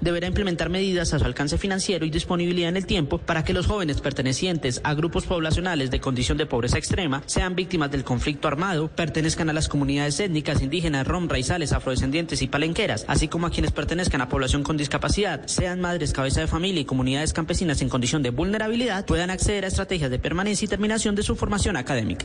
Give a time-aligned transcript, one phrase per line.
[0.00, 3.66] Deberá implementar medidas a su alcance financiero y disponibilidad en el tiempo para que los
[3.66, 8.86] jóvenes pertenecientes a grupos poblacionales de condición de pobreza extrema sean víctimas del conflicto armado,
[8.88, 13.72] pertenezcan a las comunidades étnicas indígenas, rom, raizales, afrodescendientes y palenqueras, así como a quienes
[13.72, 18.22] pertenezcan a población con discapacidad, sean madres, cabeza de familia y comunidades campesinas en condición
[18.22, 22.24] de vulnerabilidad, puedan acceder a estrategias de permanencia y terminación de su formación académica.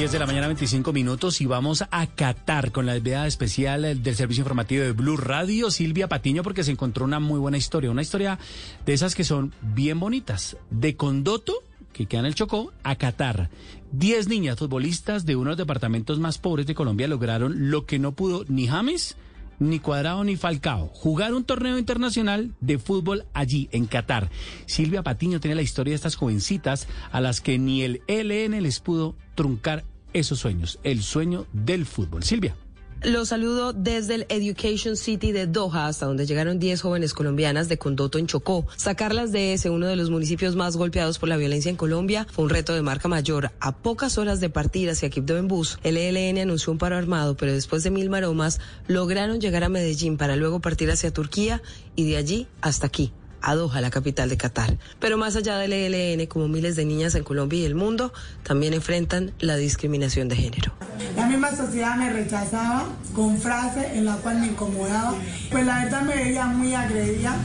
[0.00, 4.16] 10 de la mañana, 25 minutos, y vamos a Qatar con la enviada especial del
[4.16, 8.00] servicio informativo de Blue Radio, Silvia Patiño, porque se encontró una muy buena historia, una
[8.00, 8.38] historia
[8.86, 10.56] de esas que son bien bonitas.
[10.70, 11.52] De Condoto,
[11.92, 13.50] que queda en el Chocó, a Qatar.
[13.92, 17.98] Diez niñas futbolistas de uno de los departamentos más pobres de Colombia lograron lo que
[17.98, 19.18] no pudo ni James
[19.60, 20.88] ni Cuadrado ni Falcao.
[20.88, 24.30] Jugar un torneo internacional de fútbol allí, en Qatar.
[24.66, 28.80] Silvia Patiño tiene la historia de estas jovencitas a las que ni el ELN les
[28.80, 32.22] pudo truncar esos sueños, el sueño del fútbol.
[32.22, 32.54] Silvia.
[33.02, 37.78] Los saludo desde el Education City de Doha, hasta donde llegaron 10 jóvenes colombianas de
[37.78, 38.66] Condoto en Chocó.
[38.76, 42.44] Sacarlas de ese, uno de los municipios más golpeados por la violencia en Colombia, fue
[42.44, 43.52] un reto de marca mayor.
[43.58, 47.38] A pocas horas de partir hacia Quibdó en bus, el ELN anunció un paro armado,
[47.38, 51.62] pero después de mil maromas, lograron llegar a Medellín para luego partir hacia Turquía
[51.96, 54.78] y de allí hasta aquí, a Doha, la capital de Qatar.
[54.98, 58.74] Pero más allá del ELN, como miles de niñas en Colombia y el mundo, también
[58.74, 60.72] enfrentan la discriminación de género.
[61.16, 65.14] La misma sociedad me rechazaba con frases en las cuales me incomodaba.
[65.50, 67.36] Pues la verdad me veía muy agredida.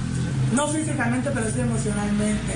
[0.53, 2.53] No físicamente, pero sí emocionalmente.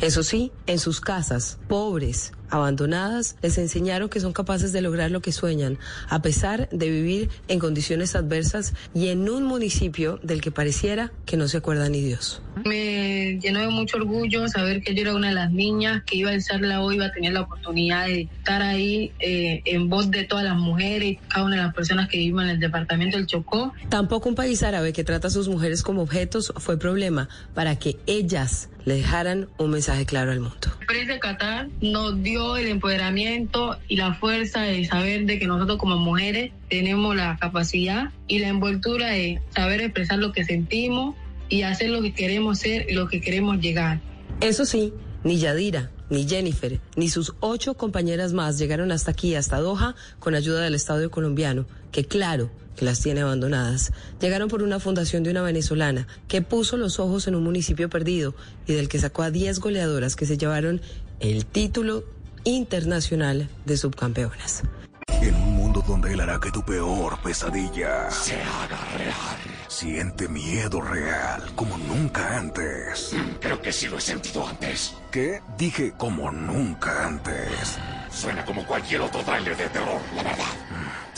[0.00, 5.20] Eso sí, en sus casas, pobres, abandonadas, les enseñaron que son capaces de lograr lo
[5.20, 5.78] que sueñan,
[6.08, 11.36] a pesar de vivir en condiciones adversas y en un municipio del que pareciera que
[11.36, 12.42] no se acuerda ni Dios.
[12.64, 16.30] Me llenó de mucho orgullo saber que yo era una de las niñas que iba
[16.30, 20.24] a alzarla hoy, iba a tener la oportunidad de estar ahí eh, en voz de
[20.24, 23.72] todas las mujeres, cada una de las personas que viven en el departamento del Chocó.
[23.88, 27.96] Tampoco un país árabe que trata a sus mujeres como objetos fue problema para que
[28.06, 30.68] ellas le dejaran un mensaje claro al mundo.
[30.88, 35.78] El de Qatar nos dio el empoderamiento y la fuerza de saber de que nosotros
[35.78, 41.14] como mujeres tenemos la capacidad y la envoltura de saber expresar lo que sentimos
[41.50, 44.00] y hacer lo que queremos ser y lo que queremos llegar.
[44.40, 49.60] Eso sí, ni Yadira, ni Jennifer, ni sus ocho compañeras más llegaron hasta aquí, hasta
[49.60, 53.92] Doha, con ayuda del Estado colombiano, que claro, que las tiene abandonadas.
[54.20, 58.34] Llegaron por una fundación de una venezolana que puso los ojos en un municipio perdido
[58.66, 60.80] y del que sacó a 10 goleadoras que se llevaron
[61.18, 62.04] el título
[62.44, 64.62] internacional de subcampeonas.
[65.20, 69.58] En un mundo donde él hará que tu peor pesadilla se haga real.
[69.66, 73.10] Siente miedo real como nunca antes.
[73.40, 74.94] Creo que sí lo he sentido antes.
[75.10, 75.40] ¿Qué?
[75.58, 77.76] Dije como nunca antes.
[78.12, 80.67] Suena como cualquier otro trailer de terror, la verdad.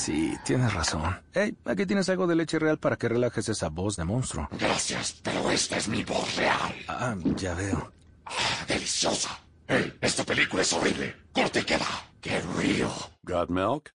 [0.01, 1.03] Sí, tienes razón.
[1.35, 4.49] Hey, aquí tienes algo de leche real para que relajes esa voz de monstruo.
[4.53, 6.75] Gracias, pero esta es mi voz real.
[6.89, 7.93] Ah, ya veo.
[8.25, 9.39] Ah, deliciosa.
[9.69, 11.15] Hey, esta película es horrible.
[11.35, 11.87] Corte y queda.
[12.23, 12.91] Qué real.
[13.25, 13.93] ¿Got milk?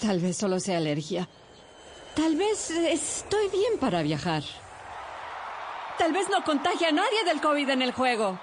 [0.00, 1.28] Tal vez solo sea alergia.
[2.16, 4.42] Tal vez estoy bien para viajar.
[5.98, 8.40] Tal vez no contagie a nadie del COVID en el juego.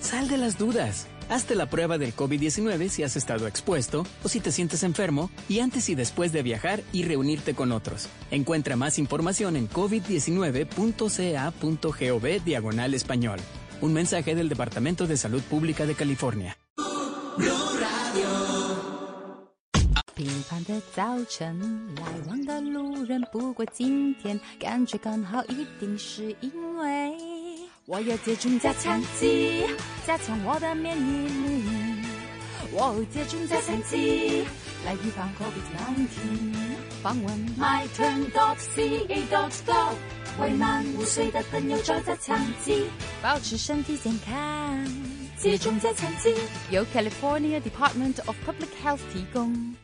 [0.00, 1.08] Sal de las dudas.
[1.29, 5.59] Hazte la prueba del COVID-19 si has estado expuesto o si te sientes enfermo y
[5.59, 8.07] antes y después de viajar y reunirte con otros.
[8.29, 13.39] Encuentra más información en covid19.ca.gov diagonal español.
[13.81, 16.57] Un mensaje del Departamento de Salud Pública de California.
[20.15, 21.59] 平凡的早晨，
[21.97, 27.13] 来往的路人不过今天，感觉刚好一定是因为
[27.90, 29.64] 我要接种加强剂，
[30.06, 31.64] 加强我的免疫力。
[32.70, 34.44] 我有接种加强剂，
[34.86, 37.02] 来预防 COVID-19。
[37.02, 39.96] 访问 My Turn Dog C A Dog Go，
[40.40, 42.84] 为满五岁的朋友找加强剂，
[43.20, 44.86] 保持身体健康。
[45.36, 46.32] 接种加强剂，
[46.70, 49.74] 由 California Department of Public Health 提供。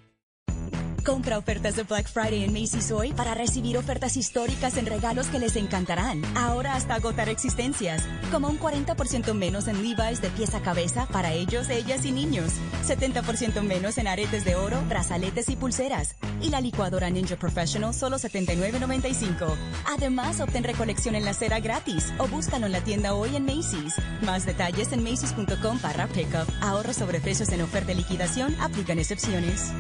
[1.07, 5.39] Compra ofertas de Black Friday en Macy's hoy para recibir ofertas históricas en regalos que
[5.39, 6.21] les encantarán.
[6.37, 11.33] Ahora hasta agotar existencias, como un 40% menos en Levi's de pieza a cabeza para
[11.33, 12.55] ellos, ellas y niños.
[12.85, 16.17] 70% menos en aretes de oro, brazaletes y pulseras.
[16.43, 19.55] Y la licuadora Ninja Professional solo $79.95.
[19.89, 23.95] Además, obtén recolección en la cera gratis o búscalo en la tienda hoy en Macy's.
[24.23, 26.51] Más detalles en macy's.com para pickup.
[26.61, 28.57] Ahorro sobre precios en oferta de liquidación.
[28.61, 29.73] Aplican excepciones.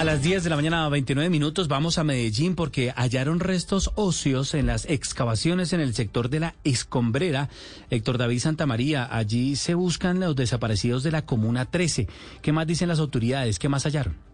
[0.00, 4.54] A las 10 de la mañana, 29 minutos, vamos a Medellín porque hallaron restos óseos
[4.54, 7.50] en las excavaciones en el sector de la Escombrera.
[7.90, 12.08] Héctor David Santamaría, allí se buscan los desaparecidos de la Comuna 13.
[12.40, 13.58] ¿Qué más dicen las autoridades?
[13.58, 14.29] ¿Qué más hallaron?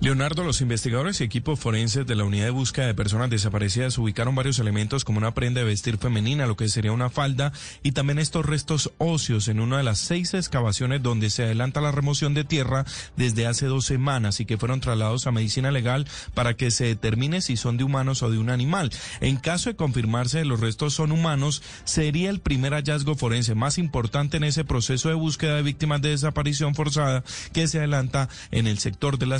[0.00, 4.36] Leonardo, los investigadores y equipos forenses de la unidad de búsqueda de personas desaparecidas ubicaron
[4.36, 7.52] varios elementos como una prenda de vestir femenina, lo que sería una falda,
[7.82, 11.90] y también estos restos óseos en una de las seis excavaciones donde se adelanta la
[11.90, 12.84] remoción de tierra
[13.16, 17.40] desde hace dos semanas y que fueron trasladados a medicina legal para que se determine
[17.40, 18.90] si son de humanos o de un animal.
[19.20, 24.36] En caso de confirmarse los restos son humanos, sería el primer hallazgo forense más importante
[24.36, 28.78] en ese proceso de búsqueda de víctimas de desaparición forzada que se adelanta en el
[28.78, 29.36] sector de la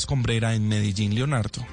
[0.54, 1.66] en Medellín, Leonardo.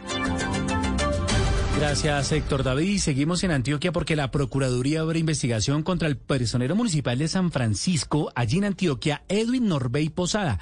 [1.77, 2.99] Gracias, Héctor David.
[2.99, 8.31] Seguimos en Antioquia porque la Procuraduría abre investigación contra el personero municipal de San Francisco,
[8.33, 10.59] allí en Antioquia, Edwin Norbey Posada,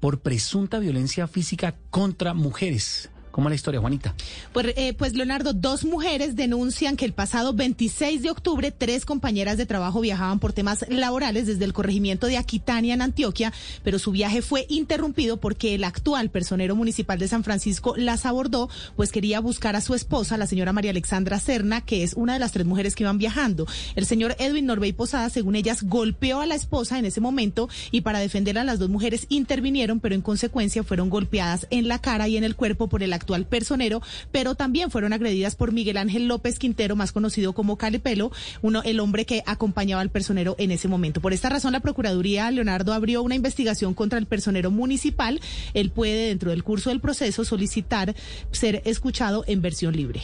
[0.00, 3.08] por presunta violencia física contra mujeres.
[3.38, 4.16] ¿Cómo es la historia, Juanita?
[4.52, 9.56] Pues, eh, pues, Leonardo, dos mujeres denuncian que el pasado 26 de octubre tres compañeras
[9.56, 13.52] de trabajo viajaban por temas laborales desde el corregimiento de Aquitania en Antioquia,
[13.84, 18.70] pero su viaje fue interrumpido porque el actual personero municipal de San Francisco las abordó,
[18.96, 22.40] pues quería buscar a su esposa, la señora María Alexandra Serna, que es una de
[22.40, 23.68] las tres mujeres que iban viajando.
[23.94, 28.00] El señor Edwin Norbey Posada, según ellas, golpeó a la esposa en ese momento y
[28.00, 32.26] para defender a las dos mujeres intervinieron, pero en consecuencia fueron golpeadas en la cara
[32.26, 34.02] y en el cuerpo por el actual al personero,
[34.32, 38.30] pero también fueron agredidas por Miguel Ángel López Quintero, más conocido como Calepelo,
[38.62, 41.20] uno, el hombre que acompañaba al personero en ese momento.
[41.20, 45.40] Por esta razón, la Procuraduría Leonardo abrió una investigación contra el personero municipal.
[45.74, 48.14] Él puede, dentro del curso del proceso, solicitar
[48.50, 50.22] ser escuchado en versión libre.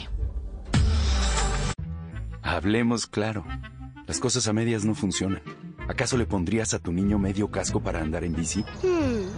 [2.42, 3.44] Hablemos claro.
[4.06, 5.42] Las cosas a medias no funcionan.
[5.88, 8.64] ¿Acaso le pondrías a tu niño medio casco para andar en bici?
[8.82, 9.13] Hmm,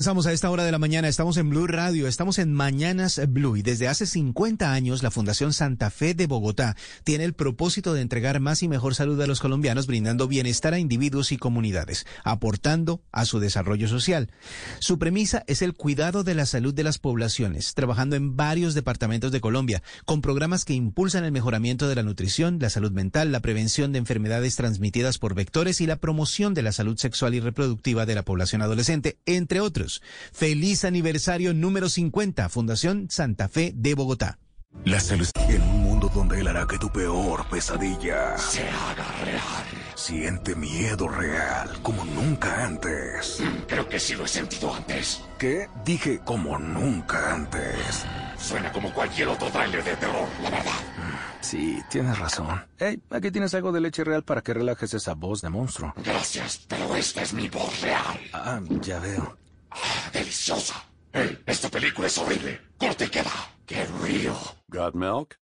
[0.00, 3.56] Estamos a esta hora de la mañana, estamos en Blue Radio, estamos en Mañanas Blue
[3.56, 8.02] y desde hace 50 años la Fundación Santa Fe de Bogotá tiene el propósito de
[8.02, 13.02] entregar más y mejor salud a los colombianos brindando bienestar a individuos y comunidades, aportando
[13.10, 14.30] a su desarrollo social.
[14.78, 19.32] Su premisa es el cuidado de la salud de las poblaciones, trabajando en varios departamentos
[19.32, 23.40] de Colombia, con programas que impulsan el mejoramiento de la nutrición, la salud mental, la
[23.40, 28.06] prevención de enfermedades transmitidas por vectores y la promoción de la salud sexual y reproductiva
[28.06, 29.87] de la población adolescente, entre otros.
[30.32, 34.38] Feliz aniversario número 50, Fundación Santa Fe de Bogotá.
[34.84, 39.64] La salud en un mundo donde él hará que tu peor pesadilla se haga real.
[39.94, 43.42] Siente miedo real como nunca antes.
[43.66, 45.22] Creo que sí lo he sentido antes.
[45.38, 45.68] ¿Qué?
[45.84, 48.04] Dije como nunca antes.
[48.38, 50.72] Suena como cualquier otro trailer de terror, la verdad.
[51.40, 52.64] Sí, tienes razón.
[52.78, 55.94] Hey, aquí tienes algo de leche real para que relajes esa voz de monstruo.
[56.04, 58.20] Gracias, pero esta es mi voz real.
[58.32, 59.36] Ah, ya veo.
[59.82, 60.84] Ah, deliciosa.
[61.12, 62.60] Hey, esta película es horrible.
[62.78, 63.32] Corte y queda.
[63.66, 64.34] ¡Qué río!
[64.68, 65.38] ¿Got milk?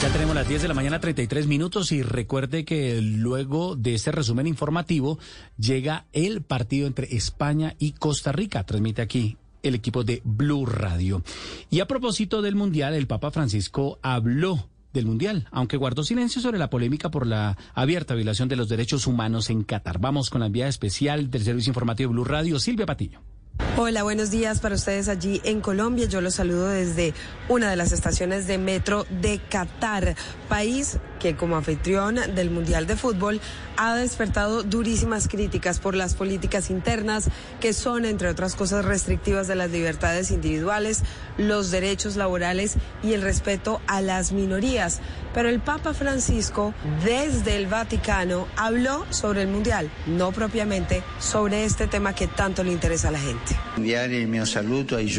[0.00, 4.10] Ya tenemos las 10 de la mañana, 33 minutos, y recuerde que luego de este
[4.10, 5.18] resumen informativo
[5.56, 8.64] llega el partido entre España y Costa Rica.
[8.64, 11.22] Transmite aquí el equipo de Blue Radio.
[11.70, 16.58] Y a propósito del Mundial, el Papa Francisco habló del Mundial, aunque guardó silencio sobre
[16.58, 19.98] la polémica por la abierta violación de los derechos humanos en Qatar.
[19.98, 23.22] Vamos con la enviada especial del Servicio Informativo Blue Radio, Silvia Patiño.
[23.76, 26.06] Hola, buenos días para ustedes allí en Colombia.
[26.06, 27.14] Yo los saludo desde
[27.48, 30.14] una de las estaciones de metro de Qatar,
[30.48, 33.40] país que como anfitrión del Mundial de Fútbol
[33.76, 37.28] ha despertado durísimas críticas por las políticas internas
[37.60, 41.02] que son, entre otras cosas, restrictivas de las libertades individuales,
[41.38, 42.74] los derechos laborales
[43.04, 45.00] y el respeto a las minorías.
[45.32, 46.74] Pero el Papa Francisco,
[47.04, 52.72] desde el Vaticano, habló sobre el Mundial, no propiamente sobre este tema que tanto le
[52.72, 53.56] interesa a la gente.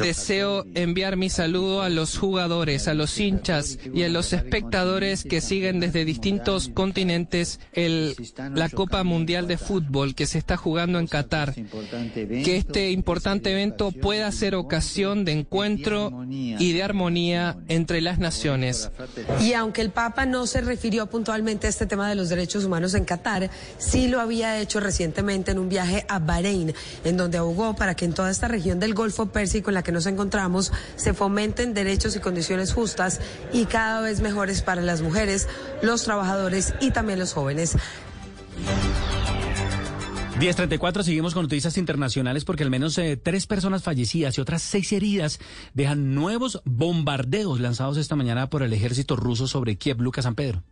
[0.03, 5.41] Deseo enviar mi saludo a los jugadores, a los hinchas y a los espectadores que
[5.41, 8.15] siguen desde distintos continentes el,
[8.53, 11.53] la Copa Mundial de Fútbol que se está jugando en Qatar.
[11.53, 18.89] Que este importante evento pueda ser ocasión de encuentro y de armonía entre las naciones.
[19.39, 22.93] Y aunque el Papa no se refirió puntualmente a este tema de los derechos humanos
[22.93, 26.73] en Qatar, sí lo había hecho recientemente en un viaje a Bahrein,
[27.03, 29.91] en donde abogó para que en toda esta región del Golfo Pérsico en la que
[29.91, 33.19] nos encontramos se fomenten derechos y condiciones justas
[33.51, 35.47] y cada vez mejores para las mujeres,
[35.83, 37.77] los trabajadores y también los jóvenes.
[40.39, 44.91] 1034, seguimos con noticias internacionales porque al menos eh, tres personas fallecidas y otras seis
[44.91, 45.39] heridas
[45.73, 50.63] dejan nuevos bombardeos lanzados esta mañana por el ejército ruso sobre Kiev, Lucas San Pedro.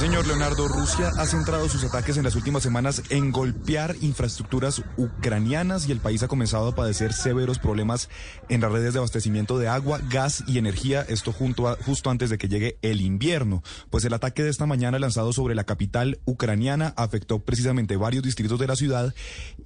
[0.00, 5.86] Señor Leonardo, Rusia ha centrado sus ataques en las últimas semanas en golpear infraestructuras ucranianas
[5.86, 8.08] y el país ha comenzado a padecer severos problemas
[8.48, 12.30] en las redes de abastecimiento de agua, gas y energía, esto junto a, justo antes
[12.30, 13.62] de que llegue el invierno.
[13.90, 18.58] Pues el ataque de esta mañana lanzado sobre la capital ucraniana afectó precisamente varios distritos
[18.58, 19.14] de la ciudad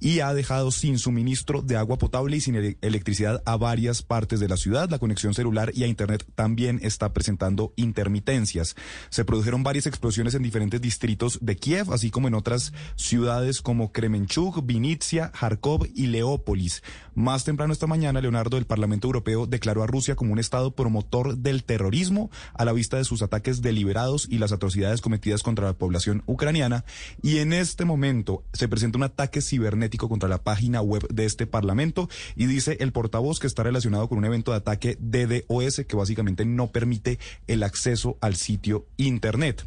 [0.01, 4.41] y ha dejado sin suministro de agua potable y sin ele- electricidad a varias partes
[4.41, 4.89] de la ciudad.
[4.89, 8.75] La conexión celular y a Internet también está presentando intermitencias.
[9.09, 13.91] Se produjeron varias explosiones en diferentes distritos de Kiev, así como en otras ciudades como
[13.91, 16.81] Kremenchuk, Vinitsia, Kharkov y Leópolis.
[17.15, 21.37] Más temprano esta mañana, Leonardo, el Parlamento Europeo declaró a Rusia como un Estado promotor
[21.37, 25.73] del terrorismo a la vista de sus ataques deliberados y las atrocidades cometidas contra la
[25.73, 26.83] población ucraniana.
[27.21, 31.47] Y en este momento se presenta un ataque cibernético contra la página web de este
[31.47, 35.95] Parlamento y dice el portavoz que está relacionado con un evento de ataque DDoS que
[35.95, 37.17] básicamente no permite
[37.47, 39.65] el acceso al sitio Internet.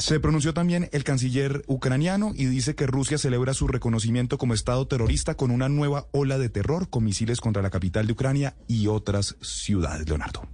[0.00, 4.86] Se pronunció también el canciller ucraniano y dice que Rusia celebra su reconocimiento como Estado
[4.86, 8.86] terrorista con una nueva ola de terror con misiles contra la capital de Ucrania y
[8.86, 10.08] otras ciudades.
[10.08, 10.48] Leonardo.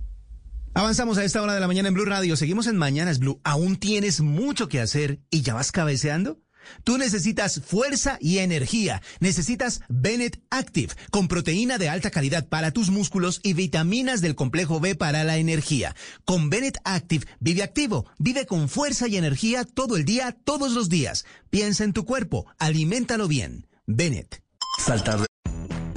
[0.74, 2.36] Avanzamos a esta hora de la mañana en Blue Radio.
[2.36, 3.40] Seguimos en Mañanas Blue.
[3.44, 6.40] ¿Aún tienes mucho que hacer y ya vas cabeceando?
[6.84, 9.02] Tú necesitas fuerza y energía.
[9.20, 14.80] Necesitas Bennett Active, con proteína de alta calidad para tus músculos y vitaminas del complejo
[14.80, 15.94] B para la energía.
[16.24, 20.88] Con Bennett Active, vive activo, vive con fuerza y energía todo el día, todos los
[20.88, 21.24] días.
[21.50, 23.66] Piensa en tu cuerpo, aliméntalo bien.
[23.86, 24.42] Bennett.
[24.84, 25.26] Saltar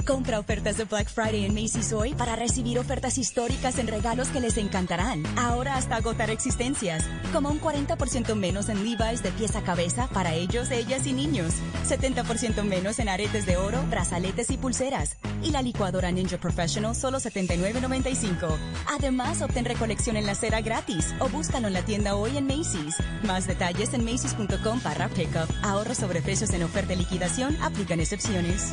[0.06, 4.40] Compra ofertas de Black Friday en Macy's hoy para recibir ofertas históricas en regalos que
[4.40, 5.22] les encantarán.
[5.36, 7.04] Ahora hasta agotar existencias.
[7.32, 11.54] Como un 40% menos en Levi's de pieza a cabeza para ellos, ellas y niños.
[11.88, 15.18] 70% menos en aretes de oro, brazaletes y pulseras.
[15.42, 18.56] Y la licuadora Ninja Professional solo $79.95.
[18.88, 22.96] Además, obtén recolección en la cera gratis o búscalo en la tienda hoy en Macy's.
[23.24, 25.50] Más detalles en macy's.com barra pickup.
[25.62, 27.56] Ahorros sobre precios en oferta y liquidación.
[27.62, 28.72] Aplican excepciones.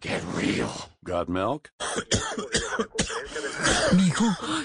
[0.00, 0.70] ¡Qué real!
[1.04, 1.70] Got milk?
[3.96, 4.24] Mijo,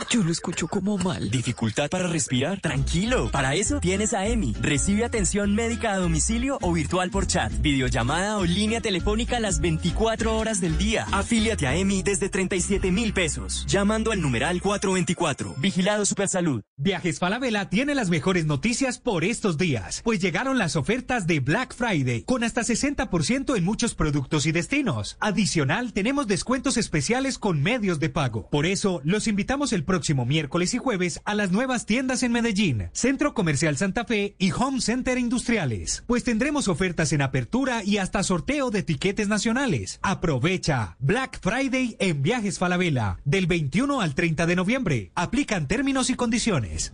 [0.10, 1.30] yo lo escucho como mal.
[1.30, 2.62] ¿Dificultad para respirar?
[2.62, 3.30] Tranquilo.
[3.32, 4.54] Para eso tienes a EMI.
[4.62, 10.38] Recibe atención médica a domicilio o virtual por chat, videollamada o línea telefónica las 24
[10.38, 11.08] horas del día.
[11.12, 13.66] Afíliate a EMI desde 37 mil pesos.
[13.68, 15.56] Llamando al numeral 424.
[15.58, 16.62] Vigilado Supersalud.
[16.78, 21.74] Viajes Falabella tiene las mejores noticias por estos días, pues llegaron las ofertas de Black
[21.74, 25.18] Friday con hasta 60% en muchos productos y destinos.
[25.20, 28.50] Adicional, tenemos descuentos especiales con medios de pago.
[28.50, 32.90] Por eso, los invitamos el próximo miércoles y jueves a las nuevas tiendas en Medellín,
[32.94, 38.24] Centro Comercial Santa Fe y Home Center Industriales, pues tendremos ofertas en apertura y hasta
[38.24, 40.00] sorteo de etiquetes nacionales.
[40.02, 45.12] Aprovecha Black Friday en Viajes Falabella del 21 al 30 de noviembre.
[45.16, 46.94] Aplican términos y condiciones.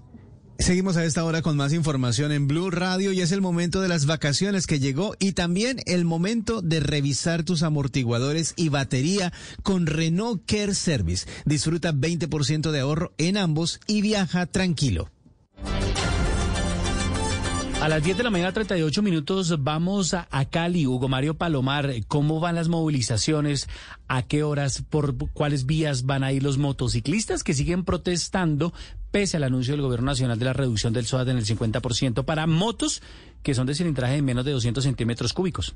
[0.62, 3.88] Seguimos a esta hora con más información en Blue Radio y es el momento de
[3.88, 9.88] las vacaciones que llegó y también el momento de revisar tus amortiguadores y batería con
[9.88, 11.28] Renault Care Service.
[11.46, 15.10] Disfruta 20% de ahorro en ambos y viaja tranquilo.
[17.82, 20.86] A las 10 de la mañana, 38 minutos, vamos a, Cali.
[20.86, 23.68] Hugo Mario Palomar, ¿cómo van las movilizaciones?
[24.08, 24.84] ¿A qué horas?
[24.88, 28.72] ¿Por cuáles vías van a ir los motociclistas que siguen protestando
[29.12, 32.48] pese al anuncio del Gobierno Nacional de la reducción del SOAT en el 50% para
[32.48, 33.02] motos
[33.44, 35.76] que son de cilindraje de menos de 200 centímetros cúbicos?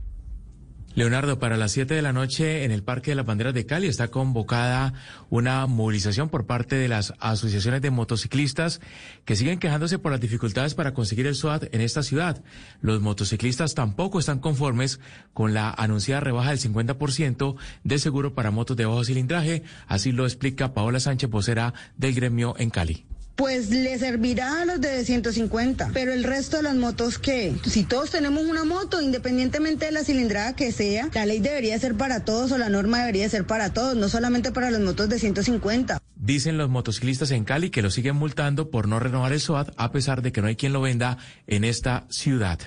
[0.96, 3.88] Leonardo, para las 7 de la noche en el Parque de las Banderas de Cali
[3.88, 4.94] está convocada
[5.30, 8.80] una movilización por parte de las asociaciones de motociclistas
[9.26, 12.42] que siguen quejándose por las dificultades para conseguir el SWAT en esta ciudad.
[12.80, 15.02] Los motociclistas tampoco están conformes
[15.34, 20.24] con la anunciada rebaja del 50% de seguro para motos de bajo cilindraje, así lo
[20.24, 25.92] explica Paola Sánchez, vocera del gremio en Cali pues le servirá a los de 150,
[25.94, 27.54] pero el resto de las motos ¿qué?
[27.66, 31.96] si todos tenemos una moto, independientemente de la cilindrada que sea, la ley debería ser
[31.96, 35.20] para todos o la norma debería ser para todos, no solamente para las motos de
[35.20, 36.00] 150.
[36.16, 39.92] Dicen los motociclistas en Cali que lo siguen multando por no renovar el SOAT a
[39.92, 42.60] pesar de que no hay quien lo venda en esta ciudad.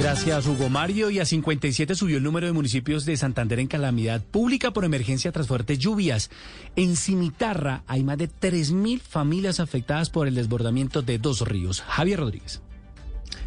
[0.00, 1.10] Gracias, Hugo Mario.
[1.10, 5.32] Y a 57 subió el número de municipios de Santander en calamidad pública por emergencia
[5.32, 6.30] tras fuertes lluvias.
[6.76, 11.82] En Cimitarra hay más de 3.000 familias afectadas por el desbordamiento de dos ríos.
[11.82, 12.63] Javier Rodríguez.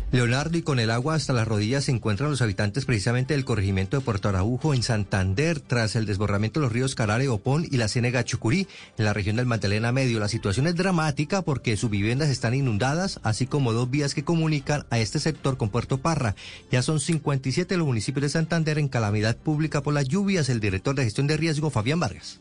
[0.09, 3.97] Leonardo, y con el agua hasta las rodillas se encuentran los habitantes precisamente del corregimiento
[3.97, 7.89] de Puerto Araujo en Santander tras el desbordamiento de los ríos Carare, Opón y la
[7.89, 10.21] Ciénega Chucurí en la región del Magdalena Medio.
[10.21, 14.85] La situación es dramática porque sus viviendas están inundadas, así como dos vías que comunican
[14.91, 16.35] a este sector con Puerto Parra.
[16.71, 20.47] Ya son 57 los municipios de Santander en calamidad pública por las lluvias.
[20.47, 22.39] El director de gestión de riesgo, Fabián Vargas.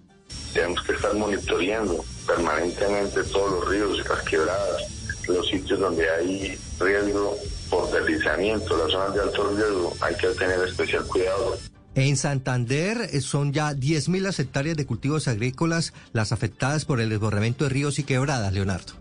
[0.53, 4.96] Tenemos que estar monitoreando permanentemente todos los ríos y las quebradas,
[5.29, 7.37] los sitios donde hay riesgo
[7.71, 11.57] por deslizamiento, las zonas de alto riesgo, hay que tener especial cuidado.
[11.95, 17.09] En Santander eh, son ya 10.000 las hectáreas de cultivos agrícolas las afectadas por el
[17.09, 18.93] desbordamiento de ríos y quebradas, Leonardo.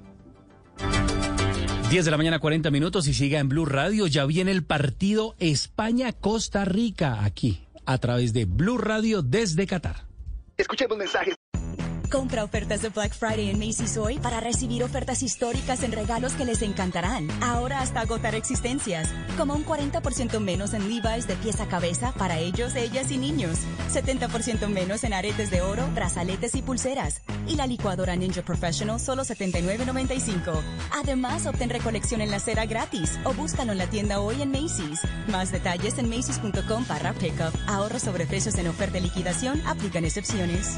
[1.90, 4.08] 10 de la mañana, 40 minutos y siga en Blue Radio.
[4.08, 10.06] Ya viene el partido España-Costa Rica aquí, a través de Blue Radio desde Qatar.
[10.58, 11.36] Escuchemos mensajes.
[12.16, 16.46] Compra ofertas de Black Friday en Macy's hoy para recibir ofertas históricas en regalos que
[16.46, 17.28] les encantarán.
[17.44, 22.40] Ahora hasta agotar existencias, como un 40% menos en Levi's de pieza a cabeza para
[22.40, 23.60] ellos, ellas y niños.
[23.94, 27.22] 70% menos en aretes de oro, brazaletes y pulseras.
[27.48, 30.62] Y la licuadora Ninja Professional solo 79.95.
[30.94, 35.02] Además, obtén recolección en la cera gratis o búscalo en la tienda hoy en Macy's.
[35.28, 37.54] Más detalles en macy's.com para pickup.
[37.68, 39.62] Ahorro sobre precios en oferta y liquidación.
[39.68, 40.78] Aplican excepciones.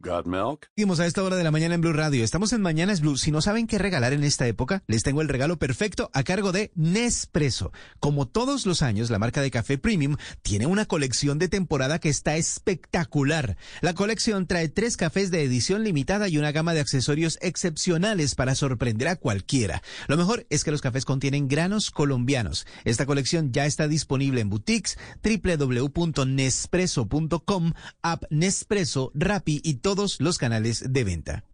[0.00, 0.70] ¿Got milk?
[1.00, 2.22] A esta hora de la mañana en Blue Radio.
[2.22, 3.16] Estamos en Mañanas Blue.
[3.16, 6.52] Si no saben qué regalar en esta época, les tengo el regalo perfecto a cargo
[6.52, 7.72] de Nespresso.
[7.98, 12.10] Como todos los años, la marca de café premium tiene una colección de temporada que
[12.10, 13.56] está espectacular.
[13.80, 18.54] La colección trae tres cafés de edición limitada y una gama de accesorios excepcionales para
[18.54, 19.82] sorprender a cualquiera.
[20.06, 22.68] Lo mejor es que los cafés contienen granos colombianos.
[22.84, 30.84] Esta colección ya está disponible en boutiques, www.nespresso.com, app Nespresso, Rappi y todos los canales
[30.92, 31.44] de venta.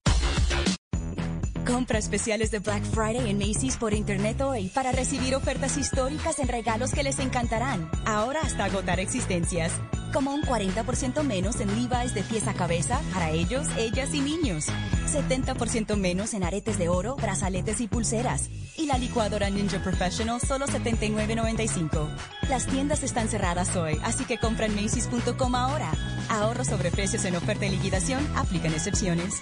[1.66, 6.48] Compra especiales de Black Friday en Macy's por internet hoy para recibir ofertas históricas en
[6.48, 7.90] regalos que les encantarán.
[8.04, 9.72] Ahora hasta agotar existencias.
[10.12, 14.66] Como un 40% menos en Levi's de pieza a cabeza para ellos, ellas y niños.
[15.10, 18.50] 70% menos en aretes de oro, brazaletes y pulseras.
[18.76, 22.08] Y la licuadora Ninja Professional solo 79.95.
[22.48, 25.90] Las tiendas están cerradas hoy, así que compra en Macy's.com ahora.
[26.28, 29.40] Ahorro sobre precios en oferta y liquidación, aplican excepciones.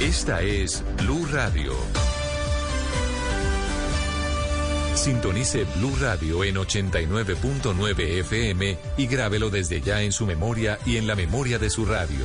[0.00, 1.74] Esta es Blue Radio.
[4.94, 11.06] Sintonice Blue Radio en 89.9 FM y grábelo desde ya en su memoria y en
[11.06, 12.24] la memoria de su radio.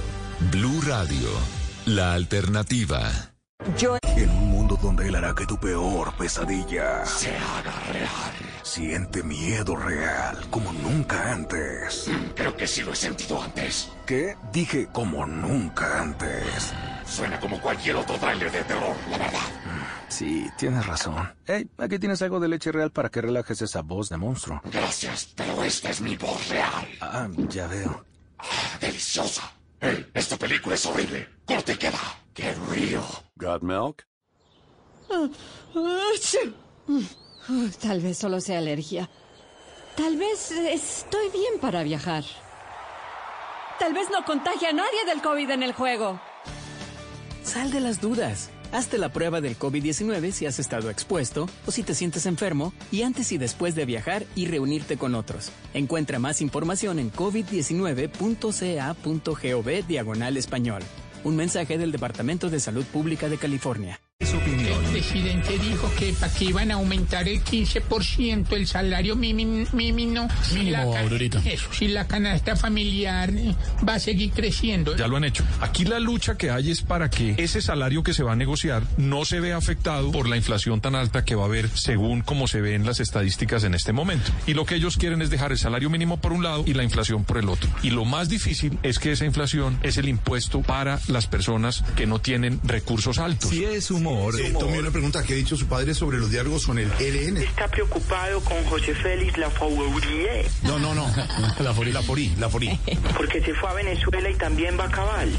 [0.51, 1.27] Blue Radio,
[1.85, 3.11] la alternativa.
[3.77, 3.97] Yo...
[4.15, 8.33] En un mundo donde él hará que tu peor pesadilla se haga real.
[8.63, 12.09] Siente miedo real como nunca antes.
[12.35, 13.91] Creo que sí lo he sentido antes.
[14.05, 14.37] ¿Qué?
[14.53, 16.73] Dije como nunca antes.
[17.05, 19.39] Suena como cualquier otro tráiler de terror, la verdad.
[20.07, 21.33] Sí, tienes razón.
[21.45, 24.61] Hey, aquí tienes algo de leche real para que relajes esa voz de monstruo.
[24.65, 26.87] Gracias, pero esta es mi voz real.
[27.01, 28.05] Ah, ya veo.
[28.39, 29.51] Ah, deliciosa.
[29.79, 31.27] Hey, esta película es horrible.
[31.45, 31.99] Corte y queda.
[32.33, 33.01] ¡Qué río!
[33.35, 34.05] ¿Got milk?
[37.81, 39.09] Tal vez solo sea alergia.
[39.95, 42.23] Tal vez estoy bien para viajar.
[43.79, 46.19] Tal vez no contagie a nadie del COVID en el juego.
[47.45, 48.49] Sal de las dudas.
[48.71, 53.03] Hazte la prueba del COVID-19 si has estado expuesto o si te sientes enfermo y
[53.03, 55.51] antes y después de viajar y reunirte con otros.
[55.75, 60.81] Encuentra más información en covid19.ca.gov diagonal español.
[61.23, 64.01] Un mensaje del Departamento de Salud Pública de California.
[64.19, 70.27] El presidente dijo que para que iban a aumentar el 15% el salario mínimo, mínimo,
[70.41, 71.03] si la, ca-
[71.45, 73.53] eso, si la canasta familiar eh,
[73.87, 74.95] va a seguir creciendo.
[74.95, 75.43] Ya lo han hecho.
[75.59, 78.83] Aquí la lucha que hay es para que ese salario que se va a negociar
[78.97, 82.47] no se vea afectado por la inflación tan alta que va a haber según como
[82.47, 84.31] se ve en las estadísticas en este momento.
[84.47, 86.83] Y lo que ellos quieren es dejar el salario mínimo por un lado y la
[86.83, 87.69] inflación por el otro.
[87.83, 92.05] Y lo más difícil es que esa inflación es el impuesto para las personas que
[92.07, 93.49] no tienen recursos altos.
[93.49, 94.35] Si es humor.
[94.85, 97.37] Una pregunta que ha dicho su padre sobre los diálogos con el ELN.
[97.37, 100.45] Está preocupado con José Félix Lafourier.
[100.61, 101.07] No, no, no.
[101.59, 102.79] La Forí, la Forí, la Forí.
[103.17, 105.29] Porque se fue a Venezuela y también va a Cabal.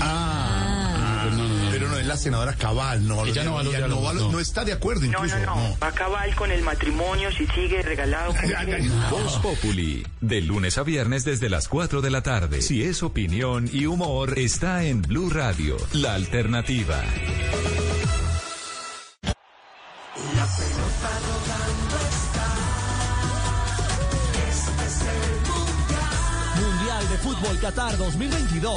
[0.00, 1.28] Ah,
[1.70, 3.24] pero no es la senadora Cabal, no.
[3.26, 4.32] Ella no va ella no, diálogos, va- no.
[4.32, 5.38] no está de acuerdo No, incluso.
[5.40, 5.76] no, no.
[5.82, 8.32] Va a Cabal con el matrimonio si sigue regalado.
[8.34, 12.62] con- Voz Populi, de lunes a viernes desde las 4 de la tarde.
[12.62, 17.02] Si es opinión y humor, está en Blue Radio, la alternativa.
[27.62, 28.76] Qatar 2022.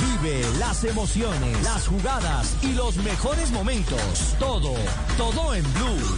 [0.00, 4.00] Vive las emociones, las jugadas y los mejores momentos.
[4.38, 4.72] Todo,
[5.18, 6.16] todo en Blue.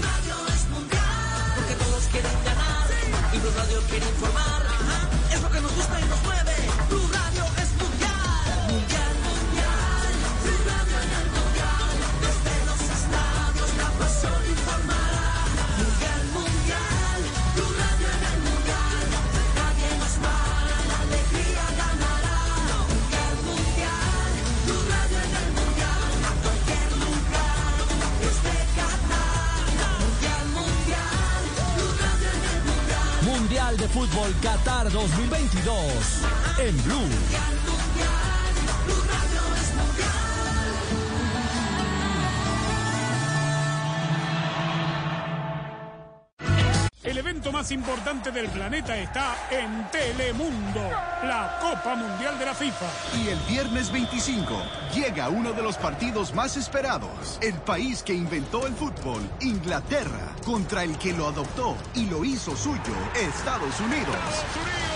[1.57, 2.89] Porque todos quieren ganar
[3.35, 4.68] y Blue Radio quiere informar.
[33.93, 35.73] Fútbol Qatar 2022.
[36.59, 36.77] En.
[36.83, 37.48] Blue
[47.59, 50.81] más importante del planeta está en Telemundo,
[51.25, 52.87] la Copa Mundial de la FIFA.
[53.21, 54.55] Y el viernes 25
[54.95, 57.37] llega uno de los partidos más esperados.
[57.43, 62.57] El país que inventó el fútbol, Inglaterra, contra el que lo adoptó y lo hizo
[62.57, 64.17] suyo, Estados Unidos.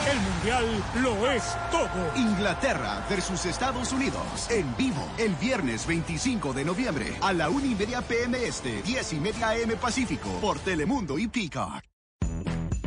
[0.08, 2.14] El Mundial lo es todo.
[2.14, 4.48] Inglaterra versus Estados Unidos.
[4.50, 9.14] En vivo, el viernes 25 de noviembre, a la 1 y media pm este, 10
[9.14, 11.91] y media am Pacífico, por Telemundo y Peacock.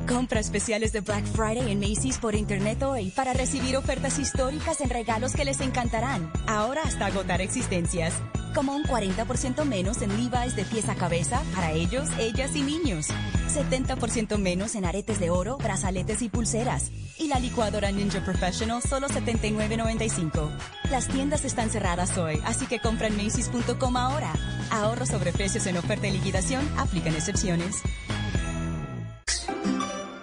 [0.07, 4.91] Compra especiales de Black Friday en Macy's por internet hoy para recibir ofertas históricas en
[4.91, 6.31] regalos que les encantarán.
[6.45, 8.13] Ahora hasta agotar existencias.
[8.53, 13.07] Como un 40% menos en Levi's de pies a cabeza para ellos, ellas y niños.
[13.53, 16.91] 70% menos en aretes de oro, brazaletes y pulseras.
[17.17, 20.49] Y la licuadora Ninja Professional solo 79.95.
[20.91, 24.33] Las tiendas están cerradas hoy, así que compra en Macy's.com ahora.
[24.69, 27.81] Ahorro sobre precios en oferta y liquidación, aplican excepciones.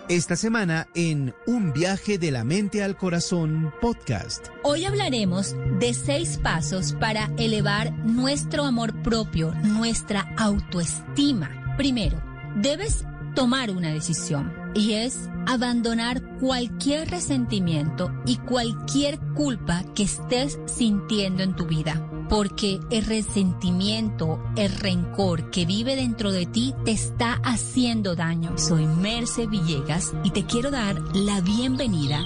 [0.09, 4.49] Esta semana en Un viaje de la mente al corazón podcast.
[4.65, 11.77] Hoy hablaremos de seis pasos para elevar nuestro amor propio, nuestra autoestima.
[11.77, 12.21] Primero,
[12.57, 21.42] debes tomar una decisión y es abandonar cualquier resentimiento y cualquier culpa que estés sintiendo
[21.42, 22.09] en tu vida.
[22.29, 28.57] Porque el resentimiento, el rencor que vive dentro de ti te está haciendo daño.
[28.57, 32.21] Soy Merce Villegas y te quiero dar la bienvenida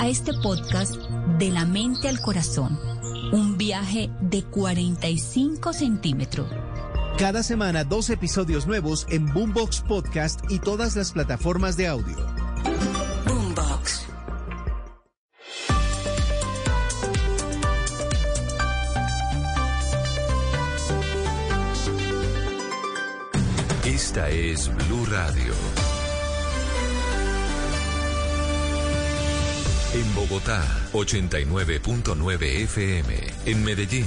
[0.00, 0.96] a este podcast
[1.38, 2.78] de la mente al corazón.
[3.32, 6.48] Un viaje de 45 centímetros.
[7.20, 12.16] Cada semana dos episodios nuevos en Boombox Podcast y todas las plataformas de audio.
[13.26, 14.06] Boombox.
[23.84, 25.52] Esta es Blue Radio.
[29.92, 33.14] En Bogotá, 89.9 FM.
[33.44, 34.06] En Medellín,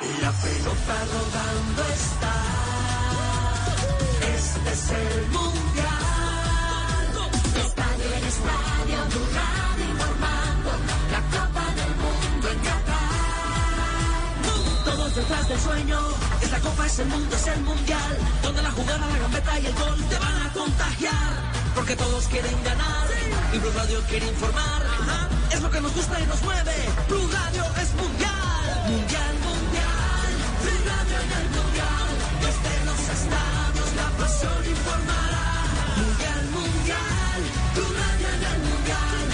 [0.00, 2.32] La pelota rodando está.
[4.34, 7.04] Este es el mundial.
[7.54, 10.70] Estadio en estadio, Blue Radio informando.
[11.12, 13.12] La Copa del Mundo en Qatar.
[14.86, 16.00] Todos detrás del sueño.
[16.40, 18.18] Esta copa es el mundo, es el mundial.
[18.42, 21.32] Donde la jugada, la gambeta y el gol te van a contagiar.
[21.74, 23.06] Porque todos quieren ganar.
[23.52, 24.82] Y Blue Radio quiere informar.
[25.52, 26.88] Es lo que nos gusta y nos mueve.
[27.06, 27.92] Blue Radio es.
[28.00, 29.39] Mundial, mundial.
[36.50, 37.40] Mundial.
[37.74, 39.24] Blue Radio en el mundial.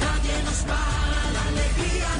[0.00, 2.10] Nadie nos para, la alegría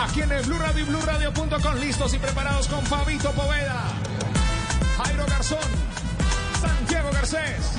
[0.00, 3.82] Aquí en el Blue Radio y BlueRadio.com, listos y preparados con Fabito Poveda,
[4.96, 5.58] Jairo Garzón,
[6.60, 7.72] Santiago Garcés,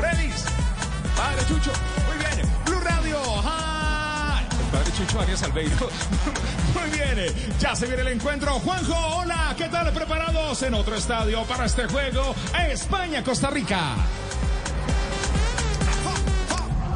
[0.00, 0.44] Relis,
[1.16, 1.70] Padre Chucho,
[2.08, 4.44] muy bien, Blue Radio, ¡ay!
[4.72, 5.88] Padre Chucho Arias Albeiro,
[6.74, 9.92] muy bien, ya se viene el encuentro, Juanjo, hola, ¿qué tal?
[9.92, 12.34] Preparados en otro estadio para este juego,
[12.68, 13.94] España-Costa Rica.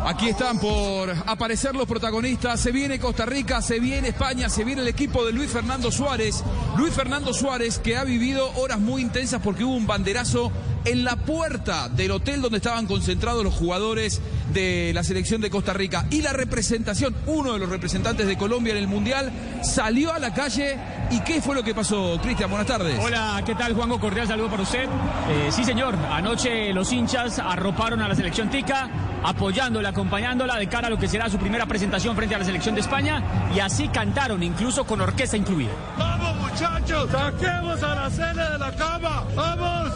[0.09, 2.59] Aquí están por aparecer los protagonistas.
[2.59, 6.43] Se viene Costa Rica, se viene España, se viene el equipo de Luis Fernando Suárez.
[6.79, 10.51] Luis Fernando Suárez que ha vivido horas muy intensas porque hubo un banderazo
[10.87, 14.23] en la puerta del hotel donde estaban concentrados los jugadores
[14.55, 16.07] de la selección de Costa Rica.
[16.11, 19.31] Y la representación, uno de los representantes de Colombia en el Mundial,
[19.63, 20.79] salió a la calle.
[21.11, 22.19] ¿Y qué fue lo que pasó?
[22.23, 22.99] Cristian, buenas tardes.
[22.99, 24.01] Hola, ¿qué tal Juanjo?
[24.01, 24.85] Cordial saludo para usted.
[24.85, 28.89] Eh, sí, señor, anoche los hinchas arroparon a la selección tica,
[29.23, 32.75] apoyándola, acompañándola de cara a lo que será su primera presentación frente a la selección
[32.75, 33.23] de España
[33.55, 35.73] y así cantaron, incluso con orquesta incluida.
[35.97, 37.11] ¡Vamos muchachos!
[37.11, 39.25] ¡Saquemos a la cena de la cama!
[39.35, 39.88] ¡Vamos!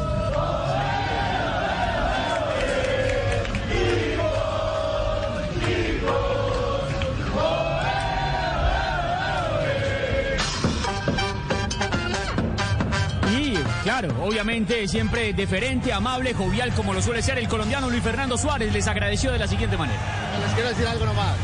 [13.92, 18.72] Claro, obviamente siempre deferente, amable, jovial, como lo suele ser el colombiano Luis Fernando Suárez,
[18.72, 20.00] les agradeció de la siguiente manera.
[20.42, 21.36] Les quiero decir algo nomás.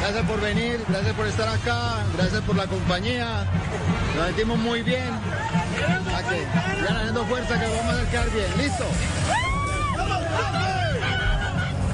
[0.00, 3.44] Gracias por venir, gracias por estar acá, gracias por la compañía.
[4.14, 5.10] Nos sentimos muy bien.
[6.14, 6.46] A que
[6.78, 8.46] sigan haciendo fuerza que vamos a quedar bien.
[8.56, 8.84] ¿Listo?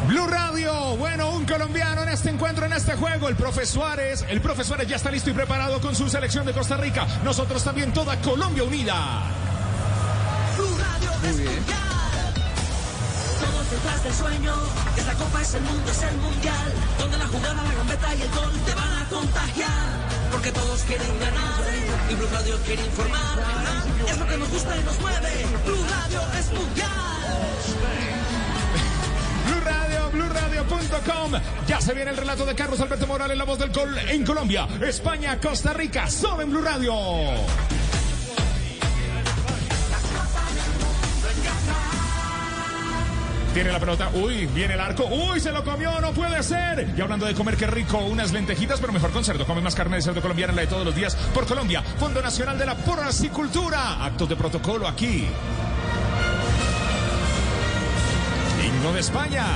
[0.08, 4.26] Blue Radio, bueno, un colombiano en este encuentro, en este juego, el profe Suárez.
[4.28, 7.06] El profe Suárez ya está listo y preparado con su selección de Costa Rica.
[7.24, 9.35] Nosotros también, toda Colombia unida.
[11.26, 11.64] Muy bien.
[13.40, 14.54] Todos detrás del sueño,
[14.96, 18.30] esta copa es el mundo, es el mundial, donde la jugada, la gambeta y el
[18.30, 21.56] gol te van a contagiar, porque todos quieren ganar
[22.08, 23.38] y Blue Radio quiere informar,
[24.08, 26.96] es lo que nos gusta y nos mueve, Blue Radio es mundial.
[29.46, 31.32] Blue Radio, BlueRadio.com.
[31.66, 34.68] Ya se viene el relato de Carlos Alberto Morales, la voz del gol en Colombia,
[34.80, 36.94] España, Costa Rica, solo en Blue Radio.
[43.56, 44.10] Tiene la pelota.
[44.12, 45.06] Uy, viene el arco.
[45.06, 45.98] Uy, se lo comió.
[45.98, 46.92] No puede ser.
[46.94, 47.96] Y hablando de comer, qué rico.
[47.96, 49.46] Unas lentejitas, pero mejor con cerdo.
[49.46, 51.16] Come más carne de cerdo colombiana, la de todos los días.
[51.32, 51.80] Por Colombia.
[51.98, 54.04] Fondo Nacional de la Porcicultura.
[54.04, 55.24] Actos de protocolo aquí.
[58.62, 59.46] Himno de España.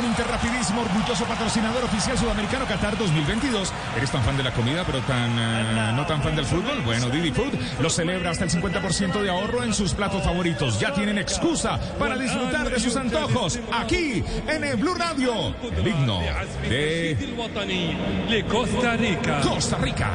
[0.00, 3.72] Con Interrapidismo, orgulloso patrocinador oficial sudamericano Qatar 2022.
[3.96, 6.80] ¿Eres tan fan de la comida, pero tan eh, no tan fan del fútbol?
[6.84, 10.80] Bueno, Didi Food lo celebra hasta el 50% de ahorro en sus platos favoritos.
[10.80, 15.54] Ya tienen excusa para disfrutar de sus antojos aquí en el Blue Radio.
[15.76, 16.20] El himno
[16.68, 19.40] de Costa Rica.
[19.42, 20.10] Costa Rica.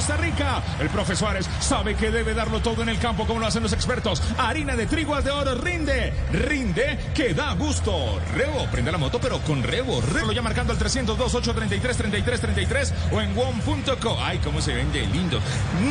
[0.00, 0.62] Costa Rica.
[0.80, 3.74] El profe Suárez sabe que debe darlo todo en el campo como lo hacen los
[3.74, 4.22] expertos.
[4.38, 8.18] Harina de triguas de oro rinde, rinde, que da gusto.
[8.32, 10.00] Rebo, prende la moto pero con Rebo.
[10.00, 14.16] Rebo ya marcando al 302 833 33 33 o en one.co.
[14.22, 15.38] Ay, cómo se vende lindo.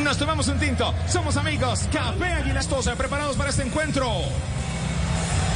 [0.03, 0.91] Nos tomamos un tinto.
[1.07, 1.87] Somos amigos.
[1.93, 4.11] Café Aguilastosa, preparados para este encuentro.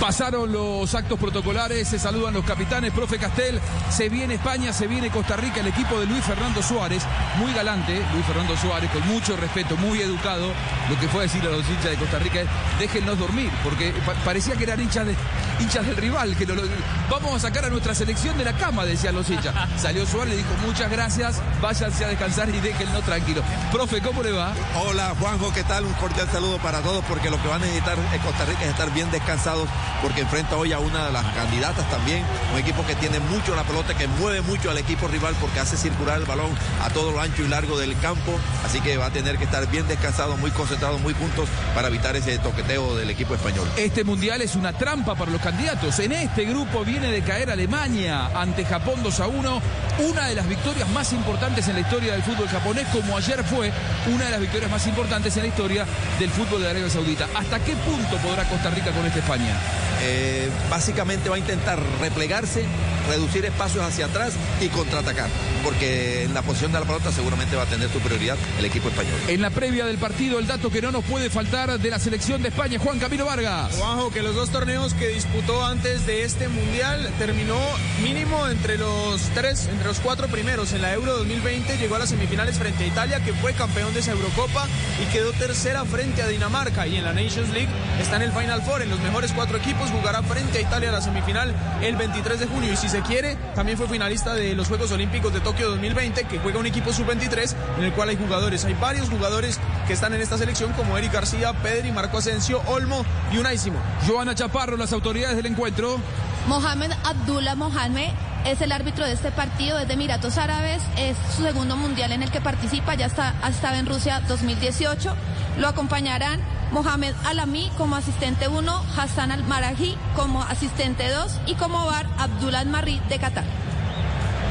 [0.07, 5.09] Pasaron los actos protocolares, se saludan los capitanes, profe Castel, se viene España, se viene
[5.09, 7.03] Costa Rica, el equipo de Luis Fernando Suárez,
[7.37, 10.51] muy galante, Luis Fernando Suárez, con mucho respeto, muy educado,
[10.89, 12.47] lo que fue a decir a los hinchas de Costa Rica es,
[12.79, 15.15] déjennos dormir, porque pa- parecía que eran hinchas de,
[15.59, 16.63] hinchas del rival, que lo, lo-
[17.09, 19.53] vamos a sacar a nuestra selección de la cama, decían los hinchas.
[19.81, 23.41] Salió Suárez, le dijo muchas gracias, váyanse a descansar y déjenlo tranquilo.
[23.71, 24.53] Profe, ¿cómo le va?
[24.85, 25.85] Hola Juanjo, ¿qué tal?
[25.85, 28.69] Un cordial saludo para todos porque lo que van a necesitar en Costa Rica es
[28.69, 29.67] estar bien descansados
[30.01, 33.63] porque enfrenta hoy a una de las candidatas también, un equipo que tiene mucho la
[33.63, 36.49] pelota, que mueve mucho al equipo rival porque hace circular el balón
[36.83, 39.65] a todo lo ancho y largo del campo, así que va a tener que estar
[39.69, 43.67] bien descansado, muy concentrado, muy juntos para evitar ese toqueteo del equipo español.
[43.77, 45.99] Este mundial es una trampa para los candidatos.
[45.99, 49.61] En este grupo viene de caer Alemania ante Japón 2 a 1.
[50.09, 53.71] Una de las victorias más importantes en la historia del fútbol japonés, como ayer fue
[54.13, 55.85] una de las victorias más importantes en la historia
[56.17, 57.27] del fútbol de Arabia Saudita.
[57.35, 59.55] ¿Hasta qué punto podrá Costa Rica con esta España?
[60.01, 62.65] Eh, básicamente va a intentar replegarse,
[63.09, 65.29] reducir espacios hacia atrás y contraatacar,
[65.63, 68.89] porque en la posición de la pelota seguramente va a tener su prioridad el equipo
[68.89, 69.15] español.
[69.27, 72.41] En la previa del partido, el dato que no nos puede faltar de la selección
[72.41, 73.75] de España, Juan Camilo Vargas.
[73.77, 77.59] Juanjo, que los dos torneos que disputó antes de este mundial terminó
[78.03, 80.73] mínimo entre los tres, entre los cuatro primeros.
[80.73, 84.01] En la Euro 2020 llegó a las semifinales frente a Italia, que fue campeón de
[84.01, 84.67] esa Eurocopa
[85.01, 86.87] y quedó tercera frente a Dinamarca.
[86.87, 89.89] Y en la Nations League está en el Final Four, en los mejores cuatro equipos,
[89.91, 92.73] jugará frente a Italia a la semifinal el 23 de junio.
[92.73, 96.39] Y si se quiere, también fue finalista de los Juegos Olímpicos de Tokio 2020, que
[96.39, 98.65] juega un equipo sub-23 en el cual hay jugadores.
[98.65, 103.05] Hay varios jugadores que están en esta selección, como Eric García, Pedri, Marco Asensio, Olmo
[103.31, 103.81] y Unai Simón.
[104.07, 105.99] Joana Chaparro, las autoridades del encuentro.
[106.47, 108.09] Mohamed Abdullah Mohamed
[108.45, 112.23] es el árbitro de este partido, es de Emiratos Árabes, es su segundo mundial en
[112.23, 115.15] el que participa, ya está, ha estado en Rusia 2018.
[115.59, 116.41] Lo acompañarán
[116.73, 122.99] Mohamed Alami como asistente 1, Hassan Al-Maraji como asistente 2 y como VAR Abdullah Marri
[123.09, 123.43] de Qatar.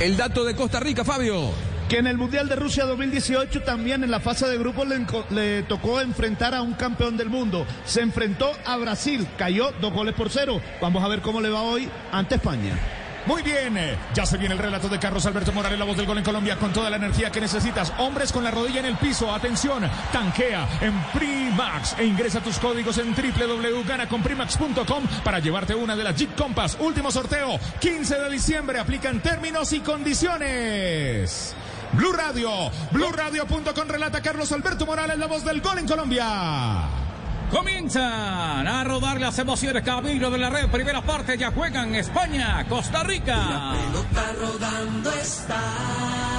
[0.01, 1.51] El dato de Costa Rica, Fabio.
[1.89, 5.63] Que en el Mundial de Rusia 2018 también en la fase de grupos le, le
[5.65, 7.67] tocó enfrentar a un campeón del mundo.
[7.85, 10.61] Se enfrentó a Brasil, cayó dos goles por cero.
[10.81, 12.79] Vamos a ver cómo le va hoy ante España.
[13.27, 16.07] Muy bien, eh, ya se viene el relato de Carlos Alberto Morales, la voz del
[16.07, 17.93] gol en Colombia, con toda la energía que necesitas.
[17.99, 22.99] Hombres con la rodilla en el piso, atención, tanquea en Primax e ingresa tus códigos
[22.99, 26.77] en www.ganaconprimax.com para llevarte una de las Jeep Compass.
[26.81, 31.55] Último sorteo, 15 de diciembre, aplican términos y condiciones.
[31.93, 32.51] Blue Radio,
[32.91, 37.12] BlueRadio.com relata Carlos Alberto Morales, la voz del gol en Colombia.
[37.53, 40.71] Comienzan a rodar las emociones camino de la red.
[40.71, 43.75] Primera parte ya juegan España, Costa Rica.
[43.75, 46.32] pelota rodando está.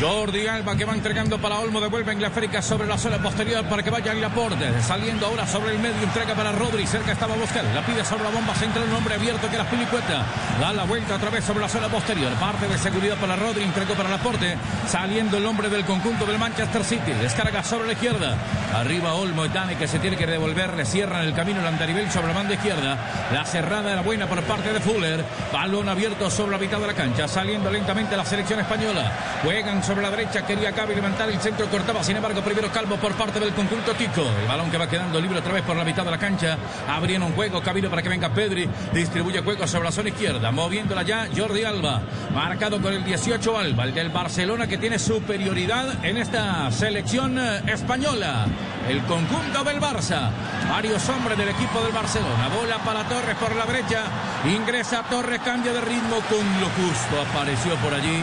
[0.00, 3.90] Jordi Alba que va entregando para Olmo, devuelve África sobre la zona posterior para que
[3.90, 4.80] vaya Laporte.
[4.80, 6.86] Saliendo ahora sobre el medio, entrega para Rodri.
[6.86, 7.74] Cerca estaba Busquets.
[7.74, 10.24] La pide sobre la bomba central, un hombre abierto que la pilicueta.
[10.58, 12.32] Da la vuelta otra vez sobre la zona posterior.
[12.34, 14.56] Parte de seguridad para Rodri, entregó para Laporte.
[14.86, 17.12] Saliendo el hombre del conjunto del Manchester City.
[17.12, 18.36] Descarga sobre la izquierda.
[18.74, 20.74] Arriba Olmo y Dani que se tiene que devolver.
[20.74, 22.96] Le cierran el camino el andarivel sobre la banda izquierda.
[23.34, 25.22] La cerrada era buena por parte de Fuller.
[25.52, 27.28] Balón abierto sobre la mitad de la cancha.
[27.28, 29.12] Saliendo lentamente la selección española.
[29.44, 30.46] Juegan sobre la derecha.
[30.46, 31.66] Quería Cavi levantar el centro.
[31.66, 34.22] Cortaba, sin embargo, primero Calvo por parte del conjunto Tico.
[34.40, 36.56] El balón que va quedando libre otra vez por la mitad de la cancha.
[36.88, 37.60] Abrieron juego.
[37.60, 38.68] Cabino para que venga Pedri.
[38.94, 40.52] Distribuye juego sobre la zona izquierda.
[40.52, 42.02] Moviéndola ya Jordi Alba.
[42.32, 43.82] Marcado con el 18 Alba.
[43.82, 48.46] El del Barcelona que tiene superioridad en esta selección eh, española.
[48.88, 50.30] El conjunto del Barça.
[50.70, 52.48] Varios hombres del equipo del Barcelona.
[52.54, 54.04] Bola para Torres por la derecha.
[54.44, 57.20] Ingresa Torres, cambia de ritmo con lo justo.
[57.28, 58.22] Apareció por allí.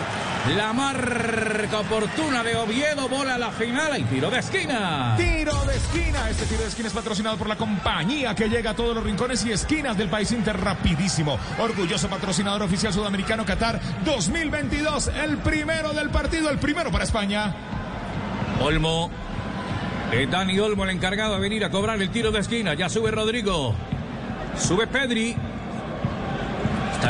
[0.55, 3.09] La marca oportuna de Oviedo.
[3.09, 3.99] Bola a la final.
[3.99, 5.15] Y tiro de esquina.
[5.17, 6.29] Tiro de esquina.
[6.29, 9.45] Este tiro de esquina es patrocinado por la compañía que llega a todos los rincones
[9.45, 11.37] y esquinas del país Inter rapidísimo.
[11.59, 15.09] Orgulloso patrocinador oficial sudamericano Qatar 2022.
[15.09, 17.53] El primero del partido, el primero para España.
[18.61, 19.11] Olmo.
[20.13, 22.73] Es Dani Olmo el encargado de venir a cobrar el tiro de esquina.
[22.73, 23.75] Ya sube Rodrigo.
[24.57, 25.35] Sube Pedri.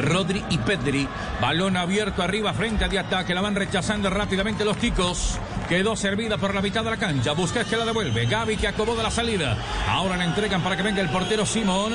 [0.02, 1.08] Rodri y Pedri.
[1.42, 3.34] Balón abierto arriba, frente de ataque.
[3.34, 5.40] La van rechazando rápidamente los ticos.
[5.68, 7.34] Quedó servida por la mitad de la cancha.
[7.34, 8.26] Busquets que la devuelve.
[8.26, 9.58] Gaby que acomoda la salida.
[9.90, 11.94] Ahora la entregan para que venga el portero Simón.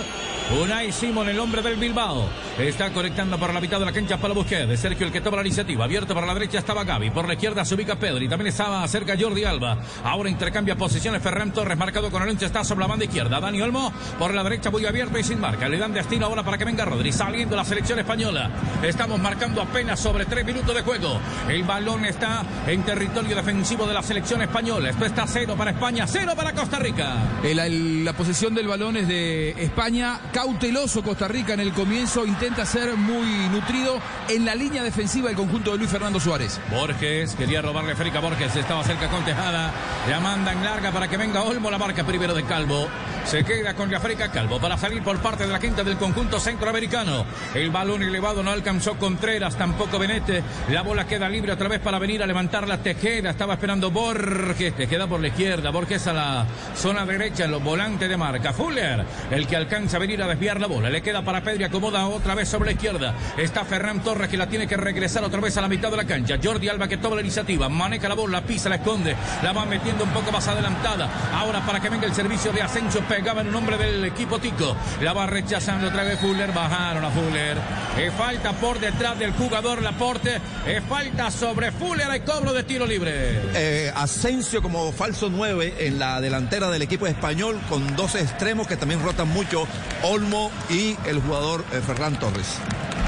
[0.60, 2.28] Unai Simón, el hombre del Bilbao.
[2.58, 4.78] Está conectando por la mitad de la cancha para Busquets.
[4.78, 5.86] Sergio el que toma la iniciativa.
[5.86, 7.12] Abierto por la derecha estaba Gaby.
[7.12, 8.28] Por la izquierda se ubica Pedri.
[8.28, 9.78] También estaba cerca Jordi Alba.
[10.04, 11.78] Ahora intercambia posiciones Ferran Torres.
[11.78, 13.40] Marcado con el ancho está sobre la banda izquierda.
[13.40, 15.66] Dani Olmo por la derecha muy abierto y sin marca.
[15.66, 17.10] Le dan destino ahora para que venga Rodri.
[17.10, 18.50] Saliendo la selección española.
[18.82, 21.18] Estamos marcando apenas sobre tres minutos de juego.
[21.48, 24.90] El balón está en territorio defensivo de la selección española.
[24.90, 27.14] Esto está cero para España, cero para Costa Rica.
[27.44, 30.18] El- la posesión del balón es de España.
[30.32, 32.26] Cauteloso Costa Rica en el comienzo.
[32.26, 36.60] Intenta ser muy nutrido en la línea defensiva del conjunto de Luis Fernando Suárez.
[36.72, 39.70] Borges quería robarle Férica Borges, estaba cerca con Tejada.
[40.10, 42.88] La manda en larga para que venga Olmo, la marca primero de Calvo.
[43.24, 47.24] Se queda con África Calvo para salir por parte de la quinta del conjunto centroamericano.
[47.54, 50.42] El balón elevado no alcanzó Contreras, tampoco Benete.
[50.70, 53.30] La bola queda libre otra vez para venir a levantar la Tejeda.
[53.30, 54.74] Estaba esperando Borges.
[54.76, 55.70] Tejeda por la izquierda.
[55.70, 56.46] Borges a la
[56.76, 58.52] zona derecha, en los volantes de marca.
[58.52, 60.90] Fuller, el que alcanza a venir a desviar la bola.
[60.90, 63.14] Le queda para Pedri, acomoda otra vez sobre la izquierda.
[63.36, 66.04] Está Ferran Torres que la tiene que regresar otra vez a la mitad de la
[66.06, 66.36] cancha.
[66.42, 70.04] Jordi Alba que toma la iniciativa, maneja la bola, pisa, la esconde, la va metiendo
[70.04, 71.08] un poco más adelantada.
[71.34, 74.74] Ahora para que venga el servicio de Asensio, pegaba en un hombre del equipo Tico.
[75.02, 77.58] La va rechazando otra vez Fuller, bajaron a Fuller.
[77.98, 80.40] Eh, falta por detrás del jugador Laporte.
[80.66, 83.12] Eh, falta sobre Fuller, hay cobro de tiro libre.
[83.54, 88.78] Eh, Asensio como falso 9 en la delantera del equipo español con dos extremos que
[88.78, 89.68] también rotan mucho,
[90.04, 92.56] Olmo y el jugador eh, Ferran Torres.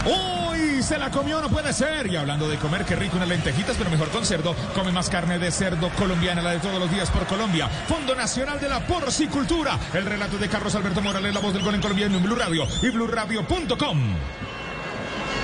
[0.05, 0.54] Uy,
[0.85, 2.07] se la comió, no puede ser.
[2.07, 4.55] Y hablando de comer, qué rico unas lentejitas, pero mejor con cerdo.
[4.75, 7.69] Come más carne de cerdo colombiana, la de todos los días por Colombia.
[7.89, 9.79] Fondo Nacional de la Porcicultura.
[9.95, 12.67] El relato de Carlos Alberto Morales, la voz del gol en Colombia en Blue Radio
[12.83, 14.54] y BlueRadio.com.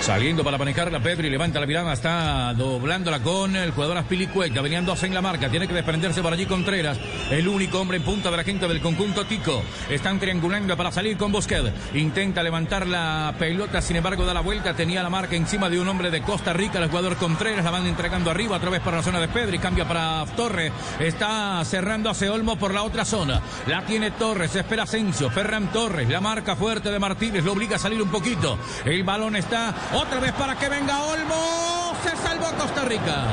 [0.00, 4.86] Saliendo para manejar la Pedri, levanta la mirada, está doblándola con el jugador Aspilicueta, venían
[4.86, 6.98] dos en la marca, tiene que desprenderse por allí Contreras,
[7.30, 9.62] el único hombre en punta de la quinta del conjunto Tico.
[9.90, 14.74] Están triangulando para salir con Busquet, intenta levantar la pelota, sin embargo da la vuelta,
[14.74, 17.86] tenía la marca encima de un hombre de Costa Rica, el jugador Contreras, la van
[17.86, 22.32] entregando arriba, otra vez para la zona de Pedri, cambia para Torres, está cerrando hacia
[22.32, 26.90] Olmo por la otra zona, la tiene Torres, espera Asensio, Ferran Torres, la marca fuerte
[26.90, 30.68] de Martínez, lo obliga a salir un poquito, el balón está otra vez para que
[30.68, 31.94] venga Olmo.
[32.02, 33.24] Se salvó Costa Rica.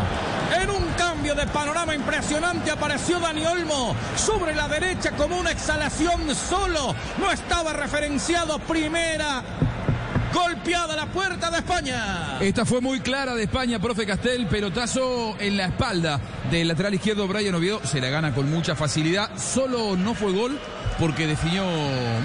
[0.61, 6.33] En un cambio de panorama impresionante apareció Dani Olmo sobre la derecha como una exhalación
[6.35, 6.95] solo.
[7.19, 9.43] No estaba referenciado primera.
[10.33, 12.37] Golpeada la puerta de España.
[12.39, 14.47] Esta fue muy clara de España, profe Castel.
[14.47, 16.19] Pelotazo en la espalda
[16.51, 17.81] del lateral izquierdo Brian Oviedo.
[17.83, 19.29] Se la gana con mucha facilidad.
[19.37, 20.59] Solo no fue gol
[20.99, 21.63] porque definió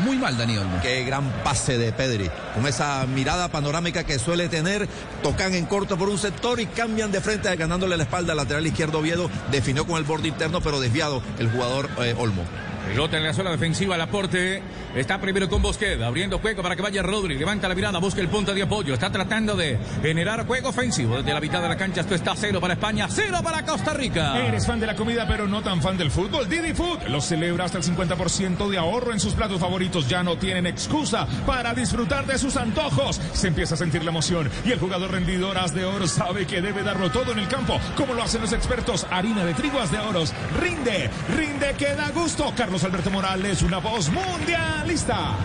[0.05, 0.81] muy mal Dani Olmo.
[0.83, 2.31] Qué gran pase de Pedri.
[2.55, 4.89] Con esa mirada panorámica que suele tener,
[5.23, 8.67] tocan en corto por un sector y cambian de frente ganándole la espalda al lateral
[8.67, 9.31] izquierdo Oviedo.
[9.51, 12.45] Definió con el borde interno, pero desviado el jugador eh, Olmo.
[12.89, 14.63] Pelota en la zona defensiva, Laporte.
[14.95, 18.29] Está primero con Bosquet, abriendo juego para que vaya Rodri, levanta la mirada, busca el
[18.29, 22.03] punto de apoyo, está tratando de generar juego ofensivo desde la mitad de la cancha,
[22.03, 24.39] esto está cero para España, cero para Costa Rica.
[24.47, 27.65] Eres fan de la comida pero no tan fan del fútbol, Didi Food lo celebra
[27.65, 32.27] hasta el 50% de ahorro en sus platos favoritos, ya no tienen excusa para disfrutar
[32.27, 35.87] de sus antojos, se empieza a sentir la emoción y el jugador rendidor As de
[35.87, 39.43] Oro sabe que debe darlo todo en el campo, como lo hacen los expertos, harina
[39.47, 45.37] de trigo As de Oros, rinde, rinde que da gusto, Alberto Morales, una voz mundialista.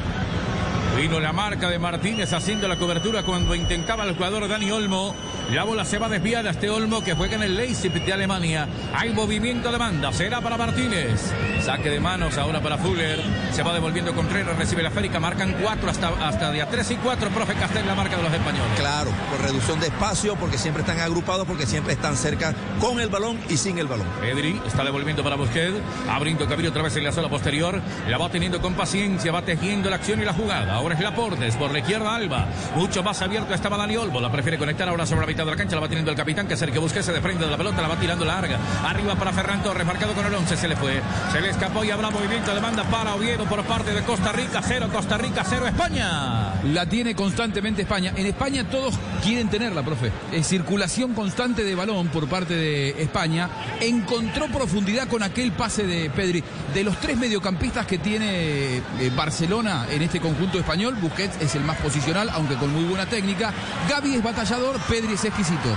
[0.98, 5.14] Vino la marca de Martínez haciendo la cobertura cuando intentaba el jugador Dani Olmo.
[5.52, 8.68] La bola se va desviada a este Olmo que juega en el Leipzig de Alemania.
[8.96, 10.12] Hay movimiento de banda.
[10.12, 11.32] Será para Martínez.
[11.62, 13.20] Saque de manos ahora para Fuller.
[13.52, 14.58] Se va devolviendo Contreras.
[14.58, 15.20] Recibe la férica.
[15.20, 17.30] Marcan cuatro hasta, hasta de a tres y cuatro.
[17.30, 18.72] Profe Castel, la marca de los españoles.
[18.76, 23.10] Claro, por reducción de espacio, porque siempre están agrupados, porque siempre están cerca con el
[23.10, 24.08] balón y sin el balón.
[24.20, 25.78] Pedri está devolviendo para Busquets.
[26.10, 27.80] Abriendo cabello otra vez en la zona posterior.
[28.10, 29.32] La va teniendo con paciencia.
[29.32, 30.87] Va tejiendo la acción y la jugada.
[30.88, 32.48] Ahora es Laportes por la izquierda Alba.
[32.74, 34.22] Mucho más abierto estaba Dani Olmo.
[34.22, 35.76] La prefiere conectar ahora sobre la mitad de la cancha.
[35.76, 37.82] La va teniendo el capitán que que busque se frente de la pelota.
[37.82, 38.58] La va tirando larga.
[38.86, 39.86] Arriba para Ferran Torres.
[39.86, 40.56] Marcado con el 11.
[40.56, 41.02] Se le fue.
[41.34, 44.62] Se le escapó y habrá movimiento de banda para Oviedo por parte de Costa Rica.
[44.64, 46.54] Cero Costa Rica, cero España.
[46.64, 48.14] La tiene constantemente España.
[48.16, 50.14] En España todos quieren tenerla, profe.
[50.42, 53.50] Circulación constante de balón por parte de España.
[53.82, 56.42] Encontró profundidad con aquel pase de Pedri.
[56.74, 61.64] De los tres mediocampistas que tiene eh, Barcelona en este conjunto español, Busquets es el
[61.64, 63.52] más posicional, aunque con muy buena técnica.
[63.90, 65.70] Gaby es batallador, Pedri es exquisito.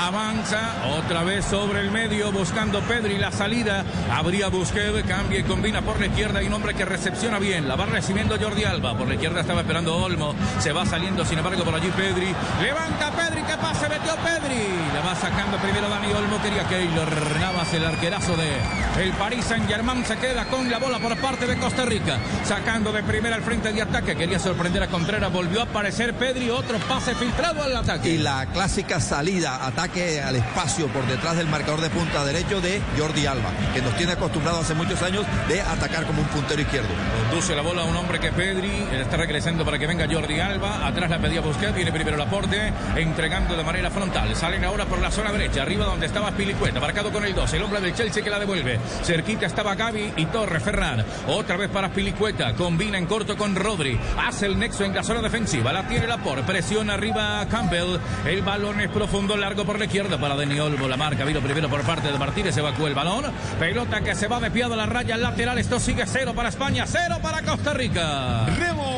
[0.00, 3.84] Avanza otra vez sobre el medio buscando Pedri la salida.
[4.12, 6.40] Habría Busquets, cambia y combina por la izquierda.
[6.40, 7.68] Hay un hombre que recepciona bien.
[7.68, 8.96] La va recibiendo Jordi Alba.
[8.96, 10.34] Por la izquierda estaba esperando Olmo.
[10.60, 12.34] Se va saliendo, sin embargo, por allí Pedri.
[12.62, 14.68] Levanta Pedri, que pase, metió Pedri.
[14.94, 16.40] La va sacando primero Dani Olmo.
[16.42, 20.04] Quería Keylor Navas, el arquerazo de el Paris Saint Germain.
[20.04, 22.18] Se queda con la bola por parte de Costa Rica.
[22.44, 24.16] Sacando de primera al frente de ataque.
[24.16, 25.30] Quería sorprender a Contreras.
[25.30, 26.48] Volvió a aparecer Pedri.
[26.48, 28.08] Otro pase filtrado al ataque.
[28.08, 32.80] Y la clásica salida, ataque al espacio por detrás del marcador de punta derecho de
[32.96, 36.88] Jordi Alba, que nos tiene acostumbrado hace muchos años de atacar como un puntero izquierdo.
[37.28, 40.86] Conduce la bola a un hombre que Pedri está regresando para que venga Jordi Alba.
[40.86, 44.34] Atrás la pedía Busquets, viene primero el aporte, entregando de manera frontal.
[44.34, 47.52] Salen ahora por la zona derecha, arriba donde estaba Pilicueta, marcado con el 2.
[47.52, 48.80] El hombre del Chelsea que la devuelve.
[49.02, 51.04] Cerquita estaba Gaby y Torres Ferran.
[51.26, 54.00] Otra vez para Pilicueta, combina en corto con Rodri.
[54.26, 55.72] Hace hace el nexo en la zona defensiva.
[55.72, 56.40] La tiene la por.
[56.42, 57.98] Presiona arriba Campbell.
[58.24, 60.86] El balón es profundo, largo por la izquierda para Dani Olmo.
[60.86, 62.56] La marca vino primero por parte de Martínez.
[62.56, 63.24] Evacúa el balón.
[63.58, 65.58] Pelota que se va de piado a la raya lateral.
[65.58, 68.46] Esto sigue cero para España, cero para Costa Rica.
[68.56, 68.97] ¡Remo!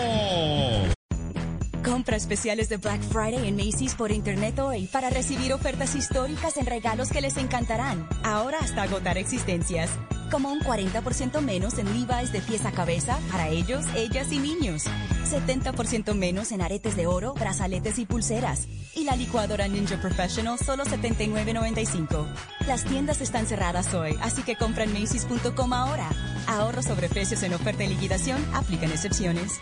[1.91, 6.67] Compra especiales de Black Friday en Macy's por internet hoy para recibir ofertas históricas en
[6.67, 8.09] regalos que les encantarán.
[8.23, 9.91] Ahora hasta agotar existencias.
[10.31, 14.85] Como un 40% menos en Levi's de pies a cabeza para ellos, ellas y niños.
[15.29, 18.69] 70% menos en aretes de oro, brazaletes y pulseras.
[18.95, 22.25] Y la licuadora Ninja Professional solo 79.95.
[22.69, 26.09] Las tiendas están cerradas hoy, así que compra en Macy's.com ahora.
[26.47, 29.59] Ahorro sobre precios en oferta y liquidación, aplican excepciones.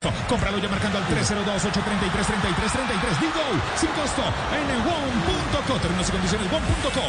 [0.00, 3.18] Cómpralo ya marcando al 302-833-3333.
[3.20, 3.42] Digo,
[3.76, 4.22] sin costo
[4.54, 5.74] en el one.co.
[5.80, 7.02] Términos y condiciones one.co.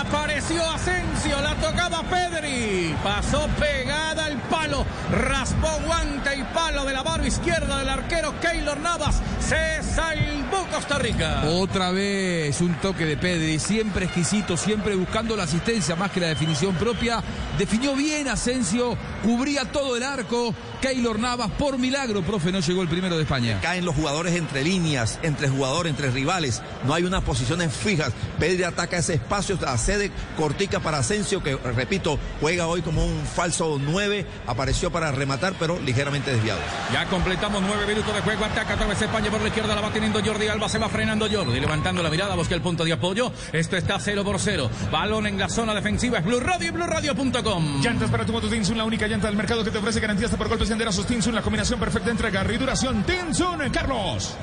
[0.00, 2.94] Apareció Asensio, la tocaba Pedri.
[3.02, 4.84] Pasó pegada al palo.
[5.12, 9.20] Raspó guante y palo de la barba izquierda del arquero Keylor Navas.
[9.40, 11.42] Se salvó Costa Rica.
[11.46, 16.28] Otra vez un toque de Pedri, siempre exquisito, siempre buscando la asistencia más que la
[16.28, 17.22] definición propia.
[17.56, 20.54] Definió bien Asensio, cubría todo el arco.
[20.80, 23.58] Keylor Navas, por milagro, profe, no llegó el primero de España.
[23.62, 26.62] Caen los jugadores entre líneas, entre jugadores, entre rivales.
[26.86, 28.12] No hay unas posiciones fijas.
[28.38, 33.78] Pedri ataca ese espacio, sede cortica para Asensio, que repito, juega hoy como un falso
[33.80, 34.26] 9.
[34.46, 36.60] Apareció para rematar, pero ligeramente desviado.
[36.92, 38.44] Ya completamos nueve minutos de juego.
[38.44, 39.74] Ataca otra vez España por la izquierda.
[39.74, 40.68] La va teniendo Jordi Alba.
[40.68, 41.60] Se va frenando Jordi.
[41.60, 42.34] Levantando la mirada.
[42.34, 43.32] Busca el punto de apoyo.
[43.52, 44.70] Esto está 0 por 0.
[44.90, 46.18] Balón en la zona defensiva.
[46.18, 47.82] Es Blue Radio y BlueRadio.com.
[47.82, 50.48] Llantas para tu moto la única llanta del mercado que te ofrece garantía hasta por
[50.48, 53.02] golpes y enderazos Tinsun, la combinación perfecta entre agarre y duración.
[53.04, 54.36] Tinsun, Carlos.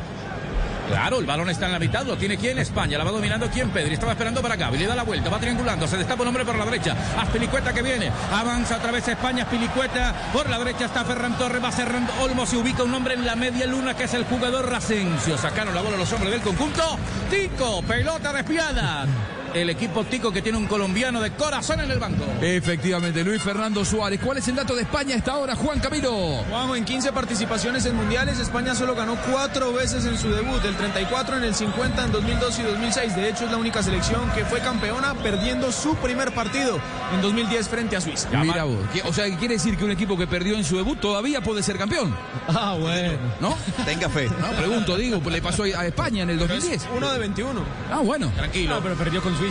[0.88, 3.72] Claro, el balón está en la mitad, lo tiene quién, España, la va dominando quién,
[3.72, 6.46] Pedri, estaba esperando para acá, le da la vuelta, va triangulando, se destapa un hombre
[6.46, 11.04] por la derecha, Aspilicueta que viene, avanza otra vez España, Aspilicueta, por la derecha está
[11.04, 14.14] Ferran Torres, va cerrando Olmo, se ubica un hombre en la media luna que es
[14.14, 17.00] el jugador Rasencio, sacaron la bola los hombres del conjunto,
[17.32, 19.08] Tico, pelota despiada.
[19.56, 22.26] El equipo Tico que tiene un colombiano de corazón en el banco.
[22.42, 24.20] Efectivamente, Luis Fernando Suárez.
[24.22, 26.44] ¿Cuál es el dato de España hasta ahora, Juan Camilo?
[26.50, 30.76] Juanjo, en 15 participaciones en mundiales, España solo ganó cuatro veces en su debut, el
[30.76, 33.16] 34 en el 50 en 2002 y 2006.
[33.16, 36.78] De hecho, es la única selección que fue campeona perdiendo su primer partido
[37.14, 38.28] en 2010 frente a Suiza.
[38.32, 41.40] Mira vos, o sea, quiere decir que un equipo que perdió en su debut todavía
[41.40, 42.14] puede ser campeón.
[42.50, 43.14] Ah, bueno.
[43.40, 43.56] ¿No?
[43.86, 44.30] Tenga fe.
[44.42, 46.88] No, pregunto, digo, le pasó a España en el 2010.
[46.98, 47.62] Uno de 21.
[47.90, 48.30] Ah, bueno.
[48.36, 48.76] Tranquilo.
[48.76, 49.45] No, pero perdió con Suiza.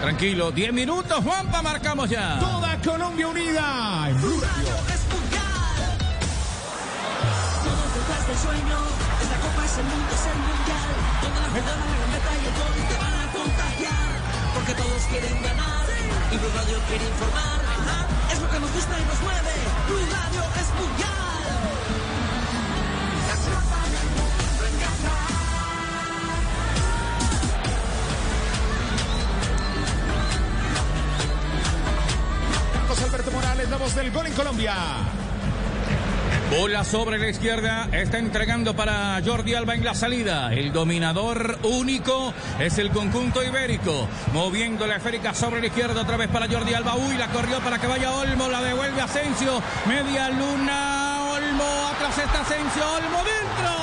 [0.00, 2.38] Tranquilo, 10 minutos, Juanpa, marcamos ya.
[2.38, 4.06] Toda Colombia unida.
[4.08, 4.74] En Blue Radio.
[7.64, 8.78] Todos detrás del sueño,
[9.22, 10.90] esta copa es el mundo, es el mundial.
[11.22, 14.10] Donde la jugada, la gambeta y el gol te van a contagiar.
[14.54, 15.86] Porque todos quieren ganar
[16.30, 17.60] y Blue Radio quiere informar.
[17.66, 19.54] Ajá, Es lo que nos gusta y nos mueve.
[19.88, 21.21] Blue Radio es mundial.
[33.00, 34.74] Alberto Morales, la voz del gol en Colombia.
[36.50, 40.52] Bola sobre la izquierda, está entregando para Jordi Alba en la salida.
[40.52, 44.06] El dominador único es el conjunto ibérico.
[44.34, 46.96] Moviendo la esférica sobre la izquierda otra vez para Jordi Alba.
[46.96, 49.62] Uy, la corrió para que vaya Olmo, la devuelve Asensio.
[49.86, 53.81] Media luna, Olmo, atrás está Asensio, Olmo dentro.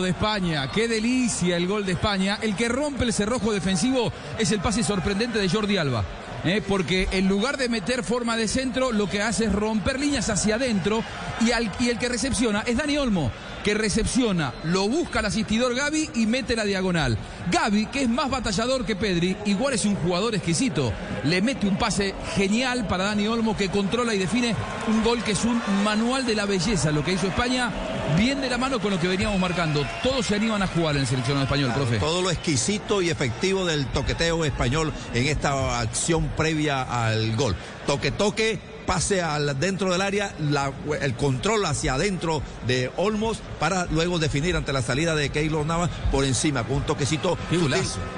[0.00, 2.38] De España, qué delicia el gol de España.
[2.40, 6.04] El que rompe el cerrojo defensivo es el pase sorprendente de Jordi Alba.
[6.44, 6.62] ¿eh?
[6.66, 10.56] porque en lugar de meter forma de centro, lo que hace es romper líneas hacia
[10.56, 11.02] adentro
[11.40, 11.50] y,
[11.84, 13.30] y el que recepciona es Dani Olmo,
[13.64, 17.16] que recepciona, lo busca el asistidor Gaby y mete la diagonal.
[17.50, 20.92] Gaby, que es más batallador que Pedri, igual es un jugador exquisito,
[21.24, 24.54] le mete un pase genial para Dani Olmo que controla y define
[24.88, 27.70] un gol que es un manual de la belleza, lo que hizo España.
[28.16, 29.86] Bien de la mano con lo que veníamos marcando.
[30.02, 31.98] Todos se animan a jugar en el seleccionado español, Claro, profe.
[31.98, 37.56] Todo lo exquisito y efectivo del toqueteo español en esta acción previa al gol.
[37.86, 43.86] Toque, toque, pase al dentro del área, la- el control hacia adentro de Olmos para
[43.86, 47.36] luego definir ante la salida de Keylor Navas por encima con un toquecito.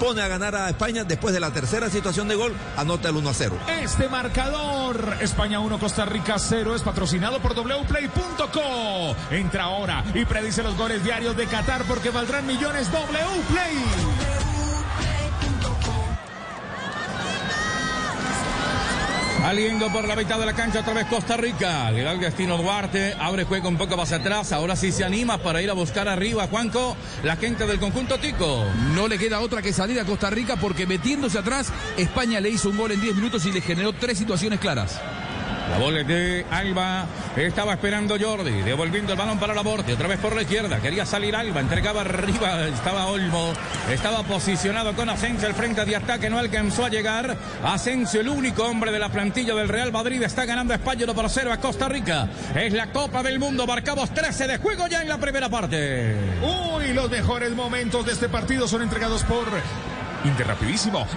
[0.01, 3.31] Pone a ganar a España después de la tercera situación de gol, anota el 1
[3.31, 3.57] a 0.
[3.83, 9.15] Este marcador, España 1, Costa Rica 0, es patrocinado por wplay.co.
[9.31, 14.34] Entra ahora y predice los goles diarios de Qatar porque valdrán millones Wplay.
[19.45, 21.91] Saliendo por la mitad de la cancha otra vez Costa Rica.
[21.91, 23.15] Le da el destino Duarte.
[23.21, 24.53] Abre juego un poco más atrás.
[24.53, 26.97] Ahora sí se anima para ir a buscar arriba, Juanco.
[27.23, 28.65] La gente del conjunto Tico.
[28.95, 32.71] No le queda otra que salir a Costa Rica porque metiéndose atrás, España le hizo
[32.71, 34.99] un gol en 10 minutos y le generó tres situaciones claras.
[35.71, 37.07] La bola de Alba.
[37.37, 38.63] Estaba esperando Jordi.
[38.63, 39.95] Devolviendo el balón para la borte.
[39.95, 40.79] Otra vez por la izquierda.
[40.81, 41.61] Quería salir Alba.
[41.61, 42.67] Entregaba arriba.
[42.69, 43.53] Estaba Olmo.
[43.91, 45.49] Estaba posicionado con Asensio.
[45.49, 47.37] El frente de ataque no alcanzó a llegar.
[47.65, 50.23] Asensio, el único hombre de la plantilla del Real Madrid.
[50.23, 52.29] Está ganando España 1 por 0 a Costa Rica.
[52.55, 53.67] Es la Copa del Mundo.
[53.67, 56.15] Marcamos 13 de juego ya en la primera parte.
[56.43, 59.45] Uy, los mejores momentos de este partido son entregados por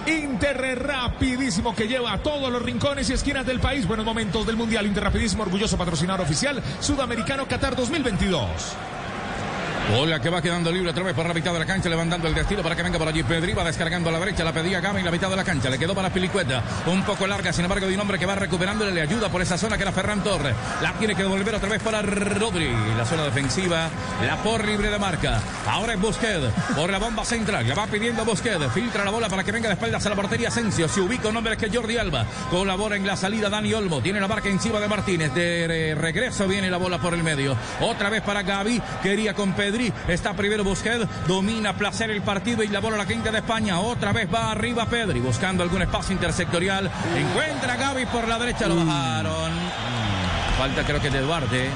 [0.08, 1.74] Inter Rapidísimo.
[1.76, 3.88] Que lleva a todos los rincones y esquinas del país.
[3.88, 4.86] Buenos momentos del Mundial.
[4.86, 8.97] Inter Rapidísimo, orgulloso patrocinador oficial sudamericano Qatar 2022.
[9.90, 12.36] Bola que va quedando libre otra vez por la mitad de la cancha, levantando el
[12.36, 13.24] destino para que venga por allí.
[13.24, 15.70] Pedri va descargando a la derecha, la pedía Gama en la mitad de la cancha.
[15.70, 18.92] Le quedó para Pilicueta, un poco larga, sin embargo, de un hombre que va recuperándole,
[18.92, 20.54] le ayuda por esa zona que era Ferran Torres.
[20.82, 22.70] La tiene que devolver otra vez para Rodri.
[22.98, 23.90] La zona defensiva,
[24.26, 25.40] la por libre de marca.
[25.68, 27.66] Ahora es Busquets, por la bomba central.
[27.66, 30.50] Le va pidiendo Busquets, filtra la bola para que venga de espaldas a la portería
[30.50, 30.90] Asensio.
[30.90, 32.26] Se ubica un hombre que Jordi Alba.
[32.52, 34.02] Colabora en la salida Dani Olmo.
[34.02, 35.34] Tiene la marca encima de Martínez.
[35.34, 37.56] De regreso viene la bola por el medio.
[37.80, 38.82] Otra vez para Gaby.
[39.02, 39.48] Quería con.
[40.08, 41.06] Está primero Busquets.
[41.28, 43.80] Domina placer el partido y la bola a la quinta de España.
[43.80, 45.20] Otra vez va arriba Pedri.
[45.20, 46.90] Buscando algún espacio intersectorial.
[47.16, 48.68] Encuentra a Gaby por la derecha.
[48.68, 49.52] Lo bajaron.
[50.58, 51.70] Falta creo que de Duarte.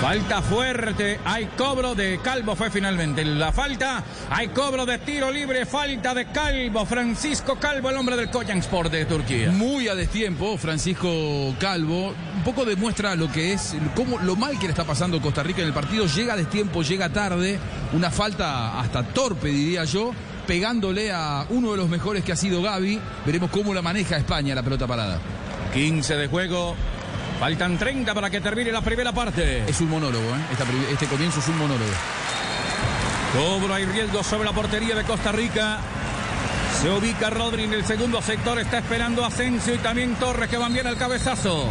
[0.00, 5.66] Falta fuerte, hay cobro de Calvo, fue finalmente la falta, hay cobro de tiro libre,
[5.66, 9.50] falta de Calvo, Francisco Calvo, el hombre del Sport de Turquía.
[9.50, 12.14] Muy a destiempo, Francisco Calvo.
[12.34, 15.60] Un poco demuestra lo que es, cómo, lo mal que le está pasando Costa Rica
[15.60, 16.06] en el partido.
[16.06, 17.58] Llega a destiempo, llega tarde.
[17.92, 20.12] Una falta hasta torpe, diría yo.
[20.46, 22.98] Pegándole a uno de los mejores que ha sido Gaby.
[23.26, 25.20] Veremos cómo la maneja España la pelota parada.
[25.74, 26.74] 15 de juego.
[27.40, 29.64] Faltan 30 para que termine la primera parte.
[29.66, 30.40] Es un monólogo, ¿eh?
[30.52, 31.90] Esta este comienzo es un monólogo.
[33.32, 35.78] Cobro hay riesgo sobre la portería de Costa Rica.
[36.82, 38.58] Se ubica Rodri en el segundo sector.
[38.58, 41.66] Está esperando Asensio y también Torres que van bien al cabezazo.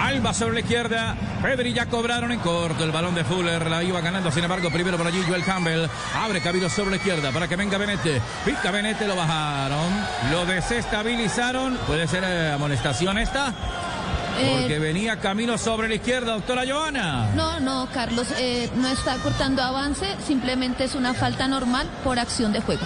[0.00, 1.16] Alba sobre la izquierda.
[1.42, 2.84] Pedri ya cobraron en corto.
[2.84, 4.30] El balón de Fuller la iba ganando.
[4.30, 5.88] Sin embargo, primero por allí Joel Campbell.
[6.14, 8.22] Abre camino sobre la izquierda para que venga Benete.
[8.44, 9.90] Pica Benete, lo bajaron.
[10.30, 11.76] Lo desestabilizaron.
[11.88, 13.52] Puede ser eh, amonestación esta.
[14.38, 17.30] Porque Eh, venía camino sobre la izquierda, doctora Joana.
[17.34, 22.52] No, no, Carlos, eh, no está cortando avance, simplemente es una falta normal por acción
[22.52, 22.82] de juego.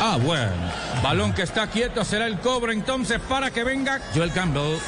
[0.00, 0.52] Ah, bueno.
[1.02, 4.78] Balón que está quieto, será el cobro entonces para que venga Joel Campbell.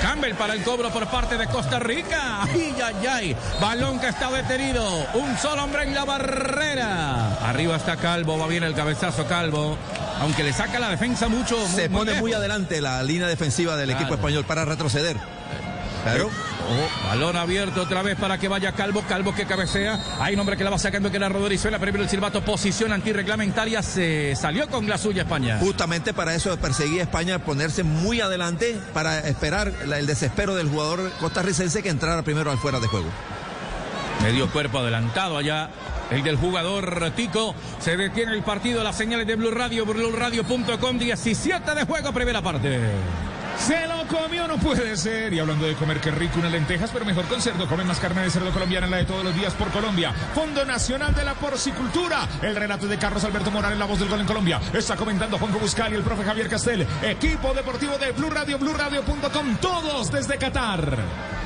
[0.00, 2.42] Campbell para el cobro por parte de Costa Rica.
[2.42, 3.36] Ay, ay, ay.
[3.60, 4.84] Balón que está detenido.
[5.14, 7.36] Un solo hombre en la barrera.
[7.48, 9.76] Arriba está Calvo, va bien el cabezazo Calvo.
[10.22, 11.56] Aunque le saca la defensa mucho.
[11.66, 15.16] Se muy pone muy adelante la línea defensiva del equipo español para retroceder.
[16.04, 16.26] Claro.
[16.26, 19.98] Ojo, balón abierto otra vez para que vaya Calvo, Calvo que cabecea.
[20.20, 21.66] Hay un hombre que la va sacando que era Rodríguez.
[21.80, 23.82] Primero el silbato, posición antirreglamentaria.
[23.82, 25.58] Se salió con la suya España.
[25.58, 31.82] Justamente para eso perseguía España ponerse muy adelante para esperar el desespero del jugador costarricense
[31.82, 33.08] que entrara primero al fuera de juego.
[34.22, 35.68] Medio cuerpo adelantado allá.
[36.12, 37.54] El del jugador Tico.
[37.80, 38.84] Se detiene el partido.
[38.84, 40.98] Las señales de Blue Radio, BlueRadio.com.
[40.98, 42.78] 17 de juego, primera parte.
[43.58, 45.32] Se lo comió, no puede ser.
[45.32, 47.66] Y hablando de comer, qué rico unas lentejas, pero mejor con cerdo.
[47.66, 50.12] Come más carne de cerdo colombiana, la de todos los días por Colombia.
[50.34, 52.28] Fondo Nacional de la Porcicultura.
[52.42, 54.60] El relato de Carlos Alberto Morales, la voz del gol en Colombia.
[54.72, 56.86] Está comentando Juanjo Buscali, el profe Javier Castel.
[57.02, 59.56] Equipo deportivo de Blue Radio, BlueRadio.com.
[59.60, 61.41] Todos desde Qatar.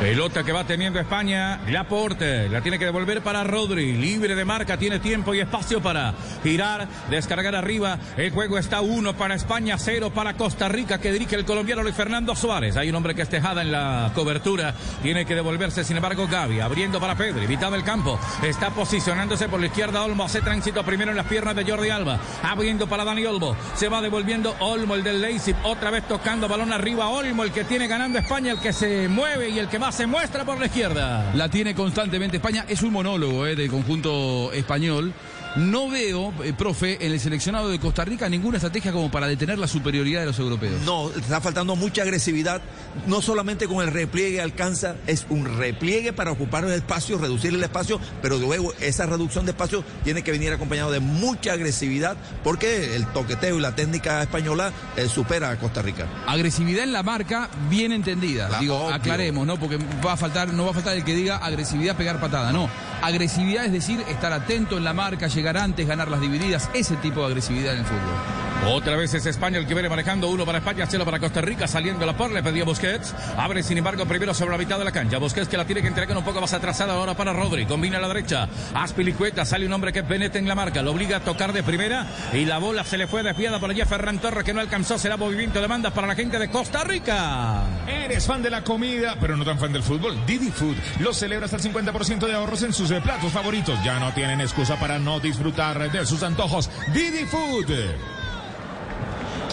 [0.00, 4.76] Pelota que va teniendo España, Laporte, la tiene que devolver para Rodri, libre de marca,
[4.76, 7.98] tiene tiempo y espacio para girar, descargar arriba.
[8.18, 11.94] El juego está uno para España, cero para Costa Rica, que dirige el colombiano Luis
[11.94, 12.76] Fernando Suárez.
[12.76, 16.60] Hay un hombre que es tejada en la cobertura, tiene que devolverse, sin embargo, Gaby,
[16.60, 21.10] abriendo para Pedri, mitad del campo, está posicionándose por la izquierda Olmo, hace tránsito primero
[21.10, 25.02] en las piernas de Jordi Alba, abriendo para Dani Olmo, se va devolviendo Olmo, el
[25.02, 28.74] del Leipzig, otra vez tocando balón arriba, Olmo, el que tiene ganando España, el que
[28.74, 31.32] se mueve y el que va se muestra por la izquierda.
[31.34, 32.64] La tiene constantemente España.
[32.68, 35.12] Es un monólogo eh, del conjunto español.
[35.56, 39.58] No veo, eh, profe, en el seleccionado de Costa Rica ninguna estrategia como para detener
[39.58, 40.82] la superioridad de los europeos.
[40.84, 42.60] No, está faltando mucha agresividad.
[43.06, 47.62] No solamente con el repliegue alcanza, es un repliegue para ocupar el espacio, reducir el
[47.62, 52.94] espacio, pero luego esa reducción de espacio tiene que venir acompañado de mucha agresividad porque
[52.96, 56.06] el toqueteo y la técnica española eh, supera a Costa Rica.
[56.26, 58.48] Agresividad en la marca, bien entendida.
[58.48, 58.94] La- Digo, obvio.
[58.94, 59.58] aclaremos, ¿no?
[59.58, 62.52] Porque va a faltar, no va a faltar el que diga agresividad, pegar patada.
[62.52, 62.68] No.
[63.02, 66.70] Agresividad es decir, estar atento en la marca, llegar antes, ganar las divididas.
[66.74, 68.55] Ese tipo de agresividad en el fútbol.
[68.64, 71.68] Otra vez es España el que viene manejando uno para España, cero para Costa Rica,
[71.68, 73.14] saliendo la por, le pedía Busquets.
[73.36, 75.18] Abre sin embargo primero sobre la mitad de la cancha.
[75.18, 77.64] Busquets que la tiene que entregar un poco más atrasada ahora para Rodri.
[77.66, 78.48] Combina a la derecha.
[78.74, 82.06] Aspilicueta, sale un hombre que penete en la marca, lo obliga a tocar de primera
[82.32, 84.98] y la bola se le fue desviada por allí a Ferran Torres que no alcanzó.
[84.98, 87.62] Será movimiento de bandas para la gente de Costa Rica.
[87.86, 90.18] Eres fan de la comida, pero no tan fan del fútbol.
[90.26, 93.78] Didi Food los celebra hasta el 50% de ahorros en sus eh, platos favoritos.
[93.84, 96.68] Ya no tienen excusa para no disfrutar de sus antojos.
[96.92, 98.15] Didi Food.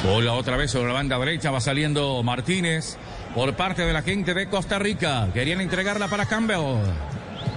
[0.01, 2.97] Bola otra vez sobre la banda derecha, va saliendo Martínez
[3.35, 5.27] por parte de la gente de Costa Rica.
[5.33, 6.81] Querían entregarla para Campbell.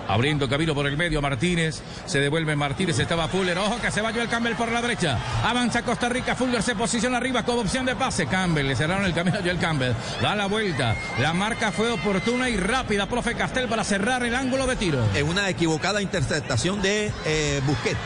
[0.08, 1.82] Abriendo camino por el medio, Martínez.
[2.06, 3.58] Se devuelve Martínez, estaba Fuller.
[3.58, 5.18] Ojo que se va el Campbell por la derecha.
[5.44, 8.26] Avanza Costa Rica, Fuller se posiciona arriba con opción de pase.
[8.26, 9.94] Campbell, le cerraron el camino a Joel Campbell.
[10.22, 10.94] Da la vuelta.
[11.18, 15.04] La marca fue oportuna y rápida, profe Castel, para cerrar el ángulo de tiro.
[15.14, 17.98] En una equivocada interceptación de eh, Busquets,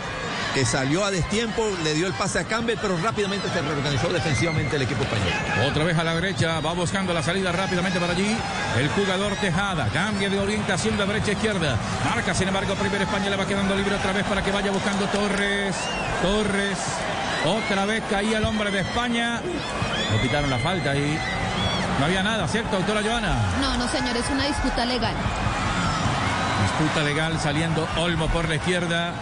[0.55, 4.77] que salió a destiempo, le dio el pase a Campbell, pero rápidamente se reorganizó defensivamente
[4.77, 5.33] el equipo español.
[5.69, 8.37] Otra vez a la derecha, va buscando la salida rápidamente para allí.
[8.77, 11.77] El jugador Tejada cambia de orientación de derecha a izquierda.
[12.05, 15.07] Marca, sin embargo, primero España le va quedando libre otra vez para que vaya buscando
[15.07, 15.77] Torres.
[16.23, 16.79] Torres.
[17.47, 19.41] Otra vez caía el hombre de España.
[20.13, 21.19] Le quitaron la falta y
[21.99, 23.35] no había nada, ¿cierto, doctora Joana?
[23.61, 25.15] No, no, señor, es una disputa legal.
[26.63, 29.15] Disputa legal saliendo Olmo por la izquierda.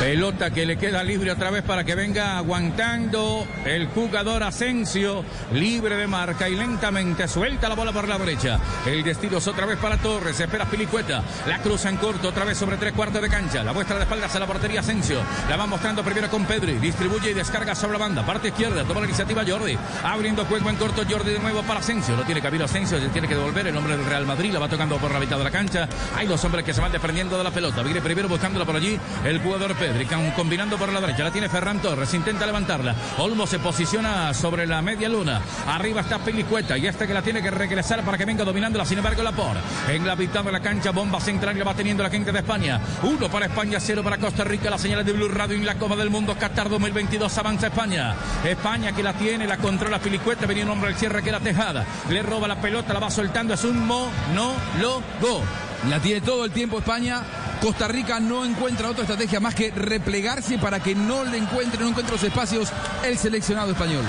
[0.00, 5.22] Pelota que le queda libre otra vez para que venga aguantando el jugador Asensio,
[5.52, 8.58] libre de marca y lentamente suelta la bola por la derecha.
[8.86, 12.56] El destino es otra vez para Torres, espera Pilicueta, la cruza en corto otra vez
[12.56, 15.20] sobre tres cuartos de cancha, la muestra de espaldas a la portería Asensio,
[15.50, 19.00] la va mostrando primero con Pedri, distribuye y descarga sobre la banda, parte izquierda, toma
[19.00, 22.64] la iniciativa Jordi, abriendo juego en corto Jordi de nuevo para Asensio, lo tiene Camilo
[22.64, 25.20] Asensio, se tiene que devolver el hombre del Real Madrid, la va tocando por la
[25.20, 25.86] mitad de la cancha,
[26.16, 28.98] hay dos hombres que se van desprendiendo de la pelota, viene primero buscándola por allí
[29.26, 33.46] el jugador Pedri, con- combinando por la derecha, la tiene Ferran Torres, intenta levantarla, Olmo
[33.46, 37.50] se posiciona sobre la media luna, arriba está Pilicueta y este que la tiene que
[37.50, 39.56] regresar para que venga dominándola, sin embargo la por,
[39.88, 42.80] en la mitad de la cancha, bomba central que va teniendo la gente de España,
[43.02, 45.96] uno para España, cero para Costa Rica, la señal de Blue Radio en la Copa
[45.96, 48.14] del Mundo, Qatar 2022, avanza España,
[48.44, 51.84] España que la tiene, la controla Pilicueta, venía un hombre al cierre que era Tejada,
[52.08, 55.42] le roba la pelota, la va soltando, es un monólogo.
[55.88, 57.22] La tiene todo el tiempo España.
[57.60, 61.88] Costa Rica no encuentra otra estrategia más que replegarse para que no le encuentre, no
[61.88, 62.72] encuentre los espacios
[63.04, 64.04] el seleccionado español.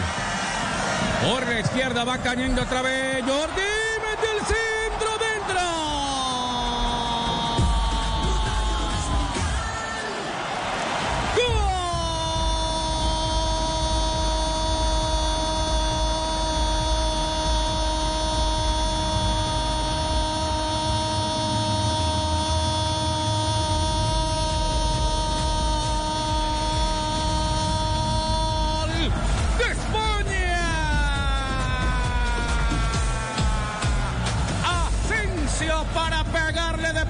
[1.30, 3.91] Por la izquierda va cayendo otra vez Jordi,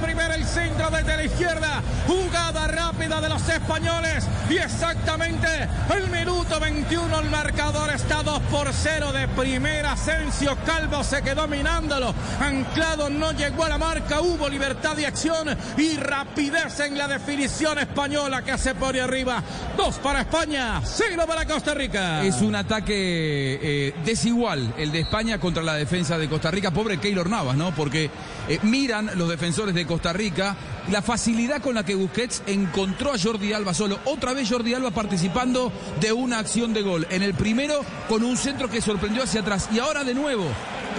[0.01, 1.81] primera el centro desde la izquierda.
[2.07, 4.27] Jugada rápida de los españoles.
[4.49, 5.47] Y exactamente
[5.95, 9.93] el minuto 21 el marcador está 2 por 0 de primera.
[9.93, 12.13] Asensio Calvo se quedó minándolo.
[12.39, 14.21] Anclado no llegó a la marca.
[14.21, 19.43] Hubo libertad de acción y rapidez en la definición española que se pone arriba.
[19.77, 22.23] 2 para España, 0 para Costa Rica.
[22.23, 26.71] Es un ataque eh, desigual el de España contra la defensa de Costa Rica.
[26.71, 27.71] Pobre Keylor Navas, ¿no?
[27.71, 28.09] Porque
[28.51, 30.57] eh, miran los defensores de Costa Rica
[30.89, 33.99] la facilidad con la que Busquets encontró a Jordi Alba solo.
[34.05, 37.07] Otra vez Jordi Alba participando de una acción de gol.
[37.09, 39.69] En el primero con un centro que sorprendió hacia atrás.
[39.71, 40.45] Y ahora de nuevo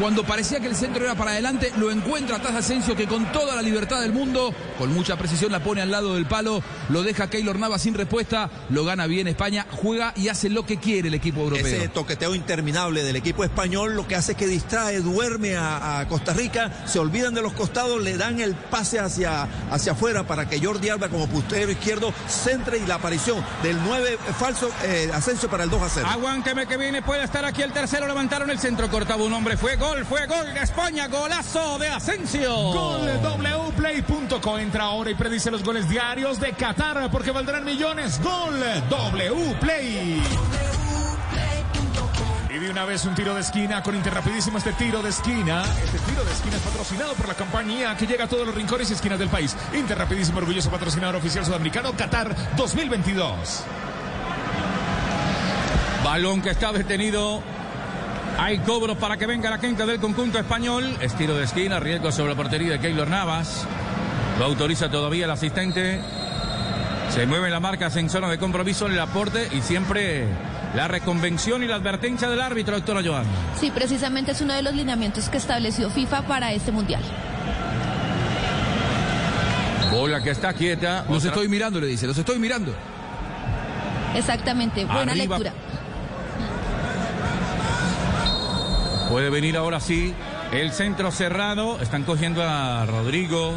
[0.01, 3.31] Cuando parecía que el centro era para adelante, lo encuentra atrás de Asensio, que con
[3.33, 7.03] toda la libertad del mundo, con mucha precisión la pone al lado del palo, lo
[7.03, 11.09] deja Keylor Navas sin respuesta, lo gana bien España, juega y hace lo que quiere
[11.09, 11.67] el equipo europeo.
[11.67, 16.09] Ese toqueteo interminable del equipo español lo que hace es que distrae, duerme a, a
[16.09, 20.49] Costa Rica, se olvidan de los costados, le dan el pase hacia, hacia afuera para
[20.49, 25.49] que Jordi Alba como pustero izquierdo centre y la aparición del 9 falso eh, Asensio
[25.49, 26.07] para el 2 a 0.
[26.11, 29.77] Aguánteme que viene, puede estar aquí el tercero, levantaron el centro, cortaba un hombre, fue
[29.83, 32.55] gol, fue gol de España, golazo de Asensio.
[32.55, 38.21] Gol wplay.co entra ahora y predice los goles diarios de Qatar porque valdrán millones.
[38.23, 40.23] Gol wplay.
[42.49, 45.65] Y de una vez un tiro de esquina con Interrapidísimo este tiro de esquina.
[45.85, 48.89] Este tiro de esquina es patrocinado por la compañía que llega a todos los rincones
[48.91, 49.57] y esquinas del país.
[49.75, 53.65] Interrapidísimo, orgulloso patrocinador oficial sudamericano Qatar 2022.
[56.05, 57.43] Balón que está detenido.
[58.39, 60.97] Hay cobros para que venga la gente del conjunto español.
[61.01, 63.65] Estiro de esquina, riesgo sobre la portería de Keylor Navas.
[64.39, 66.01] Lo autoriza todavía el asistente.
[67.11, 70.27] Se mueve la marca en zona de compromiso en el aporte y siempre
[70.75, 73.27] la reconvención y la advertencia del árbitro, doctora Joan.
[73.61, 77.03] Sí, precisamente es uno de los lineamientos que estableció FIFA para este mundial.
[79.91, 81.05] Bola que está quieta.
[81.09, 82.75] Los estoy mirando, le dice, los estoy mirando.
[84.17, 85.39] Exactamente, buena Arriba.
[85.39, 85.53] lectura.
[89.13, 90.15] Puede venir ahora sí
[90.53, 91.79] el centro cerrado.
[91.83, 93.53] Están cogiendo a Rodrigo.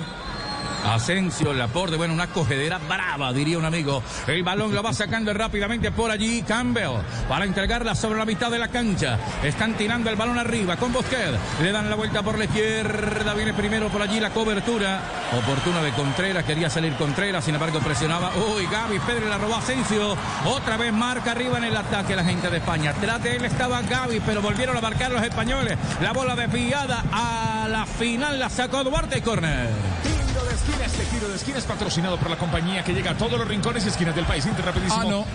[0.85, 4.03] Asensio, Laporte, bueno, una cogedera brava, diría un amigo.
[4.27, 8.59] El balón lo va sacando rápidamente por allí Campbell para entregarla sobre la mitad de
[8.59, 9.17] la cancha.
[9.43, 11.37] Están tirando el balón arriba con Bosquet.
[11.61, 13.33] Le dan la vuelta por la izquierda.
[13.33, 15.01] Viene primero por allí la cobertura.
[15.37, 16.43] Oportuna de Contreras.
[16.43, 18.31] Quería salir Contreras, sin embargo presionaba.
[18.55, 20.15] Uy, Gaby Pedro la robó Asensio.
[20.45, 22.93] Otra vez marca arriba en el ataque la gente de España.
[22.93, 25.77] Tras de él estaba Gaby, pero volvieron a marcar los españoles.
[26.01, 30.14] La bola desviada a la final la sacó Duarte y Corner.
[30.65, 33.47] Esquina, este tiro de esquina es patrocinado por la compañía que llega a todos los
[33.47, 34.45] rincones y esquinas del país.
[34.47, 34.99] Interrapidísimo.
[34.99, 35.25] Ah, no.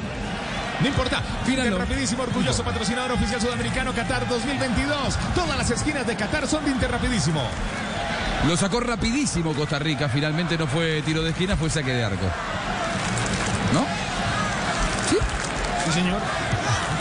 [0.81, 1.23] No importa.
[1.45, 1.71] Fíralo.
[1.71, 5.17] Interrapidísimo, orgulloso patrocinador oficial sudamericano Qatar 2022.
[5.35, 7.43] Todas las esquinas de Qatar son de Interrapidísimo.
[8.49, 10.09] Lo sacó rapidísimo Costa Rica.
[10.09, 12.27] Finalmente no fue tiro de esquina, fue saque de arco.
[13.73, 13.87] ¿No?
[15.09, 16.21] Sí, señor.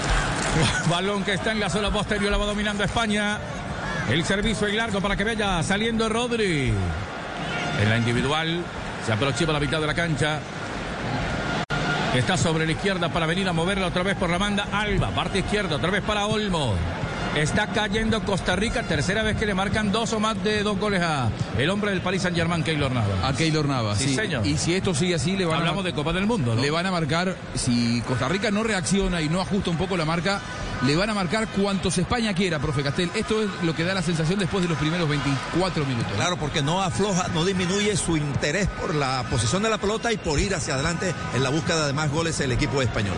[0.90, 3.40] Balón que está en la zona posterior, la va dominando España.
[4.08, 6.74] El servicio y largo para que vaya saliendo Rodri.
[7.80, 8.64] En la individual
[9.06, 10.40] se aproxima la mitad de la cancha.
[12.14, 14.68] Está sobre la izquierda para venir a moverla otra vez por la banda.
[14.72, 16.76] Alba, parte izquierda, otra vez para Olmo.
[17.36, 21.02] Está cayendo Costa Rica, tercera vez que le marcan dos o más de dos goles
[21.02, 23.24] a el hombre del Paris Saint Germain, Keylor Navas.
[23.24, 24.16] A Keylor Navas, Sí, sí.
[24.16, 24.46] señor.
[24.46, 26.62] Y si esto sigue así, le van Hablamos a, de Copa del Mundo, ¿no?
[26.62, 30.06] le van a marcar, si Costa Rica no reacciona y no ajusta un poco la
[30.06, 30.42] marca,
[30.86, 33.10] le van a marcar cuantos España quiera, profe Castel.
[33.16, 36.12] Esto es lo que da la sensación después de los primeros 24 minutos.
[36.16, 40.18] Claro, porque no afloja, no disminuye su interés por la posición de la pelota y
[40.18, 43.16] por ir hacia adelante en la búsqueda de más goles el equipo español.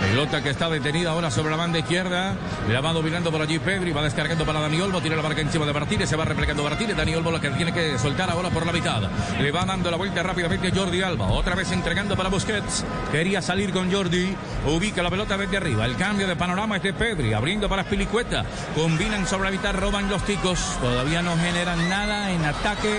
[0.00, 2.34] Pelota que está detenida ahora sobre la banda izquierda.
[2.68, 3.92] La va dominando por allí Pedri.
[3.92, 5.00] Va descargando para Dani Olmo.
[5.00, 6.08] Tira la marca encima de Martínez.
[6.08, 6.96] Se va replegando Martínez.
[6.96, 9.02] Dani Olmo la que tiene que soltar ahora por la mitad.
[9.38, 11.26] Le va dando la vuelta rápidamente Jordi Alba.
[11.26, 12.84] Otra vez entregando para Busquets.
[13.12, 14.34] Quería salir con Jordi.
[14.66, 15.84] Ubica la pelota desde arriba.
[15.84, 17.34] El cambio de panorama es de Pedri.
[17.34, 18.44] Abriendo para Spilicueta.
[18.74, 19.74] Combinan sobre la mitad.
[19.74, 20.58] Roban los ticos.
[20.80, 22.98] Todavía no generan nada en ataque.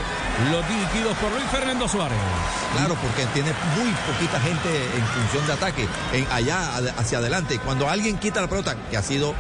[0.52, 2.18] Los dirigidos por Luis Fernando Suárez.
[2.74, 7.60] Claro, porque tiene muy poquita gente en función de ataque, en allá hacia adelante.
[7.60, 9.34] Cuando alguien quita la pelota, que ha sido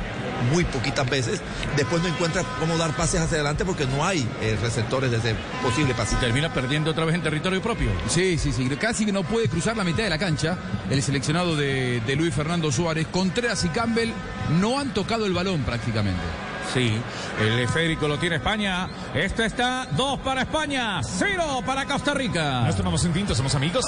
[0.52, 1.41] muy poquitas veces,
[1.78, 5.36] después no encuentra cómo dar pases hacia adelante porque no hay eh, receptores de ese
[5.62, 6.16] posible pase.
[6.16, 7.91] Termina perdiendo otra vez en territorio propio.
[8.08, 8.68] Sí, sí, sí.
[8.70, 10.58] Casi que no puede cruzar la mitad de la cancha.
[10.89, 13.08] El seleccionado de, de Luis Fernando Suárez.
[13.12, 14.12] Contreras y Campbell
[14.60, 16.22] no han tocado el balón prácticamente.
[16.74, 16.93] Sí,
[17.41, 18.88] el esférico lo tiene España.
[19.14, 22.62] Esto está dos para España, cero para Costa Rica.
[22.62, 23.86] Nos tomamos un tinto, somos amigos.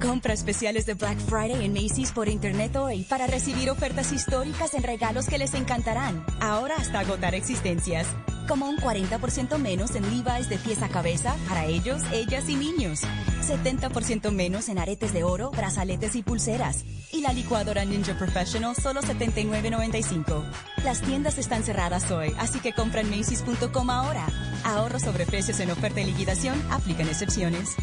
[0.00, 4.82] Compra especiales de Black Friday en Macy's por internet hoy para recibir ofertas históricas en
[4.82, 6.24] regalos que les encantarán.
[6.40, 8.06] Ahora hasta agotar existencias.
[8.48, 13.02] Como un 40% menos en Levi's de pies a cabeza para ellos, ellas y niños.
[13.46, 16.84] 70% menos en aretes de oro, brazaletes y pulseras.
[17.12, 20.42] Y la licuadora Ninja Professional solo 79.95.
[20.82, 24.26] Las tiendas están cerradas hoy, así que compra en Macy's.com ahora.
[24.64, 27.76] Ahorro sobre precios en oferta y liquidación, aplican excepciones.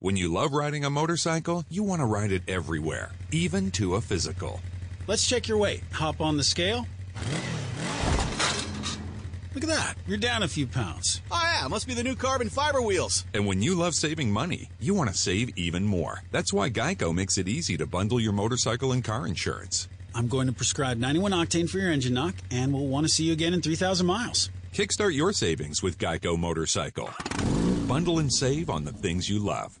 [0.00, 4.00] When you love riding a motorcycle, you want to ride it everywhere, even to a
[4.00, 4.60] physical.
[5.08, 5.82] Let's check your weight.
[5.90, 6.86] Hop on the scale.
[9.54, 9.96] Look at that.
[10.06, 11.20] You're down a few pounds.
[11.32, 13.24] Oh, yeah, must be the new carbon fiber wheels.
[13.34, 16.22] And when you love saving money, you want to save even more.
[16.30, 19.88] That's why Geico makes it easy to bundle your motorcycle and car insurance.
[20.14, 23.24] I'm going to prescribe 91 octane for your engine knock, and we'll want to see
[23.24, 24.48] you again in 3,000 miles.
[24.72, 27.10] Kickstart your savings with Geico Motorcycle.
[27.88, 29.80] Bundle and save on the things you love.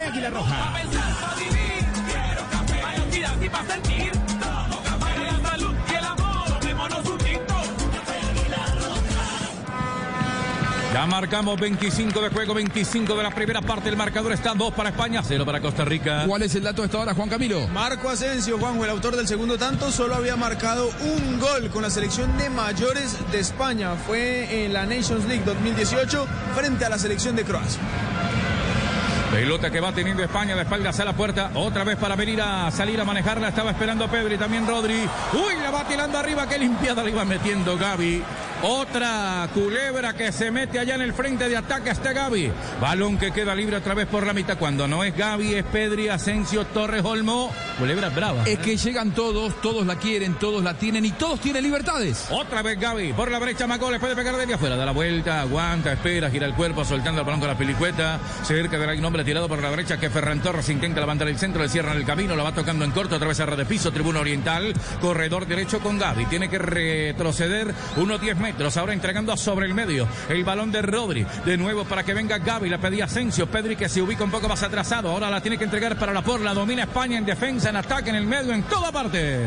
[0.00, 0.74] Águila Roja.
[10.94, 13.88] Ya marcamos 25 de juego, 25 de la primera parte.
[13.88, 16.24] El marcador está 2 para España, 0 para Costa Rica.
[16.28, 17.66] ¿Cuál es el dato de esta hora, Juan Camilo?
[17.66, 21.90] Marco Asensio, Juanjo, el autor del segundo tanto, solo había marcado un gol con la
[21.90, 23.96] selección de mayores de España.
[23.96, 26.24] Fue en la Nations League 2018
[26.54, 27.80] frente a la selección de Croacia.
[29.30, 31.50] Pelota que va teniendo España de espaldas a la puerta.
[31.54, 33.48] Otra vez para venir a salir a manejarla.
[33.48, 35.06] Estaba esperando Pedro y también Rodri.
[35.34, 36.48] Uy, la va tirando arriba.
[36.48, 38.22] Qué limpiada la iba metiendo Gaby.
[38.62, 42.50] Otra culebra que se mete allá en el frente de ataque hasta Gaby.
[42.80, 44.58] Balón que queda libre otra vez por la mitad.
[44.58, 47.52] Cuando no es Gaby, es Pedri, Asensio, Torres, Olmo.
[47.78, 48.44] Culebra brava.
[48.46, 52.26] Es que llegan todos, todos la quieren, todos la tienen y todos tienen libertades.
[52.30, 53.12] Otra vez Gaby.
[53.12, 54.74] Por la brecha Macó le puede pegar de afuera.
[54.74, 58.18] Da la vuelta, aguanta, espera, gira el cuerpo, soltando el balón con la pelicueta.
[58.42, 61.68] Cerca del nombre tirado por la derecha que Ferran Torres intenta levantar el centro, le
[61.68, 65.46] cierran el camino, la va tocando en corto, a red de piso, tribuna oriental, corredor
[65.46, 66.26] derecho con Gaby.
[66.26, 71.26] Tiene que retroceder unos 10 metros, ahora entregando sobre el medio el balón de Rodri.
[71.44, 74.48] De nuevo para que venga Gaby, la pedía Asensio, Pedri que se ubica un poco
[74.48, 77.70] más atrasado, ahora la tiene que entregar para la por, la domina España en defensa,
[77.70, 79.46] en ataque, en el medio, en toda parte.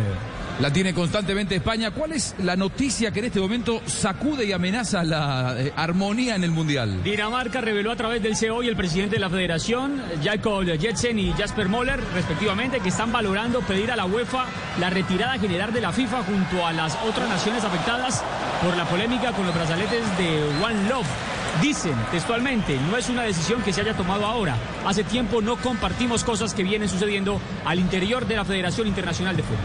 [0.61, 1.89] La tiene constantemente España.
[1.89, 6.43] ¿Cuál es la noticia que en este momento sacude y amenaza la eh, armonía en
[6.43, 7.01] el Mundial?
[7.03, 11.33] Dinamarca reveló a través del CEO y el presidente de la federación, Jacob Jetsen y
[11.33, 14.45] Jasper Moller, respectivamente, que están valorando pedir a la UEFA
[14.79, 18.23] la retirada general de la FIFA junto a las otras naciones afectadas
[18.63, 21.07] por la polémica con los brazaletes de One Love.
[21.61, 24.55] Dicen textualmente, no es una decisión que se haya tomado ahora.
[24.85, 29.43] Hace tiempo no compartimos cosas que vienen sucediendo al interior de la Federación Internacional de
[29.43, 29.59] Fútbol.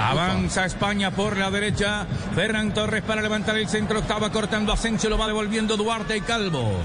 [0.00, 2.06] Avanza España por la derecha.
[2.34, 4.00] Ferran Torres para levantar el centro.
[4.00, 6.80] Estaba cortando Asensio, lo va devolviendo Duarte y Calvo.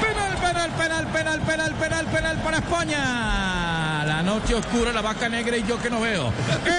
[0.00, 4.04] Penal, penal, penal, penal, penal, penal, penal para España.
[4.06, 6.32] La noche oscura, la vaca negra y yo que no veo.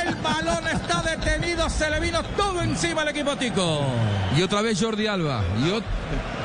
[0.06, 3.86] El balón está detenido, se le vino todo encima al equipo tico.
[4.38, 5.44] Y otra vez Jordi Alba.
[5.58, 5.84] Y ot-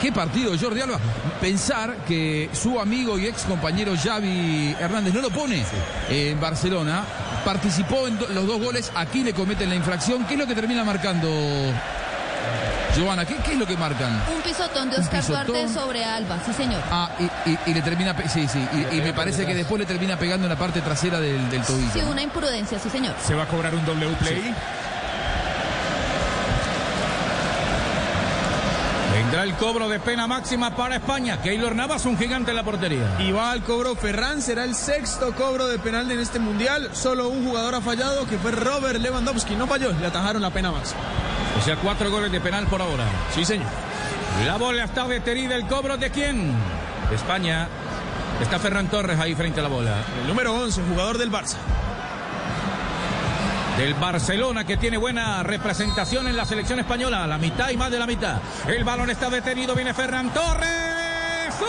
[0.02, 0.98] ¿Qué partido Jordi Alba?
[1.40, 5.64] Pensar que su amigo y ex compañero Xavi Hernández no lo pone
[6.10, 7.04] en Barcelona.
[7.44, 8.90] Participó en do- los dos goles.
[8.94, 10.24] Aquí le cometen la infracción.
[10.26, 11.28] ¿Qué es lo que termina marcando?
[12.96, 14.22] Giovanna, ¿qué, qué es lo que marcan?
[14.34, 15.46] Un pisotón de Un Oscar pisotón.
[15.48, 16.80] Duarte sobre Alba, sí señor.
[16.90, 18.14] Ah, y, y- y le termina.
[18.28, 18.64] Sí, sí.
[18.92, 21.62] Y, y me parece que después le termina pegando en la parte trasera del, del
[21.62, 21.90] tobillo.
[21.92, 23.14] Sí, una imprudencia, sí señor.
[23.26, 24.54] Se va a cobrar un W play.
[29.24, 31.40] Vendrá el cobro de pena máxima para España.
[31.40, 33.16] Keylor Navas, un gigante en la portería.
[33.20, 36.90] Y va al cobro Ferran, será el sexto cobro de penal en este mundial.
[36.92, 39.56] Solo un jugador ha fallado, que fue Robert Lewandowski.
[39.56, 40.94] No falló, le atajaron la pena más.
[41.58, 43.06] O sea, cuatro goles de penal por ahora.
[43.34, 43.66] Sí, señor.
[44.44, 45.54] La bola está detenida.
[45.54, 46.52] ¿El cobro de quién?
[47.08, 47.66] De España.
[48.42, 50.04] Está Ferran Torres ahí frente a la bola.
[50.20, 51.56] El número 11, jugador del Barça.
[53.78, 57.26] Del Barcelona que tiene buena representación en la selección española.
[57.26, 58.40] La mitad y más de la mitad.
[58.68, 59.74] El balón está detenido.
[59.74, 61.54] Viene Ferran Torres.
[61.58, 61.64] ¡Su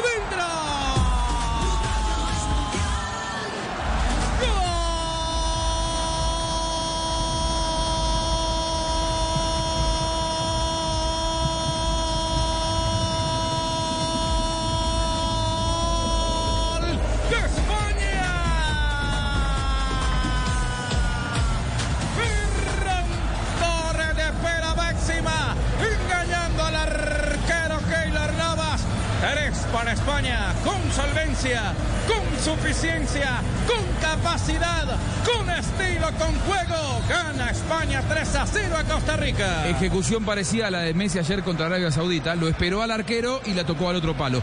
[39.85, 42.33] Ejecución parecida a la de Messi ayer contra Arabia Saudita.
[42.33, 44.41] Lo esperó al arquero y la tocó al otro palo.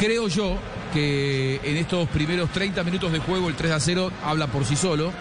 [0.00, 0.56] Creo yo
[0.92, 4.74] que en estos primeros 30 minutos de juego el 3 a 0 habla por sí
[4.74, 5.12] solo.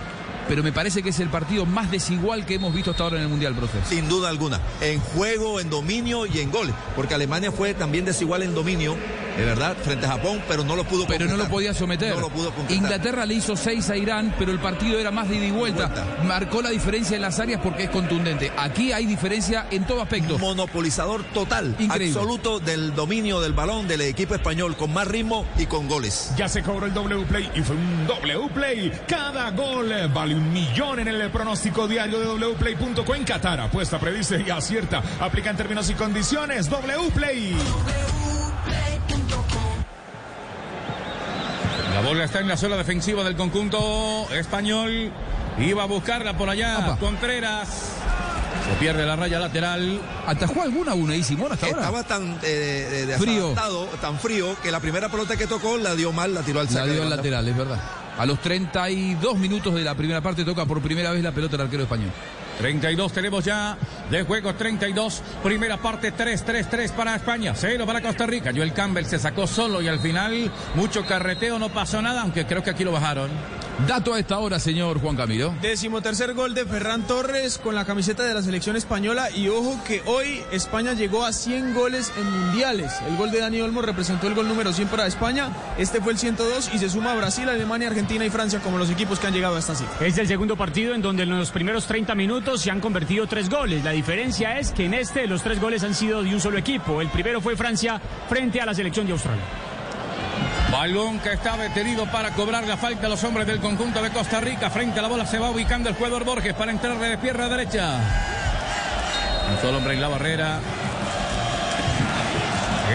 [0.49, 3.21] Pero me parece que es el partido más desigual que hemos visto hasta ahora en
[3.23, 3.77] el Mundial, profe.
[3.87, 4.59] Sin duda alguna.
[4.81, 6.73] En juego, en dominio y en goles.
[6.95, 8.97] Porque Alemania fue también desigual en dominio,
[9.37, 12.15] de verdad, frente a Japón, pero no lo pudo Pero no lo podía someter.
[12.15, 12.75] No lo pudo concretar.
[12.75, 16.17] Inglaterra le hizo 6 a Irán, pero el partido era más de ida y vuelta.
[16.25, 18.51] Marcó la diferencia en las áreas porque es contundente.
[18.57, 20.39] Aquí hay diferencia en todo aspecto.
[20.39, 22.07] Monopolizador total, Increíble.
[22.19, 26.31] absoluto del dominio del balón del equipo español, con más ritmo y con goles.
[26.35, 28.91] Ya se cobró el W Play y fue un W Play.
[29.07, 33.59] Cada gol vale un millón en el pronóstico diario de wplay.co en Qatar.
[33.59, 35.01] Apuesta, predice y acierta.
[35.19, 36.69] Aplican términos y condiciones.
[36.69, 37.55] W Play.
[41.93, 45.11] La bola está en la zona defensiva del conjunto español.
[45.57, 46.97] Iba a buscarla por allá.
[46.99, 47.97] Contreras.
[48.69, 49.99] Se pierde la raya lateral.
[50.27, 51.79] ¿Atajó alguna Unai Simón hasta ahora?
[51.79, 53.53] Estaba tan eh, de- Frío.
[54.01, 56.71] tan frío, que la primera pelota que tocó la dio mal, la tiró al La
[56.71, 56.91] saque.
[56.91, 57.79] dio de al lateral, es verdad.
[58.17, 61.61] A los 32 minutos de la primera parte toca por primera vez la pelota el
[61.63, 62.11] arquero español.
[62.59, 63.77] 32 tenemos ya
[64.11, 65.21] de juego 32.
[65.41, 67.53] Primera parte 3-3-3 para España.
[67.55, 68.51] 0 para Costa Rica.
[68.53, 72.61] Joel Campbell se sacó solo y al final mucho carreteo, no pasó nada, aunque creo
[72.61, 73.29] que aquí lo bajaron.
[73.87, 75.55] Dato a esta hora, señor Juan Camilo.
[75.61, 79.79] Décimo tercer gol de Ferran Torres con la camiseta de la selección española y ojo
[79.87, 82.93] que hoy España llegó a 100 goles en mundiales.
[83.07, 86.19] El gol de Dani Olmo representó el gol número 100 para España, este fue el
[86.19, 89.33] 102 y se suma a Brasil, Alemania, Argentina y Francia como los equipos que han
[89.33, 90.05] llegado a esta cifra.
[90.05, 93.49] Es el segundo partido en donde en los primeros 30 minutos se han convertido tres
[93.49, 93.83] goles.
[93.83, 97.01] La diferencia es que en este los tres goles han sido de un solo equipo.
[97.01, 99.43] El primero fue Francia frente a la selección de Australia.
[100.71, 104.39] Balón que está detenido para cobrar la falta a los hombres del conjunto de Costa
[104.39, 104.69] Rica.
[104.69, 107.99] Frente a la bola se va ubicando el jugador Borges para entrarle de pierna derecha.
[109.51, 110.59] Un solo hombre en la barrera.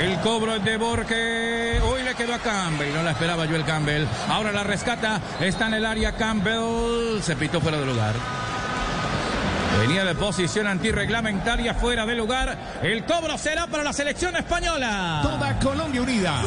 [0.00, 1.82] El cobro es de Borges.
[1.82, 2.92] Hoy le quedó a Campbell.
[2.94, 4.06] No la esperaba yo el Campbell.
[4.28, 5.20] Ahora la rescata.
[5.40, 7.20] Está en el área Campbell.
[7.22, 8.14] Se pitó fuera de lugar.
[9.80, 12.56] Venía de posición antirreglamentaria fuera de lugar.
[12.82, 15.20] El cobro será para la selección española.
[15.22, 16.42] Toda Colombia unida.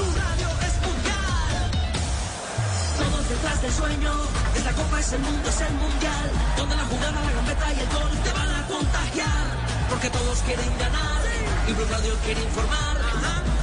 [3.38, 4.12] Detrás del sueño,
[4.56, 7.90] esta copa es el mundo, es el mundial, donde la jugada, la gambeta y el
[7.90, 9.46] gol te van a contagiar,
[9.90, 11.22] porque todos quieren ganar
[11.68, 12.98] y Blue Radio quiere informar.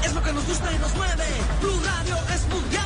[0.04, 1.24] Es lo que nos gusta y nos mueve.
[1.60, 2.84] Blue Radio es mundial.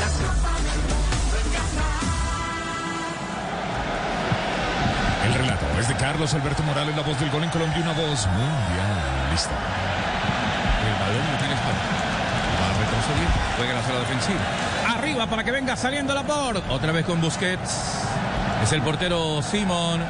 [0.00, 1.22] La copa del mundo.
[5.24, 8.26] El relato es de Carlos Alberto Morales, la voz del gol en Colombia, una voz
[8.26, 9.56] mundialista.
[10.82, 11.41] El balón
[14.88, 16.62] Arriba para que venga saliendo la por.
[16.70, 18.04] Otra vez con Busquets.
[18.62, 20.00] Es el portero Simon.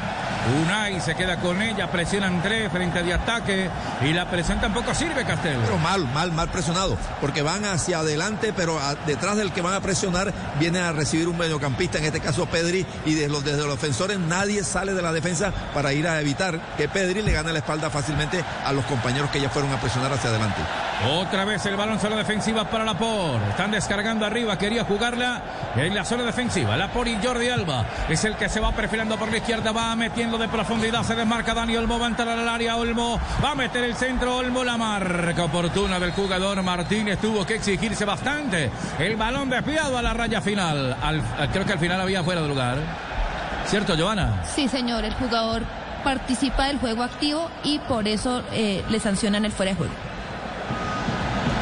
[0.61, 3.69] Unai se queda con ella, presionan tres frente de ataque
[4.01, 5.57] y la presión tampoco sirve Castel.
[5.63, 9.73] Pero mal, mal, mal presionado, porque van hacia adelante, pero a- detrás del que van
[9.73, 13.59] a presionar viene a recibir un mediocampista, en este caso Pedri, y desde los, desde
[13.65, 17.53] los defensores nadie sale de la defensa para ir a evitar que Pedri le gane
[17.53, 20.61] la espalda fácilmente a los compañeros que ya fueron a presionar hacia adelante.
[21.09, 23.49] Otra vez el balón zona defensiva para Laporte.
[23.49, 25.41] Están descargando arriba, quería jugarla
[25.77, 26.75] en la zona defensiva.
[26.77, 30.32] Laporte y Jordi Alba es el que se va perfilando por la izquierda, va metiendo
[30.37, 33.83] de profundidad, se desmarca Dani Olmo, va a entrar al área Olmo, va a meter
[33.83, 38.69] el centro Olmo, la marca oportuna del jugador Martínez tuvo que exigirse bastante.
[38.99, 40.95] El balón desviado a la raya final.
[41.01, 42.77] Al- creo que al final había fuera de lugar.
[43.65, 44.43] ¿Cierto, Giovanna?
[44.55, 45.63] Sí, señor, el jugador
[46.03, 49.93] participa del juego activo y por eso eh, le sancionan el fuera de juego.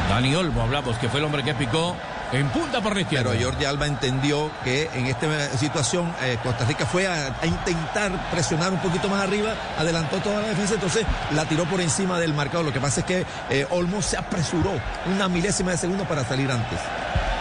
[0.08, 1.96] Dani Olmo, hablamos, que fue el hombre que picó
[2.32, 3.32] en punta por la izquierda.
[3.32, 8.72] Pero Jordi Alba entendió que en esta situación eh, Costa Rica fue a, intentar presionar
[8.72, 12.64] un poquito más arriba, adelantó toda la defensa, entonces la tiró por encima del marcador.
[12.66, 14.72] Lo que pasa es que eh, Olmo se apresuró
[15.06, 16.78] una milésima de segundo para salir antes.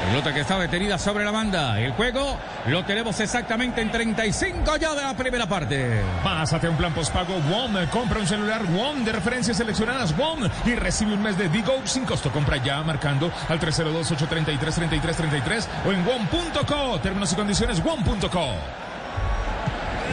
[0.07, 1.79] Pelota que está detenida sobre la banda.
[1.79, 2.37] El juego
[2.67, 6.01] lo tenemos exactamente en 35 ya de la primera parte.
[6.23, 7.85] Pásate a un plan postpago WOM.
[7.91, 12.05] Compra un celular WOM de referencias seleccionadas WOM y recibe un mes de Digo sin
[12.05, 12.31] costo.
[12.31, 16.99] Compra ya marcando al 302-833-3333 o en WOM.co.
[16.99, 18.55] Términos y condiciones WOM.co.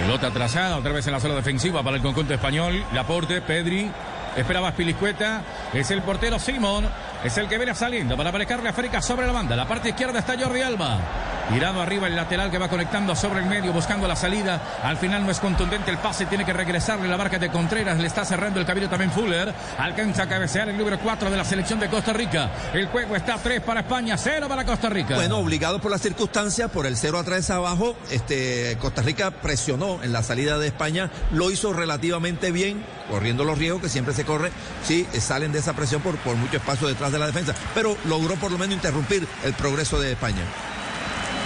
[0.03, 2.85] Pelota atrasada, otra vez en la zona defensiva para el conjunto español.
[2.93, 3.91] Laporte, Pedri.
[4.37, 5.43] Esperaba Pilicueta.
[5.75, 6.87] Es el portero Simón.
[7.25, 9.57] Es el que viene saliendo para marcarle a Férica sobre la banda.
[9.57, 11.28] La parte izquierda está Jordi Alba.
[11.51, 14.61] Girado arriba el lateral que va conectando sobre el medio, buscando la salida.
[14.83, 17.99] Al final no es contundente el pase, tiene que regresarle la barca de Contreras.
[17.99, 19.55] Le está cerrando el camino también Fuller.
[19.79, 22.51] Alcanza a cabecear el número 4 de la selección de Costa Rica.
[22.75, 25.15] El juego está 3 para España, 0 para Costa Rica.
[25.15, 30.03] Bueno, obligado por las circunstancias, por el 0 a 3 abajo, este, Costa Rica presionó
[30.03, 34.25] en la salida de España, lo hizo relativamente bien, corriendo los riesgos que siempre se
[34.25, 34.53] corre.
[34.85, 38.35] Sí, salen de esa presión por, por mucho espacio detrás de la defensa, pero logró
[38.37, 40.43] por lo menos interrumpir el progreso de España.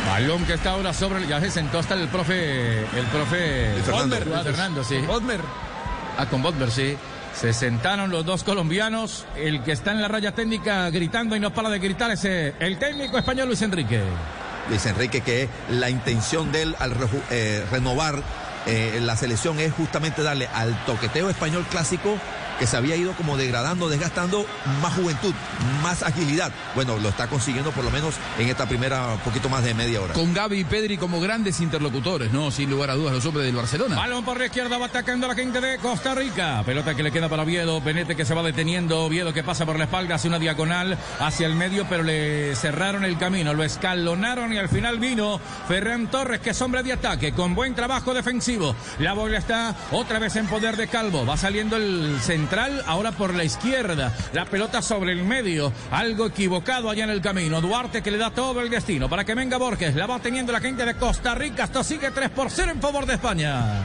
[0.06, 1.26] Balón que está ahora sobre.
[1.26, 2.80] Ya se sentó hasta el profe.
[2.80, 3.74] El profe.
[3.84, 4.16] Fernando.
[4.16, 4.96] Fernando, Fernando, sí.
[6.18, 6.96] Ah, con Botmer, sí.
[7.34, 9.24] Se sentaron los dos colombianos.
[9.36, 12.54] El que está en la raya técnica gritando y no para de gritar es eh,
[12.60, 14.00] el técnico español Luis Enrique.
[14.68, 16.94] Luis Enrique, que la intención de él al
[17.30, 18.22] eh, renovar
[18.66, 22.18] eh, la selección es justamente darle al toqueteo español clásico
[22.58, 24.46] que se había ido como degradando, desgastando
[24.80, 25.34] más juventud,
[25.82, 26.52] más agilidad.
[26.74, 30.14] Bueno, lo está consiguiendo por lo menos en esta primera poquito más de media hora.
[30.14, 32.50] Con Gaby y Pedri como grandes interlocutores, ¿no?
[32.52, 33.96] Sin lugar a dudas, los hombres del Barcelona.
[33.96, 36.62] Balón por la izquierda va atacando la gente de Costa Rica.
[36.64, 37.80] Pelota que le queda para Oviedo.
[37.80, 39.06] Benete que se va deteniendo.
[39.06, 43.04] Oviedo que pasa por la espalda hacia una diagonal hacia el medio, pero le cerraron
[43.04, 43.54] el camino.
[43.54, 47.74] Lo escalonaron y al final vino Ferran Torres, que es hombre de ataque, con buen
[47.74, 48.51] trabajo defensivo.
[48.98, 51.24] La bola está otra vez en poder de Calvo.
[51.24, 54.14] Va saliendo el central ahora por la izquierda.
[54.32, 55.72] La pelota sobre el medio.
[55.90, 57.60] Algo equivocado allá en el camino.
[57.60, 59.94] Duarte que le da todo el destino para que venga Borges.
[59.94, 61.64] La va teniendo la gente de Costa Rica.
[61.64, 63.82] Esto sigue 3 por 0 en favor de España.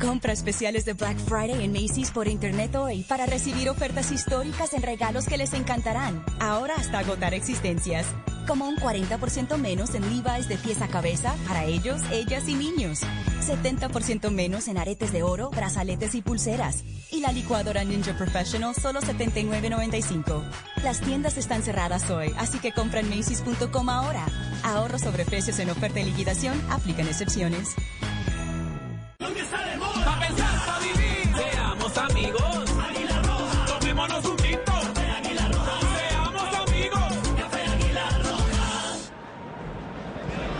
[0.00, 4.82] Compra especiales de Black Friday en Macy's por internet hoy para recibir ofertas históricas en
[4.82, 6.24] regalos que les encantarán.
[6.40, 8.06] Ahora hasta agotar existencias.
[8.46, 13.00] Como un 40% menos en Levi's de pies a cabeza para ellos, ellas y niños.
[13.46, 16.82] 70% menos en aretes de oro, brazaletes y pulseras.
[17.10, 20.42] Y la licuadora Ninja Professional solo $79.95.
[20.82, 24.24] Las tiendas están cerradas hoy, así que compra en Macy's.com ahora.
[24.64, 27.76] Ahorro sobre precios en oferta y liquidación, aplican excepciones.
[29.20, 29.26] Pa'
[30.18, 31.28] pensar, pa' vivir.
[31.36, 32.64] Seamos amigos.
[32.88, 33.66] Águila Roja.
[33.66, 34.72] Tomémonos un tinto.
[34.72, 35.74] Café Águila Roja.
[35.98, 37.12] Seamos amigos.
[37.36, 38.64] Café Águila Roja.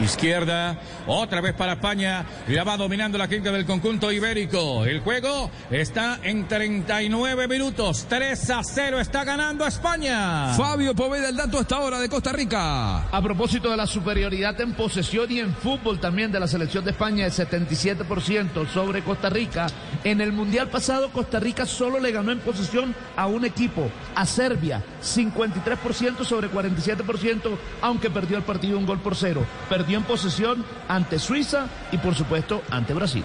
[0.05, 4.85] Izquierda, otra vez para España, la va dominando la gente del conjunto ibérico.
[4.85, 10.55] El juego está en 39 minutos, 3 a 0 está ganando España.
[10.55, 13.09] Fabio Poveda, el dato hasta ahora de Costa Rica.
[13.09, 16.93] A propósito de la superioridad en posesión y en fútbol también de la selección de
[16.93, 19.67] España, el 77% sobre Costa Rica.
[20.05, 24.27] En el Mundial pasado, Costa Rica solo le ganó en posesión a un equipo, a
[24.27, 29.45] Serbia, 53% sobre 47%, aunque perdió el partido un gol por cero.
[29.69, 30.65] Perdió en posesión
[31.01, 33.25] ante Suiza y por supuesto ante Brasil.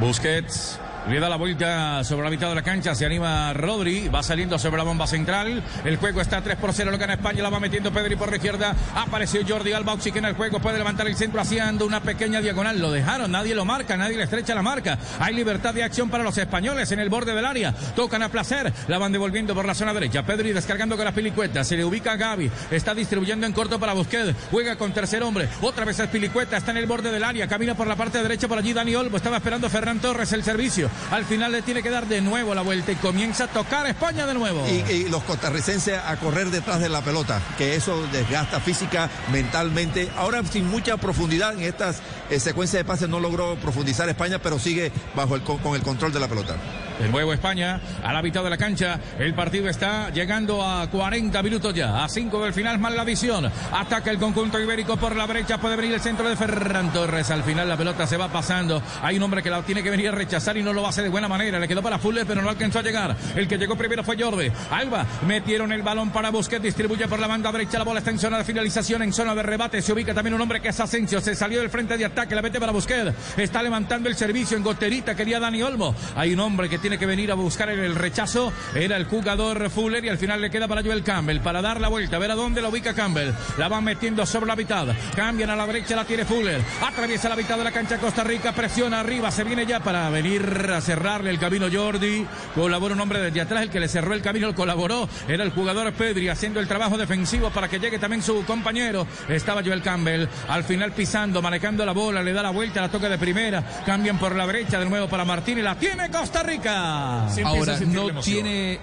[0.00, 0.80] Busquets.
[1.08, 4.56] Le da la vuelta sobre la mitad de la cancha, se anima Rodri, va saliendo
[4.56, 7.58] sobre la bomba central, el juego está 3 por 0, lo gana España, la va
[7.58, 11.40] metiendo Pedri por la izquierda, apareció Jordi Alba, oxigena el juego, puede levantar el centro
[11.40, 15.34] haciendo una pequeña diagonal, lo dejaron, nadie lo marca, nadie le estrecha la marca, hay
[15.34, 18.98] libertad de acción para los españoles en el borde del área, tocan a placer, la
[18.98, 22.16] van devolviendo por la zona derecha, Pedri descargando con las pilicuetas, se le ubica a
[22.16, 26.56] Gaby, está distribuyendo en corto para Busquets, juega con tercer hombre, otra vez es pilicueta,
[26.56, 29.16] está en el borde del área, camina por la parte derecha por allí Dani Olmo,
[29.16, 32.62] estaba esperando Ferran Torres el servicio, al final le tiene que dar de nuevo la
[32.62, 34.64] vuelta y comienza a tocar a España de nuevo.
[34.68, 40.10] Y, y los costarricenses a correr detrás de la pelota, que eso desgasta física, mentalmente.
[40.16, 42.00] Ahora sin mucha profundidad en estas
[42.30, 46.12] eh, secuencias de pases no logró profundizar España, pero sigue bajo el, con, el control
[46.12, 46.56] de la pelota.
[46.98, 49.00] De nuevo España, a la mitad de la cancha.
[49.18, 52.04] El partido está llegando a 40 minutos ya.
[52.04, 53.50] A 5 del final, más la visión.
[53.72, 55.58] Ataca el conjunto ibérico por la brecha.
[55.58, 57.30] Puede venir el centro de Ferran Torres.
[57.30, 58.80] Al final la pelota se va pasando.
[59.02, 61.08] Hay un hombre que la tiene que venir a rechazar y no lo hace de
[61.08, 61.58] buena manera.
[61.58, 63.16] Le quedó para Fuller, pero no alcanzó a llegar.
[63.34, 64.50] El que llegó primero fue Jordi.
[64.70, 66.62] Alba, metieron el balón para Busquets.
[66.62, 67.78] Distribuye por la banda derecha.
[67.78, 69.82] La bola está en zona de finalización, en zona de rebate.
[69.82, 71.20] Se ubica también un hombre que es Asensio.
[71.20, 72.34] Se salió del frente de ataque.
[72.34, 73.12] La mete para Busquets.
[73.36, 75.14] Está levantando el servicio en goterita.
[75.14, 75.94] Quería Dani Olmo.
[76.16, 78.52] Hay un hombre que tiene que venir a buscar el rechazo.
[78.74, 81.88] Era el jugador Fuller y al final le queda para Joel Campbell para dar la
[81.88, 82.16] vuelta.
[82.16, 83.32] A ver a dónde la ubica Campbell.
[83.58, 84.86] La van metiendo sobre la mitad.
[85.14, 86.60] Cambian a la derecha, la tiene Fuller.
[86.82, 88.52] Atraviesa la mitad de la cancha Costa Rica.
[88.52, 89.30] Presiona arriba.
[89.30, 90.42] Se viene ya para venir
[90.76, 92.26] a cerrarle el camino Jordi.
[92.54, 93.62] Colabora un hombre desde atrás.
[93.62, 95.08] El que le cerró el camino colaboró.
[95.28, 99.06] Era el jugador Pedri haciendo el trabajo defensivo para que llegue también su compañero.
[99.28, 100.26] Estaba Joel Campbell.
[100.48, 102.22] Al final pisando, manejando la bola.
[102.22, 103.62] Le da la vuelta, la toca de primera.
[103.84, 105.64] Cambian por la brecha de nuevo para Martínez.
[105.64, 107.26] La tiene Costa Rica.
[107.44, 108.80] Ahora no tiene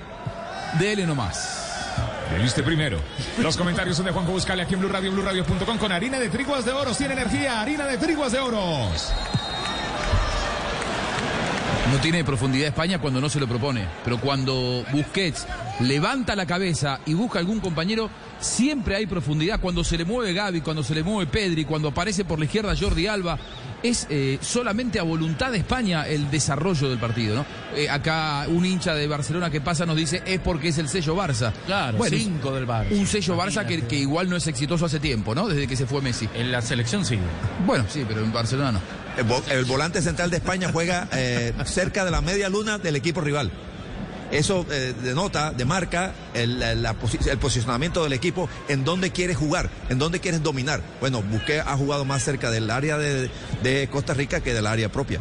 [0.78, 1.70] Dele nomás.
[2.32, 3.00] Deliste primero.
[3.40, 6.64] Los comentarios son de Juanjo Buscale aquí en Blue Radio, BlueRadio.com con harina de triguas
[6.64, 6.98] de oros.
[6.98, 9.12] Tiene energía, harina de triguas de oros.
[11.92, 13.88] No tiene profundidad España cuando no se lo propone.
[14.04, 15.48] Pero cuando Busquets
[15.80, 19.60] levanta la cabeza y busca algún compañero, siempre hay profundidad.
[19.60, 22.76] Cuando se le mueve Gaby, cuando se le mueve Pedri, cuando aparece por la izquierda
[22.80, 23.40] Jordi Alba,
[23.82, 27.46] es eh, solamente a voluntad de España el desarrollo del partido, ¿no?
[27.76, 31.16] Eh, acá un hincha de Barcelona que pasa nos dice es porque es el sello
[31.16, 31.52] Barça.
[31.66, 32.92] Claro, Bueno, cinco del Barça.
[32.92, 35.48] Un sello Barça que, que igual no es exitoso hace tiempo, ¿no?
[35.48, 36.30] Desde que se fue Messi.
[36.36, 37.18] En la selección sí.
[37.66, 38.99] Bueno, sí, pero en Barcelona no.
[39.20, 42.96] El, vo- el volante central de España juega eh, cerca de la media luna del
[42.96, 43.52] equipo rival.
[44.32, 46.64] Eso eh, denota, demarca el,
[47.42, 50.82] posicionamiento del equipo en dónde quiere jugar, en dónde quieres dominar.
[51.02, 55.20] Bueno, Busqué ha jugado más cerca del área de Costa Rica que del área propia.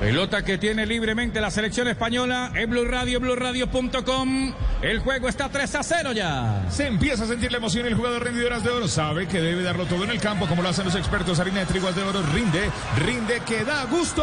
[0.00, 4.52] Pelota que tiene libremente la selección española en Blue Radio, BlueRadio.com.
[4.82, 6.66] El juego está 3 a 0 ya.
[6.70, 8.88] Se empieza a sentir la emoción el jugador rendidoras de oro.
[8.88, 11.40] Sabe que debe darlo todo en el campo, como lo hacen los expertos.
[11.40, 14.22] Harina de trigo de oro rinde, rinde que da gusto.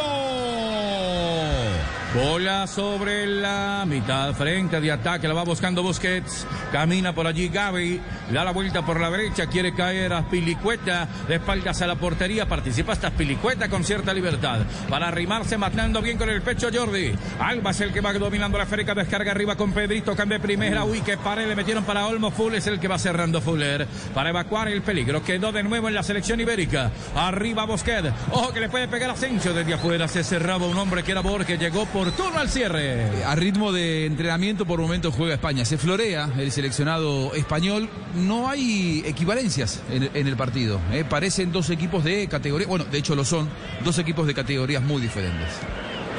[2.13, 7.99] Bola sobre la mitad, frente de ataque, la va buscando Busquets, camina por allí Gaby,
[8.31, 12.47] da la vuelta por la derecha, quiere caer a Pilicueta, de espaldas a la portería,
[12.47, 14.59] participa hasta Pilicueta con cierta libertad,
[14.91, 18.65] para arrimarse matando bien con el pecho Jordi, Alba es el que va dominando la
[18.65, 22.53] esférica, descarga arriba con Pedrito, cambia primera, uy, que pare, le metieron para Olmo, Full
[22.53, 26.03] es el que va cerrando Fuller, para evacuar el peligro, quedó de nuevo en la
[26.03, 30.77] selección ibérica, arriba Busquets, ojo que le puede pegar Asensio desde afuera, se cerraba un
[30.77, 33.23] hombre que era Borges, llegó por turno al cierre.
[33.25, 35.65] A ritmo de entrenamiento por momentos juega España.
[35.65, 37.89] Se florea el seleccionado español.
[38.15, 40.79] No hay equivalencias en, en el partido.
[40.91, 41.05] ¿eh?
[41.07, 42.67] Parecen dos equipos de categoría.
[42.67, 43.49] Bueno, de hecho lo son.
[43.83, 45.47] Dos equipos de categorías muy diferentes.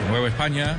[0.02, 0.76] De nuevo España.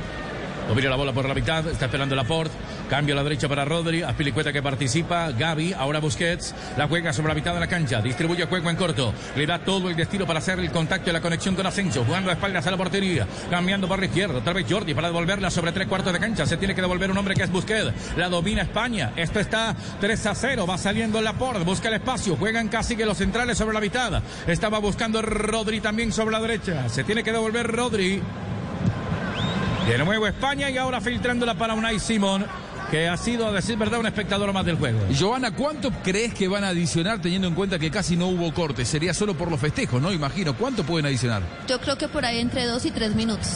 [0.68, 2.54] Domina la bola por la mitad, está esperando Laporte.
[2.90, 7.12] Cambio a la derecha para Rodri, a Pilicueta que participa, Gaby, ahora Busquets, la juega
[7.12, 10.24] sobre la mitad de la cancha, distribuye juego en corto, le da todo el destino
[10.24, 13.26] para hacer el contacto y la conexión con Asensio, jugando a espaldas a la portería,
[13.50, 16.56] cambiando por la izquierda, otra vez Jordi para devolverla sobre tres cuartos de cancha, se
[16.56, 20.34] tiene que devolver un hombre que es Busquets, la domina España, esto está 3 a
[20.36, 24.22] 0, va saliendo Laporte, busca el espacio, juegan casi que los centrales sobre la mitad,
[24.46, 28.22] estaba buscando Rodri también sobre la derecha, se tiene que devolver Rodri,
[29.86, 32.44] de nuevo España y ahora filtrándola para Unai Simón,
[32.90, 34.98] que ha sido, a decir verdad, un espectador más del juego.
[35.18, 38.84] Joana, ¿cuánto crees que van a adicionar teniendo en cuenta que casi no hubo corte?
[38.84, 40.12] Sería solo por los festejos, ¿no?
[40.12, 40.56] Imagino.
[40.56, 41.42] ¿Cuánto pueden adicionar?
[41.68, 43.48] Yo creo que por ahí entre dos y tres minutos.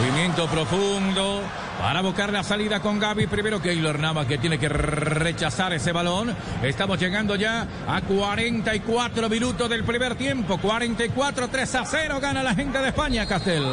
[0.00, 1.42] Movimiento profundo
[1.82, 3.26] para buscar la salida con Gaby.
[3.26, 6.32] Primero Keylor Navas que tiene que rechazar ese balón.
[6.62, 10.58] Estamos llegando ya a 44 minutos del primer tiempo.
[10.58, 13.64] 44, 3 a 0 gana la gente de España, Castel.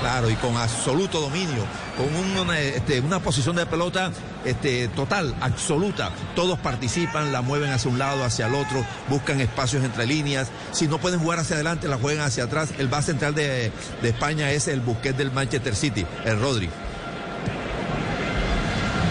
[0.00, 1.62] Claro, y con absoluto dominio,
[1.98, 4.10] con una, este, una posición de pelota
[4.46, 6.12] este, total, absoluta.
[6.34, 10.50] Todos participan, la mueven hacia un lado, hacia el otro, buscan espacios entre líneas.
[10.72, 12.72] Si no pueden jugar hacia adelante, la juegan hacia atrás.
[12.78, 13.70] El base central de,
[14.00, 16.70] de España es el Busquets del Manchester City, el Rodri.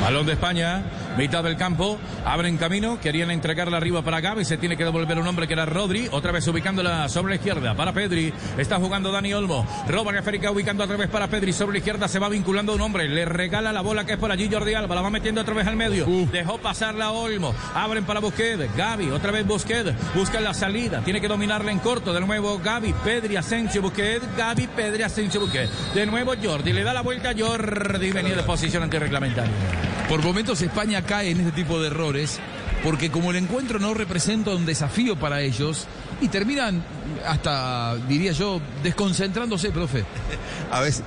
[0.10, 0.82] Balón de España,
[1.20, 5.28] mitad del campo, abren camino, querían entregarla arriba para Gaby, se tiene que devolver un
[5.28, 9.36] hombre que era Rodri, otra vez ubicándola sobre la izquierda para Pedri, está jugando Dani
[9.36, 12.74] Olmo, roba la esférica ubicando otra vez para Pedri, sobre la izquierda se va vinculando
[12.74, 15.42] un hombre, le regala la bola que es por allí Jordi Alba, la va metiendo
[15.42, 19.94] otra vez al medio, dejó pasarla a Olmo, abren para Busquets, Gaby, otra vez Busquets,
[20.16, 24.70] busca la salida, tiene que dominarla en corto, de nuevo Gaby, Pedri, Asensio, Busquets, Gaby,
[24.76, 28.82] Pedri, Asensio, Busquets, de nuevo Jordi, le da la vuelta a Jordi, venía de posición
[28.82, 29.99] antirreglamentaria.
[30.10, 32.40] Por momentos España cae en este tipo de errores
[32.84, 35.86] porque como el encuentro no representa un desafío para ellos
[36.22, 36.84] y terminan
[37.26, 40.04] hasta, diría yo, desconcentrándose, profe.
[40.72, 41.04] A veces,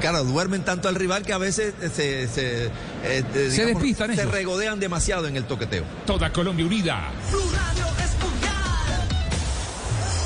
[0.00, 2.70] claro, duermen tanto al rival que a veces se, se, eh,
[3.02, 4.32] eh, Se despistan se ellos.
[4.32, 5.84] regodean demasiado en el toqueteo.
[6.06, 7.10] Toda Colombia unida.
[7.30, 9.08] Blue Radio es mundial.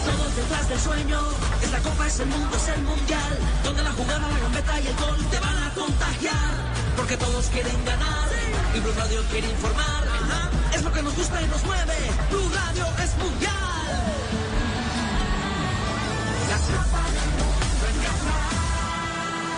[0.05, 1.21] Todos detrás del sueño.
[1.63, 3.39] Es la copa, es el mundo, es el mundial.
[3.65, 6.82] Donde la jugada, la gambeta y el gol te van a contagiar.
[7.03, 8.29] Porque todos quieren ganar.
[8.77, 10.05] Y Blue Radio quiere informar.
[10.73, 11.95] Es lo que nos gusta y nos mueve.
[12.31, 13.53] Blue Radio es mundial.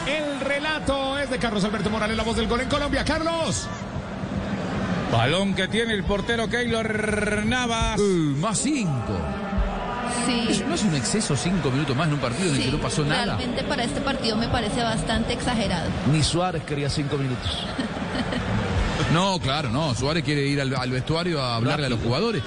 [0.06, 3.04] El relato es de Carlos Alberto Morales, la voz del gol en Colombia.
[3.04, 3.68] Carlos.
[5.12, 8.00] Balón que tiene el portero Keylor Navas.
[8.00, 9.18] Uh, más cinco.
[10.26, 10.46] Sí.
[10.50, 12.78] ¿Eso ¿No es un exceso cinco minutos más en un partido en el que no
[12.78, 13.36] pasó nada?
[13.36, 15.88] Realmente para este partido me parece bastante exagerado.
[16.12, 17.64] Ni Suárez quería cinco minutos.
[19.12, 19.94] No, claro, no.
[19.94, 22.42] Suárez quiere ir al, al vestuario a hablarle a los jugadores.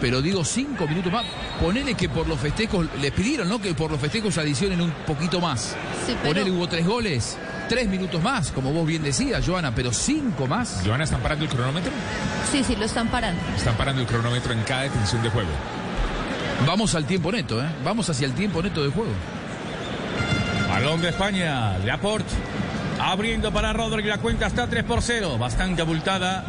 [0.00, 1.24] Pero digo, cinco minutos más.
[1.60, 3.60] Ponele que por los festejos, les pidieron, ¿no?
[3.60, 5.76] Que por los festejos adicionen un poquito más.
[6.06, 7.38] Sí, pero- Ponele, hubo tres goles.
[7.68, 10.82] Tres minutos más, como vos bien decías, Joana, pero cinco más.
[10.84, 11.90] Joana, ¿están parando el cronómetro?
[12.50, 13.40] Sí, sí, lo están parando.
[13.56, 15.48] Están parando el cronómetro en cada detención de juego.
[16.66, 17.66] Vamos al tiempo neto, ¿eh?
[17.84, 19.10] Vamos hacia el tiempo neto de juego.
[20.68, 21.76] Balón de España.
[21.78, 22.32] Laporte.
[23.00, 25.38] Abriendo para Rodri, la cuenta está 3 por 0.
[25.38, 26.44] Bastante abultada.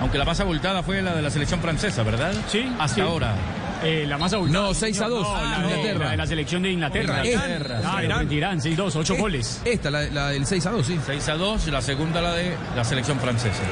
[0.00, 2.32] Aunque la más abultada fue la de la selección francesa, ¿verdad?
[2.48, 2.70] Sí.
[2.78, 3.00] Hasta sí.
[3.00, 3.34] ahora.
[3.82, 4.66] Eh, la más abultada.
[4.66, 5.22] No, 6 a 2.
[5.22, 6.04] No, la, de, Inglaterra.
[6.04, 7.26] la de la selección de Inglaterra.
[7.26, 7.80] Inglaterra.
[7.84, 8.32] Ah, Irán.
[8.32, 9.62] Irán, 6-2, 8 goles.
[9.64, 11.00] Esta, la, la del 6 a 2, sí.
[11.06, 13.62] 6 a 2, la segunda la de la selección francesa.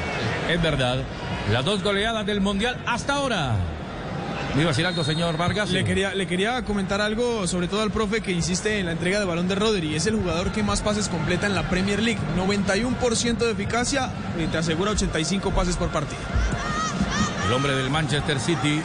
[0.50, 0.98] Es verdad.
[1.52, 3.56] Las dos goleadas del Mundial hasta ahora.
[4.58, 5.70] ¿Me iba a decir algo, señor Vargas?
[5.70, 9.20] Le quería, le quería comentar algo, sobre todo al profe que insiste en la entrega
[9.20, 9.94] de balón de Rodri.
[9.94, 12.18] Es el jugador que más pases completa en la Premier League.
[12.36, 16.18] 91% de eficacia y te asegura 85 pases por partido.
[17.46, 18.82] El hombre del Manchester City,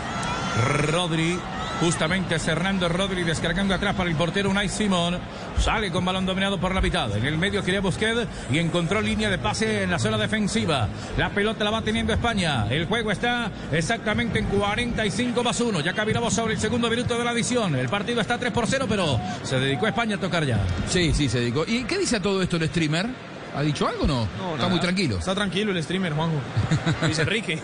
[0.92, 1.40] Rodri.
[1.80, 5.18] Justamente Fernando Rodri descargando atrás para el portero Unai Simón.
[5.60, 7.16] Sale con balón dominado por la mitad.
[7.16, 10.90] En el medio quería Busquets y encontró línea de pase en la zona defensiva.
[11.18, 12.68] La pelota la va teniendo España.
[12.70, 15.82] El juego está exactamente en 45 más 1.
[15.82, 17.76] Ya caminamos sobre el segundo minuto de la adición.
[17.76, 20.60] El partido está 3 por 0, pero se dedicó España a tocar ya.
[20.90, 21.64] Sí, sí, se dedicó.
[21.68, 23.08] ¿Y qué dice a todo esto el streamer?
[23.56, 24.24] ¿Ha dicho algo o no?
[24.24, 24.70] Está nada.
[24.70, 25.18] muy tranquilo.
[25.18, 26.38] Está tranquilo el streamer, Juanjo.
[27.04, 27.60] Luis Enrique.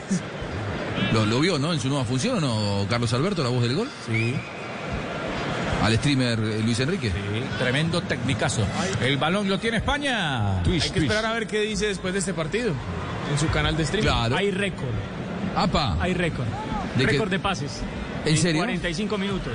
[1.12, 1.74] ¿Lo, lo vio, no?
[1.74, 3.90] En su nueva función o no, Carlos Alberto, la voz del gol?
[4.06, 4.36] Sí.
[5.82, 7.10] Al streamer eh, Luis Enrique.
[7.10, 8.66] Sí, tremendo tecnicazo.
[9.02, 10.60] El balón lo tiene España.
[10.60, 12.74] Hay que esperar a ver qué dice después de este partido
[13.32, 14.10] en su canal de streaming.
[14.10, 14.36] Claro.
[14.36, 14.94] Hay récord.
[15.56, 15.98] ¡Apa!
[16.00, 16.48] Hay récord.
[16.96, 17.12] ¿De qué?
[17.12, 17.82] récord de pases.
[18.26, 18.62] ¿En serio?
[18.62, 19.54] 45 minutos.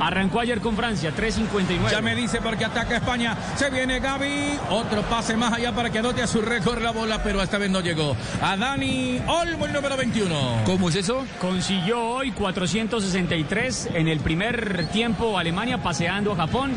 [0.00, 1.90] Arrancó ayer con Francia, 3.59.
[1.90, 3.36] Ya me dice porque ataca España.
[3.56, 4.58] Se viene Gaby.
[4.70, 7.70] Otro pase más allá para que anote a su récord la bola, pero esta vez
[7.70, 8.16] no llegó.
[8.42, 10.62] A Dani Olmo, el número 21.
[10.64, 11.24] ¿Cómo es eso?
[11.40, 16.72] Consiguió hoy 463 en el primer tiempo Alemania paseando a Japón.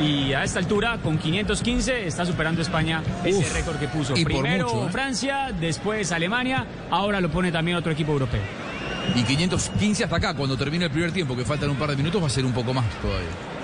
[0.00, 4.14] Y a esta altura, con 515, está superando España ese Uf, récord que puso.
[4.14, 4.92] Primero mucho, ¿eh?
[4.92, 8.67] Francia, después Alemania, ahora lo pone también otro equipo europeo.
[9.14, 12.22] Y 515 hasta acá, cuando termine el primer tiempo, que faltan un par de minutos,
[12.22, 13.57] va a ser un poco más todavía.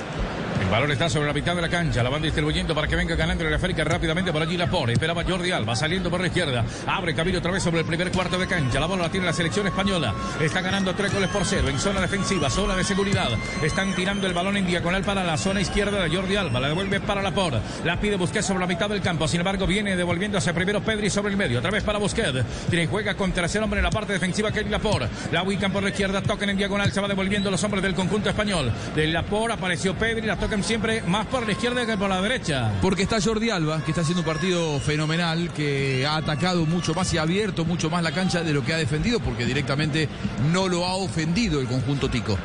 [0.65, 2.03] El balón está sobre la mitad de la cancha.
[2.03, 4.95] La van distribuyendo para que venga ganando el América rápidamente por allí Laporte.
[4.95, 6.65] Esperaba Jordi Alba saliendo por la izquierda.
[6.86, 8.81] Abre camino otra vez sobre el primer cuarto de cancha.
[8.81, 10.15] La bola la tiene la selección española.
[10.41, 13.28] Está ganando tres goles por cero en zona defensiva, zona de seguridad.
[13.62, 16.59] Están tirando el balón en diagonal para la zona izquierda de Jordi Alba.
[16.59, 17.59] La devuelve para Laporte.
[17.85, 19.28] La pide Busquets sobre la mitad del campo.
[19.28, 21.59] Sin embargo, viene devolviéndose primero Pedri sobre el medio.
[21.59, 22.43] Otra vez para Busquets.
[22.70, 25.09] Tiene juega con tercer hombre en la parte defensiva Kelly Laporte.
[25.31, 26.91] La ubican por la izquierda, tocan en diagonal.
[26.91, 28.73] Se va devolviendo los hombres del conjunto español.
[28.97, 30.27] De Laporte apareció Pedri.
[30.27, 32.72] La siempre más por la izquierda que por la derecha.
[32.81, 37.12] Porque está Jordi Alba, que está haciendo un partido fenomenal, que ha atacado mucho más
[37.14, 40.09] y ha abierto mucho más la cancha de lo que ha defendido, porque directamente
[40.52, 42.39] no lo ha ofendido el conjunto tico.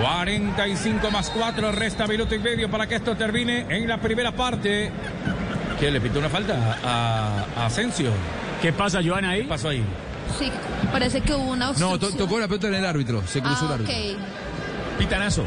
[0.00, 4.90] 45 más 4, resta minuto y medio para que esto termine en la primera parte.
[5.80, 8.10] ¿Qué le pitó una falta a, a Asensio?
[8.62, 9.42] ¿Qué pasa, Joana, ahí?
[9.42, 9.82] ¿Qué pasó ahí?
[10.38, 10.50] Sí,
[10.92, 12.00] parece que hubo una No, obstrucción.
[12.12, 13.94] to- tocó la pelota en el árbitro, se cruzó Ah, el árbitro.
[13.96, 14.98] ok.
[14.98, 15.44] Pitanazo.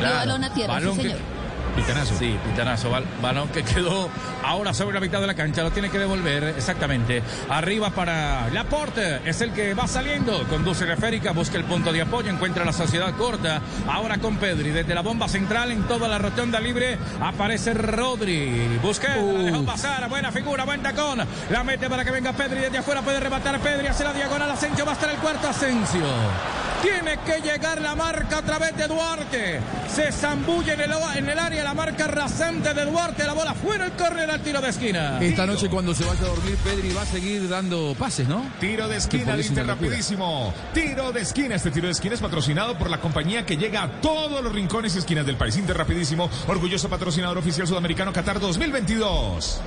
[0.00, 1.33] Balón a tierra, sí, Balón señor.
[1.76, 2.14] Pitanazo.
[2.18, 2.90] Sí, pitanazo.
[2.90, 4.08] Bal- balón que quedó
[4.44, 5.62] ahora sobre la mitad de la cancha.
[5.62, 7.22] Lo tiene que devolver exactamente.
[7.48, 9.20] Arriba para Laporte.
[9.28, 10.46] Es el que va saliendo.
[10.48, 11.32] Conduce la esférica.
[11.32, 12.30] Busca el punto de apoyo.
[12.30, 13.60] Encuentra la sociedad corta.
[13.88, 14.70] Ahora con Pedri.
[14.70, 16.98] Desde la bomba central en toda la rotonda libre.
[17.20, 18.78] Aparece Rodri.
[18.82, 19.16] Busca.
[19.16, 20.08] La dejó pasar.
[20.08, 20.64] Buena figura.
[20.64, 21.22] Buen tacón.
[21.50, 22.60] La mete para que venga Pedri.
[22.60, 23.86] Desde afuera puede rematar Pedri.
[23.88, 24.50] Hace la diagonal.
[24.50, 25.48] Asensio va a estar el cuarto.
[25.48, 26.04] Asensio.
[26.82, 29.58] Tiene que llegar la marca a través de Duarte.
[29.88, 33.24] Se zambulle en el, en el área la marca rasante de Duarte.
[33.24, 35.18] La bola fuera el córner al tiro de esquina.
[35.20, 38.44] Esta noche cuando se vaya a dormir, Pedri va a seguir dando pases, ¿no?
[38.60, 39.64] Tiro de esquina locura.
[39.74, 40.52] rapidísimo.
[40.74, 41.54] Tiro de esquina.
[41.54, 44.94] Este tiro de esquina es patrocinado por la compañía que llega a todos los rincones
[44.94, 45.56] y esquinas del país.
[45.56, 46.28] Inter rapidísimo.
[46.46, 49.60] Orgulloso patrocinador oficial sudamericano Qatar 2022.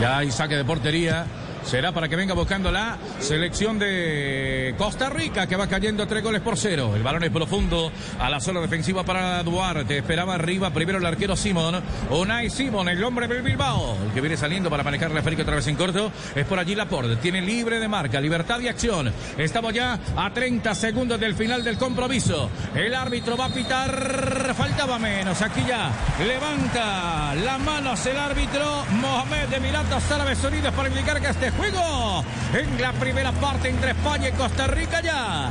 [0.00, 1.26] Ya hay saque de portería.
[1.64, 6.42] Será para que venga buscando la selección de Costa Rica que va cayendo tres goles
[6.42, 6.92] por cero.
[6.94, 9.98] El balón es profundo a la zona defensiva para Duarte.
[9.98, 11.82] Esperaba arriba primero el arquero Simón.
[12.10, 13.96] Unai Simón, el hombre del Bilbao.
[14.04, 16.12] El que viene saliendo para manejar la esférica otra vez en corto.
[16.34, 17.16] Es por allí Laporte.
[17.16, 19.12] Tiene libre de marca, libertad de acción.
[19.38, 22.50] Estamos ya a 30 segundos del final del compromiso.
[22.74, 24.54] El árbitro va a pitar.
[24.54, 25.40] Faltaba menos.
[25.40, 25.90] Aquí ya
[26.24, 32.24] levanta las manos el árbitro Mohamed de Emiratos Árabes Unidos para indicar que este juego
[32.52, 35.50] en la primera parte entre España y Costa Rica ya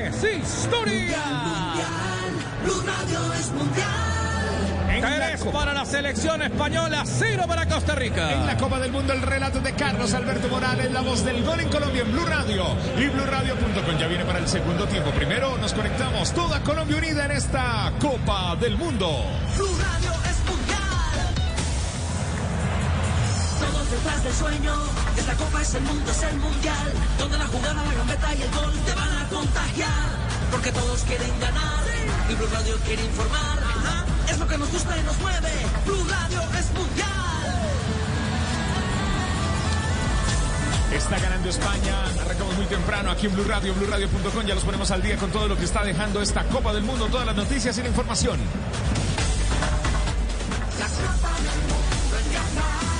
[0.00, 1.22] es historia.
[2.62, 4.12] Blue Radio es mundial.
[5.00, 8.32] Tres para la selección española, cero para Costa Rica.
[8.32, 11.58] En la Copa del Mundo, el relato de Carlos Alberto Morales, la voz del gol
[11.58, 12.64] en Colombia en Blue Radio
[12.96, 13.98] y BlueRadio.com.
[13.98, 15.10] Ya viene para el segundo tiempo.
[15.10, 19.24] Primero nos conectamos toda Colombia unida en esta Copa del Mundo.
[19.56, 20.31] Blue Radio
[23.72, 24.74] Todos detrás del sueño.
[25.16, 26.92] Esta copa es el mundo, es el mundial.
[27.18, 30.08] Donde la jugada, la gambeta y el gol te van a contagiar.
[30.50, 31.84] Porque todos quieren ganar.
[32.28, 33.58] Y Blue Radio quiere informar.
[33.58, 34.04] Ajá.
[34.28, 35.52] Es lo que nos gusta y nos mueve.
[35.86, 37.12] Blue Radio es mundial.
[40.92, 42.04] Está ganando España.
[42.20, 44.44] Arrancamos muy temprano aquí en Blue Radio, BlueRadio.com.
[44.44, 47.06] Ya los ponemos al día con todo lo que está dejando esta Copa del Mundo,
[47.06, 48.38] todas las noticias y la información.
[50.78, 52.91] La Copa del Mundo.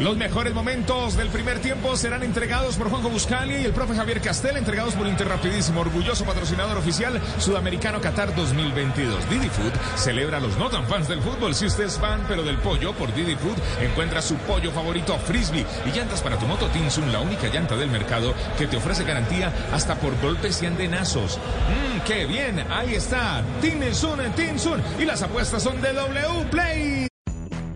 [0.00, 4.22] Los mejores momentos del primer tiempo serán entregados por Juanjo Buscali y el profe Javier
[4.22, 9.28] Castel, entregados por Interrapidísimo, orgulloso patrocinador oficial sudamericano Qatar 2022.
[9.28, 11.54] Didi Food celebra a los no tan fans del fútbol.
[11.54, 15.66] Si usted es fan pero del pollo, por Didi Food encuentra su pollo favorito Frisbee
[15.84, 19.52] y llantas para tu moto Tinsun, la única llanta del mercado que te ofrece garantía
[19.70, 21.36] hasta por golpes y andenazos.
[21.36, 23.44] Mmm, qué bien, ahí está.
[23.60, 26.99] Tinsun, Tinsun y las apuestas son de W Play.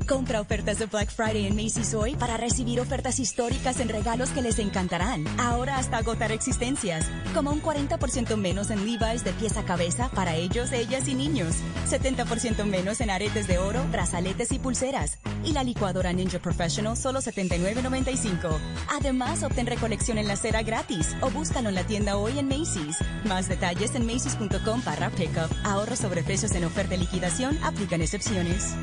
[0.07, 4.43] Compra ofertas de Black Friday en Macy's hoy para recibir ofertas históricas en regalos que
[4.43, 5.25] les encantarán.
[5.41, 7.07] Ahora hasta agotar existencias.
[7.33, 11.57] Como un 40% menos en Levi's de pieza a cabeza para ellos, ellas y niños.
[11.89, 15.19] 70% menos en aretes de oro, brazaletes y pulseras.
[15.43, 18.59] Y la licuadora Ninja Professional solo $79.95.
[18.91, 22.99] Además, obtén recolección en la cera gratis o búscalo en la tienda hoy en Macy's.
[23.25, 25.51] Más detalles en macy's.com para pickup.
[25.65, 27.59] Ahorro sobre precios en oferta y liquidación.
[27.65, 28.75] Aplican excepciones.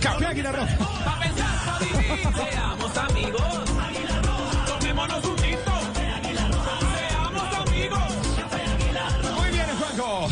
[0.00, 0.78] Café Águila Roja.
[0.78, 3.42] Pa' pensar, pa' vivir, seamos amigos.
[4.66, 5.72] Tomémonos un tinto.
[6.96, 8.00] Seamos amigos.
[9.36, 10.28] Muy bien, Juanjo.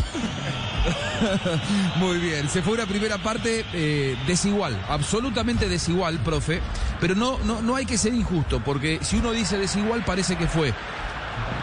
[1.97, 6.63] Muy bien, se fue una primera parte eh, desigual, absolutamente desigual, profe,
[6.99, 10.47] pero no, no, no hay que ser injusto, porque si uno dice desigual parece que
[10.47, 10.69] fue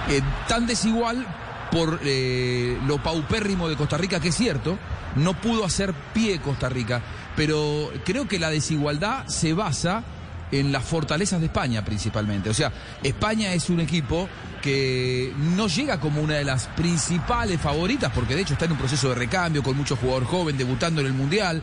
[0.10, 1.26] eh, tan desigual
[1.72, 4.78] por eh, lo paupérrimo de Costa Rica, que es cierto,
[5.16, 7.02] no pudo hacer pie Costa Rica,
[7.36, 10.04] pero creo que la desigualdad se basa
[10.52, 12.50] en las fortalezas de España principalmente.
[12.50, 14.30] O sea, España es un equipo
[14.62, 18.78] que no llega como una de las principales favoritas, porque de hecho está en un
[18.78, 21.62] proceso de recambio con mucho jugador joven debutando en el Mundial.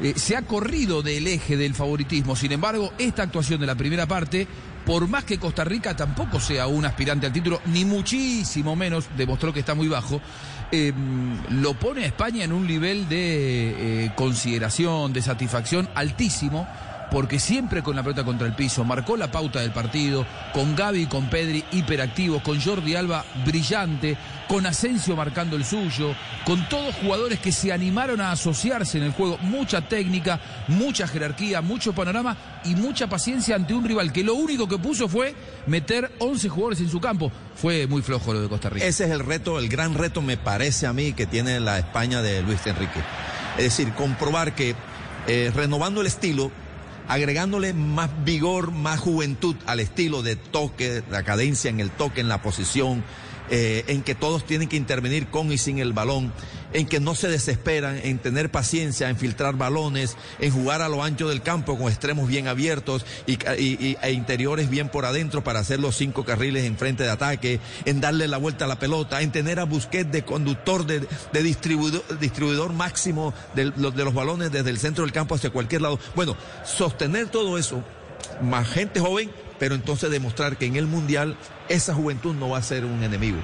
[0.00, 2.36] Eh, se ha corrido del eje del favoritismo.
[2.36, 4.46] Sin embargo, esta actuación de la primera parte,
[4.86, 9.52] por más que Costa Rica tampoco sea un aspirante al título, ni muchísimo menos, demostró
[9.52, 10.20] que está muy bajo,
[10.70, 10.92] eh,
[11.50, 16.66] lo pone a España en un nivel de eh, consideración, de satisfacción altísimo
[17.10, 21.02] porque siempre con la pelota contra el piso, marcó la pauta del partido, con Gaby
[21.02, 24.16] y con Pedri hiperactivos, con Jordi Alba brillante,
[24.48, 26.14] con Asensio marcando el suyo,
[26.44, 31.60] con todos jugadores que se animaron a asociarse en el juego, mucha técnica, mucha jerarquía,
[31.60, 35.34] mucho panorama y mucha paciencia ante un rival que lo único que puso fue
[35.66, 37.30] meter 11 jugadores en su campo.
[37.54, 38.86] Fue muy flojo lo de Costa Rica.
[38.86, 42.22] Ese es el reto, el gran reto me parece a mí que tiene la España
[42.22, 43.00] de Luis Enrique.
[43.56, 44.76] Es decir, comprobar que
[45.26, 46.50] eh, renovando el estilo,
[47.08, 52.28] agregándole más vigor, más juventud al estilo de toque, la cadencia en el toque, en
[52.28, 53.02] la posición,
[53.50, 56.32] eh, en que todos tienen que intervenir con y sin el balón,
[56.72, 61.02] en que no se desesperan, en tener paciencia, en filtrar balones, en jugar a lo
[61.02, 65.60] ancho del campo con extremos bien abiertos y, y- e interiores bien por adentro para
[65.60, 69.22] hacer los cinco carriles en frente de ataque, en darle la vuelta a la pelota,
[69.22, 71.06] en tener a Busquets de conductor, de,
[71.42, 75.98] distribuidor, distribuidor máximo de, de los balones desde el centro del campo hacia cualquier lado.
[76.14, 77.82] Bueno, sostener todo eso,
[78.42, 81.36] más gente joven, pero entonces demostrar que en el Mundial
[81.68, 83.38] esa juventud no va a ser un enemigo.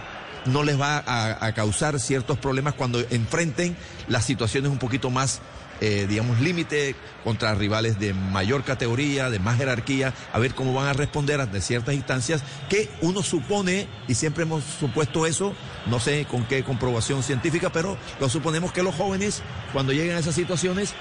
[0.46, 3.76] No les va a, causar ciertos problemas cuando enfrenten
[4.08, 5.40] las situaciones un poquito más,
[5.80, 10.88] eh, digamos, límite contra rivales de mayor categoría, de más jerarquía, a ver cómo van
[10.88, 15.54] a responder ante ciertas instancias que uno supone, y siempre hemos supuesto eso,
[15.86, 19.42] no sé con qué comprobación científica, pero lo suponemos que los jóvenes,
[19.72, 20.94] cuando lleguen a esas situaciones,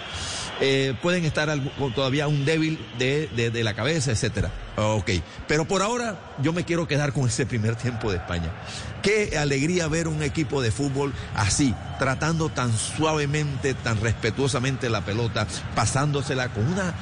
[0.61, 1.49] eh, pueden estar
[1.95, 4.51] todavía un débil de, de- de la cabeza, etcétera.
[4.75, 5.11] Ok,
[5.47, 8.49] pero por ahora yo me quiero quedar con ese primer tiempo de España.
[9.01, 15.45] Qué alegría ver un equipo de fútbol así, tratando tan suavemente, tan respetuosamente la pelota,
[15.75, 16.93] pasándosela con una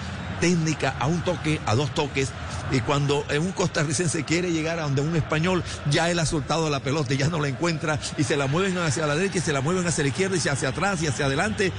[0.41, 2.29] técnica a un toque, a dos toques.
[2.71, 5.61] Y cuando un costarricense quiere llegar a donde un español,
[5.91, 8.77] ya él ha soltado la pelota y ya no la encuentra y se la mueven
[8.77, 11.25] hacia la derecha y se la mueven hacia la izquierda y hacia atrás y hacia
[11.25, 11.71] adelante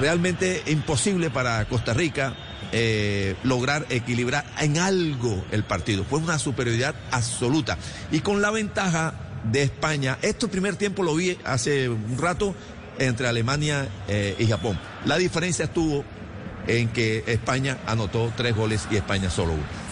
[0.00, 2.34] realmente imposible para Costa Rica
[2.72, 6.04] eh, lograr equilibrar en algo el partido.
[6.04, 7.76] Fue una superioridad absoluta.
[8.10, 9.14] Y con la ventaja
[9.44, 12.54] de España, esto primer tiempo lo vi hace un rato
[12.98, 14.78] entre Alemania eh, y Japón.
[15.04, 16.04] La diferencia estuvo
[16.66, 19.82] en que España anotó tres goles y España solo uno.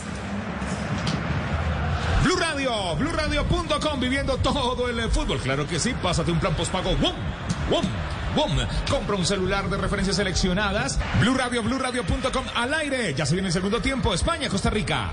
[2.24, 5.38] Blue Radio, BlueRadio.com, viviendo todo el fútbol.
[5.40, 6.90] Claro que sí, pásate un plan postpago.
[6.92, 7.14] ¡Wum!
[7.70, 7.84] ¡Wum!
[8.36, 8.58] ¡Wum!
[8.88, 10.98] Compra un celular de referencias seleccionadas.
[11.20, 13.14] Blue Radio, BlueRadio.com al aire.
[13.14, 14.14] Ya se viene el segundo tiempo.
[14.14, 15.10] España, Costa Rica.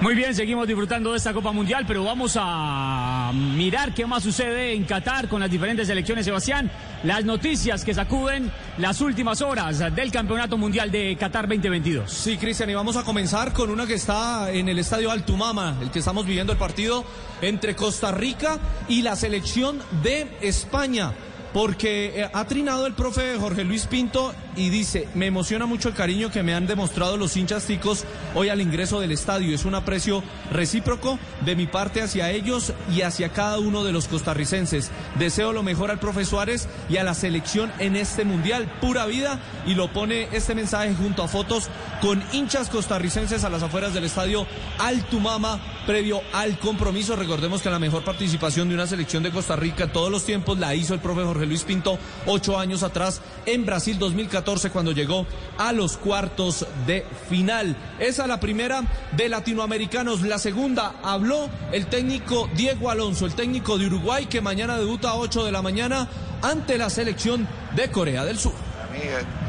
[0.00, 4.72] Muy bien, seguimos disfrutando de esta Copa Mundial, pero vamos a mirar qué más sucede
[4.72, 6.70] en Qatar con las diferentes selecciones, Sebastián.
[7.04, 12.10] Las noticias que sacuden las últimas horas del Campeonato Mundial de Qatar 2022.
[12.10, 15.90] Sí, Cristian, y vamos a comenzar con una que está en el estadio Altumama, el
[15.90, 17.04] que estamos viviendo el partido
[17.42, 18.58] entre Costa Rica
[18.88, 21.12] y la selección de España
[21.52, 25.94] porque eh, ha trinado el profe Jorge Luis Pinto y dice, me emociona mucho el
[25.94, 28.04] cariño que me han demostrado los hinchas ticos
[28.34, 29.54] hoy al ingreso del estadio.
[29.54, 30.22] Es un aprecio
[30.52, 34.90] recíproco de mi parte hacia ellos y hacia cada uno de los costarricenses.
[35.18, 38.70] Deseo lo mejor al profe Suárez y a la selección en este mundial.
[38.80, 41.68] Pura vida y lo pone este mensaje junto a fotos
[42.00, 44.46] con hinchas costarricenses a las afueras del estadio
[44.78, 47.16] Altumama previo al compromiso.
[47.16, 50.74] Recordemos que la mejor participación de una selección de Costa Rica todos los tiempos la
[50.74, 55.26] hizo el profe Jorge Luis Pinto ocho años atrás en Brasil 2014 cuando llegó
[55.58, 57.76] a los cuartos de final.
[57.98, 60.22] Esa la primera de latinoamericanos.
[60.22, 65.14] La segunda habló el técnico Diego Alonso, el técnico de Uruguay que mañana debuta a
[65.16, 66.08] 8 de la mañana
[66.42, 68.52] ante la selección de Corea del Sur.
[68.76, 69.00] Para mí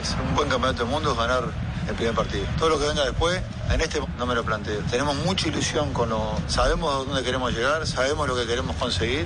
[0.01, 1.43] es un buen campeonato del mundo ganar
[1.87, 2.45] el primer partido.
[2.59, 3.41] Todo lo que venga después,
[3.71, 4.79] en este no me lo planteo.
[4.89, 6.37] Tenemos mucha ilusión con lo...
[6.47, 9.25] Sabemos dónde queremos llegar, sabemos lo que queremos conseguir,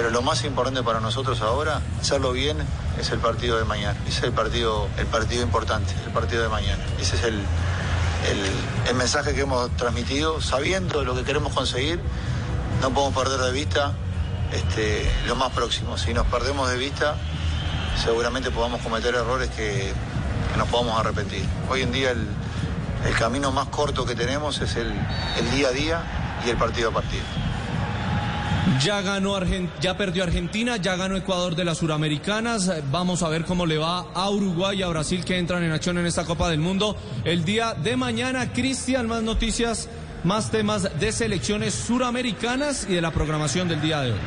[0.00, 2.56] pero lo más importante para nosotros ahora, hacerlo bien,
[2.98, 4.00] es el partido de mañana.
[4.06, 6.82] Ese es el partido, el partido importante, el partido de mañana.
[6.98, 7.38] Ese es el,
[8.88, 12.00] el, mensaje que hemos transmitido, sabiendo lo que queremos conseguir,
[12.80, 13.92] no podemos perder de vista
[14.54, 15.98] este, lo más próximo.
[15.98, 17.16] Si nos perdemos de vista,
[18.02, 19.92] seguramente podamos cometer errores que,
[20.50, 21.44] que nos podamos arrepentir.
[21.68, 22.26] Hoy en día el,
[23.04, 24.94] el camino más corto que tenemos es el,
[25.38, 27.49] el día a día y el partido a partido.
[28.82, 32.70] Ya ganó Argen- ya perdió Argentina, ya ganó Ecuador de las Suramericanas.
[32.90, 35.98] Vamos a ver cómo le va a Uruguay y a Brasil que entran en acción
[35.98, 36.96] en esta Copa del Mundo.
[37.24, 39.88] El día de mañana, Cristian, más noticias,
[40.24, 44.18] más temas de selecciones suramericanas y de la programación del día de hoy.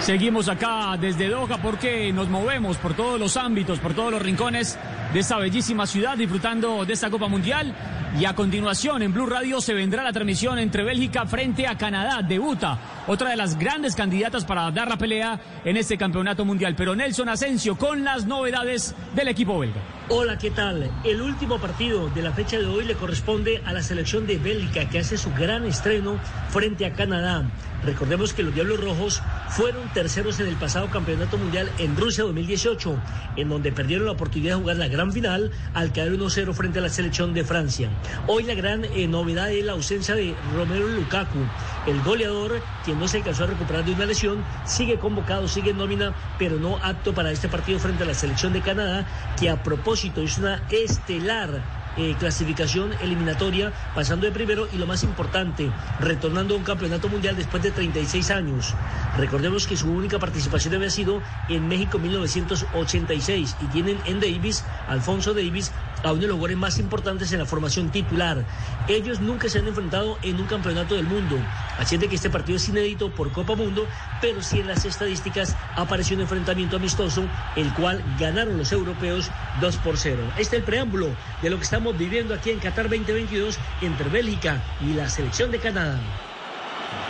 [0.00, 4.78] Seguimos acá desde Doha porque nos movemos por todos los ámbitos, por todos los rincones
[5.12, 7.74] de esta bellísima ciudad disfrutando de esta Copa Mundial.
[8.18, 12.22] Y a continuación en Blue Radio se vendrá la transmisión entre Bélgica frente a Canadá.
[12.22, 16.74] Debuta otra de las grandes candidatas para dar la pelea en este campeonato mundial.
[16.76, 19.80] Pero Nelson Asensio con las novedades del equipo belga.
[20.08, 20.88] Hola, ¿qué tal?
[21.02, 24.88] El último partido de la fecha de hoy le corresponde a la selección de Bélgica
[24.88, 26.20] que hace su gran estreno
[26.50, 27.44] frente a Canadá.
[27.84, 32.96] Recordemos que los Diablos Rojos fueron terceros en el pasado campeonato mundial en Rusia 2018,
[33.36, 36.82] en donde perdieron la oportunidad de jugar la gran final al caer 1-0 frente a
[36.82, 37.90] la selección de Francia.
[38.26, 41.38] Hoy la gran eh, novedad es la ausencia de Romero Lukaku,
[41.86, 45.78] el goleador, quien no se alcanzó a recuperar de una lesión, sigue convocado, sigue en
[45.78, 49.06] nómina, pero no apto para este partido frente a la selección de Canadá,
[49.38, 51.62] que a propósito es una estelar
[51.98, 57.36] eh, clasificación eliminatoria, pasando de primero y lo más importante, retornando a un campeonato mundial
[57.36, 58.74] después de 36 años.
[59.16, 65.32] Recordemos que su única participación había sido en México 1986 y tienen en Davis, Alfonso
[65.32, 68.44] Davis, a uno de los jugadores más importantes en la formación titular.
[68.88, 71.36] Ellos nunca se han enfrentado en un campeonato del mundo,
[71.78, 73.86] así es de que este partido es inédito por Copa Mundo,
[74.20, 77.24] pero sí en las estadísticas apareció un enfrentamiento amistoso,
[77.56, 80.22] el cual ganaron los europeos 2 por 0.
[80.38, 81.08] Este es el preámbulo
[81.42, 85.58] de lo que estamos viviendo aquí en Qatar 2022 entre Bélgica y la selección de
[85.58, 85.98] Canadá.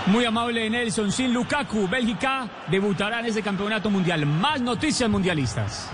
[0.06, 4.24] Muy amable Nelson, sin Lukaku, Bélgica debutará en este campeonato mundial.
[4.24, 5.90] Más noticias mundialistas.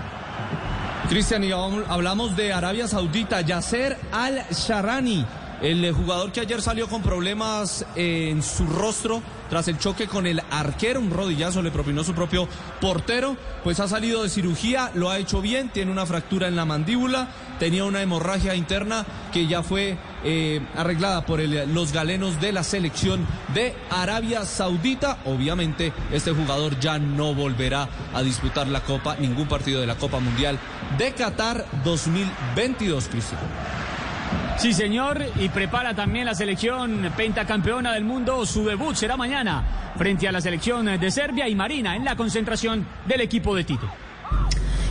[1.09, 5.25] Cristian, y hablamos- de Arabia Saudita, Yasser Al-Sharani,
[5.61, 10.07] el eh, jugador que ayer salió con problemas eh, en su rostro tras el choque
[10.07, 12.47] con el arquero, un rodillazo le propinó su propio
[12.81, 16.65] portero, pues ha salido de cirugía, lo ha hecho bien, tiene una fractura en la
[16.65, 17.27] mandíbula,
[17.63, 19.95] tenía una hemorragia interna que ya fue
[20.25, 25.19] eh, arreglada por los galenos de la selección de Arabia Saudita.
[25.23, 30.19] Obviamente este jugador ya no volverá a disputar la Copa, ningún partido de la Copa
[30.19, 30.59] Mundial
[30.97, 33.39] de Qatar 2022, Cristian.
[34.57, 38.45] Sí, señor, y prepara también la selección pentacampeona del mundo.
[38.45, 42.85] Su debut será mañana frente a la selección de Serbia y Marina en la concentración
[43.07, 43.89] del equipo de Tito.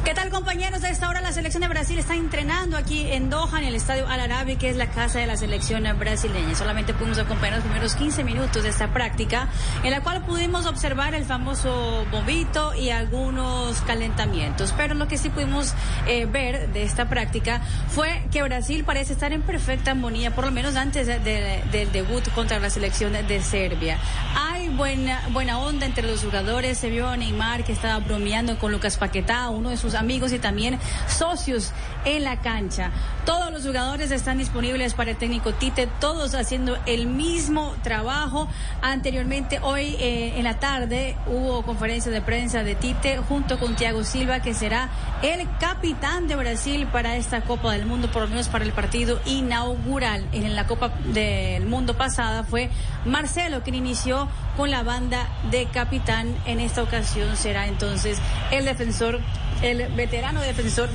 [0.05, 0.83] ¿Qué tal compañeros?
[0.83, 4.09] A esta hora la selección de Brasil está entrenando aquí en Doha, en el estadio
[4.09, 6.57] Al Arabi, que es la casa de la selección brasileña.
[6.57, 9.49] Solamente pudimos acompañar los primeros 15 minutos de esta práctica,
[9.85, 14.75] en la cual pudimos observar el famoso bombito y algunos calentamientos.
[14.77, 15.73] Pero lo que sí pudimos
[16.09, 20.51] eh, ver de esta práctica fue que Brasil parece estar en perfecta armonía, por lo
[20.51, 23.99] menos antes de- de- del debut contra la selección de Serbia.
[24.37, 26.77] Hay buena, buena onda entre los jugadores.
[26.79, 30.39] Se vio a Neymar que estaba bromeando con Lucas Paquetá, uno de sus amigos y
[30.39, 30.79] también
[31.09, 31.73] socios
[32.05, 32.91] en la cancha.
[33.25, 38.49] Todos los jugadores están disponibles para el técnico Tite, todos haciendo el mismo trabajo.
[38.81, 44.05] Anteriormente, hoy eh, en la tarde, hubo conferencia de prensa de Tite junto con Thiago
[44.05, 44.89] Silva, que será
[45.23, 49.21] el capitán de Brasil para esta Copa del Mundo, por lo menos para el partido
[49.27, 50.27] inaugural.
[50.33, 52.71] En la Copa del Mundo pasada fue
[53.05, 56.35] Marcelo quien inició con la banda de capitán.
[56.47, 58.19] En esta ocasión será entonces
[58.51, 59.21] el defensor,
[59.63, 60.89] el veterano defensor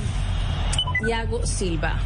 [1.04, 1.98] Thiago Silva.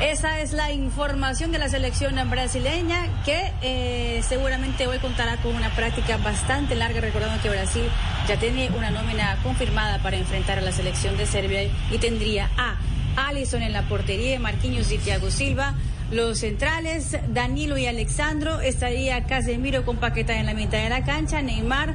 [0.00, 5.70] Esa es la información de la selección brasileña que eh, seguramente hoy contará con una
[5.70, 7.84] práctica bastante larga, recordando que Brasil
[8.28, 12.76] ya tiene una nómina confirmada para enfrentar a la selección de Serbia y tendría a
[13.16, 15.74] Alison en la portería, Marquinhos y Thiago Silva.
[16.10, 21.40] Los centrales, Danilo y Alexandro, estaría Casemiro con Paqueta en la mitad de la cancha,
[21.40, 21.94] Neymar,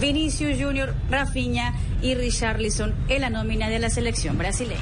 [0.00, 4.80] Vinicius Junior, Rafinha y Richarlison en la nómina de la selección brasileña.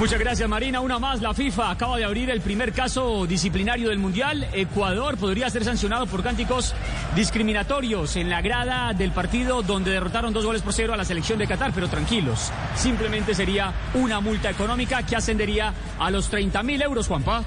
[0.00, 0.80] Muchas gracias, Marina.
[0.80, 4.48] Una más, la FIFA acaba de abrir el primer caso disciplinario del Mundial.
[4.54, 6.74] Ecuador podría ser sancionado por cánticos
[7.14, 11.38] discriminatorios en la grada del partido donde derrotaron dos goles por cero a la selección
[11.38, 12.50] de Qatar, pero tranquilos.
[12.74, 17.44] Simplemente sería una multa económica que ascendería a los 30 mil euros, Juanpa.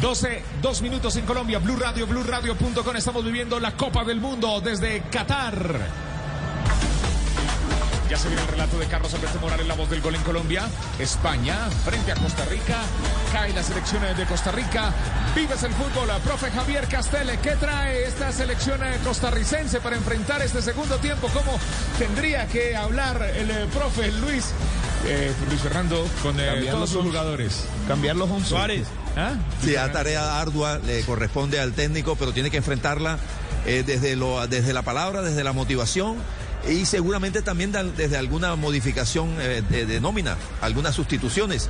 [0.00, 2.96] 12, dos minutos en Colombia, Blue Radio, BlueRadio.com.
[2.96, 6.09] Estamos viviendo la Copa del Mundo desde Qatar.
[8.10, 10.68] Ya se viene el relato de Carlos Alberto Morales, la voz del gol en Colombia.
[10.98, 11.54] España
[11.84, 12.78] frente a Costa Rica.
[13.32, 14.92] Cae la selección de Costa Rica.
[15.36, 16.08] Vives el fútbol.
[16.24, 21.28] Profe Javier Castele, ¿qué trae esta selección costarricense para enfrentar este segundo tiempo?
[21.32, 21.56] ¿Cómo
[22.00, 24.54] tendría que hablar el eh, profe Luis?
[25.06, 27.64] Eh, Luis Fernando con eh, todos sus jugadores.
[27.86, 28.48] Cambiar los once.
[28.48, 28.88] Suárez.
[29.16, 29.34] ¿Ah?
[29.62, 33.18] Sí, a tarea ardua le corresponde al técnico, pero tiene que enfrentarla
[33.66, 36.16] eh, desde, lo, desde la palabra, desde la motivación
[36.68, 41.68] y seguramente también desde alguna modificación eh, de, nómina, algunas sustituciones.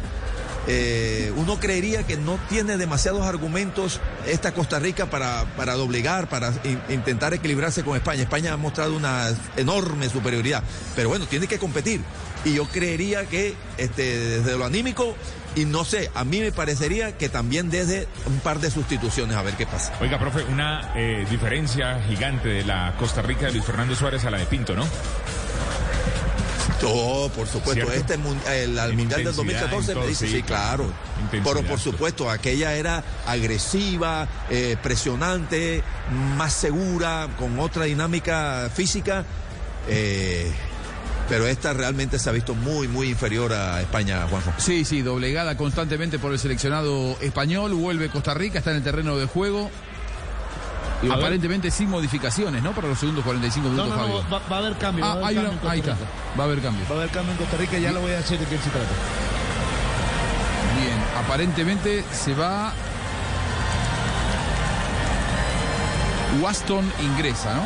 [0.67, 6.53] Eh, uno creería que no tiene demasiados argumentos esta Costa Rica para, para doblegar, para
[6.65, 8.23] in- intentar equilibrarse con España.
[8.23, 10.63] España ha mostrado una enorme superioridad,
[10.95, 12.03] pero bueno, tiene que competir.
[12.45, 15.15] Y yo creería que este, desde lo anímico,
[15.57, 19.43] y no sé, a mí me parecería que también desde un par de sustituciones, a
[19.43, 19.93] ver qué pasa.
[20.01, 24.31] Oiga, profe, una eh, diferencia gigante de la Costa Rica de Luis Fernando Suárez a
[24.31, 24.87] la de Pinto, ¿no?
[26.83, 27.75] Oh, por supuesto.
[27.75, 27.93] ¿Cierto?
[27.93, 28.15] Este
[28.63, 30.91] el, al Mundial del Intensidad, 2014 en todo, me dice, sí, sí, claro.
[31.31, 35.83] Pero por supuesto, aquella era agresiva, eh, presionante,
[36.37, 39.25] más segura, con otra dinámica física.
[39.89, 40.51] eh,
[41.31, 44.53] pero esta realmente se ha visto muy, muy inferior a España, Juanjo.
[44.59, 47.73] Sí, sí, doblegada constantemente por el seleccionado español.
[47.73, 49.71] Vuelve Costa Rica, está en el terreno de juego.
[51.11, 52.73] Aparentemente sin modificaciones, ¿no?
[52.73, 54.31] Para los segundos 45 No, minutos, no, no, Fabio.
[54.31, 55.05] va, va a haber cambio.
[55.05, 55.97] va a Ah, haber hay cambio una- en Costa ahí está.
[56.39, 56.85] Va a haber cambio.
[56.91, 58.69] Va a haber cambio en Costa Rica, ya lo voy a decir de quién se
[58.71, 58.87] trata.
[60.79, 62.73] Bien, aparentemente se va.
[66.43, 67.63] Waston ingresa, ¿no?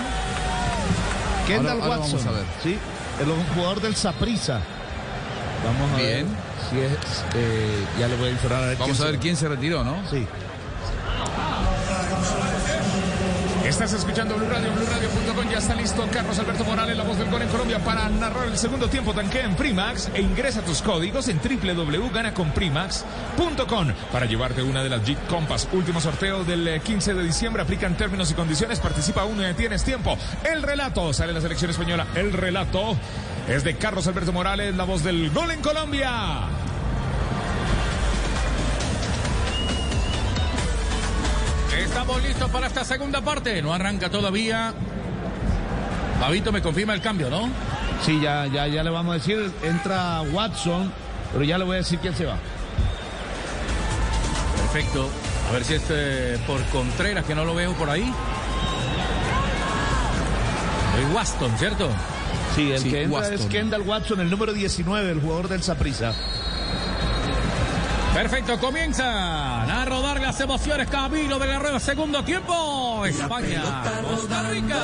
[1.46, 2.18] Kendall Ahora- ahora Watson.
[2.24, 2.46] vamos a ver.
[2.62, 2.78] Sí,
[3.20, 4.60] el jugador del Saprissa.
[5.64, 6.26] Vamos a Bien.
[6.26, 6.36] ver
[6.70, 7.24] si es.
[7.34, 9.96] eh, ya le voy a informar Vamos a ver quién se retiró, ¿no?
[10.10, 10.26] Sí.
[13.64, 15.48] Estás escuchando Blue Radio, BlueRadio.com.
[15.50, 18.58] Ya está listo Carlos Alberto Morales, la voz del gol en Colombia, para narrar el
[18.58, 19.14] segundo tiempo.
[19.14, 25.26] Tanquea en Primax e ingresa tus códigos en www.ganaconprimax.com para llevarte una de las Jeep
[25.28, 25.66] Compass.
[25.72, 27.62] Último sorteo del eh, 15 de diciembre.
[27.62, 28.80] Aplican términos y condiciones.
[28.80, 30.18] Participa uno y tienes tiempo.
[30.44, 32.06] El relato sale en la selección española.
[32.14, 32.98] El relato
[33.48, 36.50] es de Carlos Alberto Morales, la voz del gol en Colombia.
[41.94, 43.62] Estamos listos para esta segunda parte.
[43.62, 44.74] No arranca todavía.
[46.18, 47.48] Fabito me confirma el cambio, ¿no?
[48.04, 49.52] Sí, ya, ya, ya le vamos a decir.
[49.62, 50.92] Entra Watson,
[51.32, 52.36] pero ya le voy a decir quién se va.
[54.72, 55.08] Perfecto.
[55.48, 58.12] A ver si es eh, por Contreras, que no lo veo por ahí.
[60.98, 61.88] Es Waston, ¿cierto?
[62.56, 63.34] Sí, el Sí, que entra Watson.
[63.34, 66.12] es Kendall Watson, el número 19, el jugador del Saprissa.
[68.14, 70.88] Perfecto, comienzan a rodar las emociones.
[70.88, 73.04] Camino de la rueda, segundo tiempo.
[73.04, 73.62] España,
[74.08, 74.76] Costa Rica.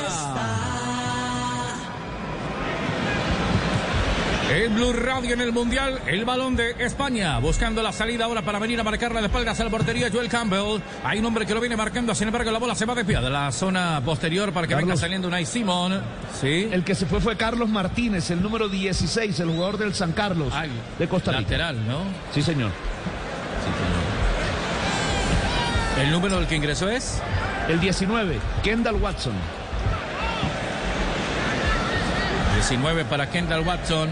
[4.53, 8.59] En Blue Radio en el Mundial, el balón de España, buscando la salida ahora para
[8.59, 10.81] venir a marcar la de espaldas a la portería Joel Campbell.
[11.05, 13.31] Hay un hombre que lo viene marcando, sin embargo la bola se va desviada de
[13.31, 16.01] la zona posterior para que venga saliendo Unai Simón.
[16.41, 16.67] Sí.
[16.69, 20.53] El que se fue fue Carlos Martínez, el número 16, el jugador del San Carlos
[20.99, 21.43] de Costa Rica.
[21.43, 21.99] Lateral, ¿no?
[22.33, 22.71] Sí, señor.
[25.99, 27.21] ¿El número del que ingresó es?
[27.67, 29.33] El 19, Kendall Watson.
[32.55, 34.09] 19 para Kendall Watson.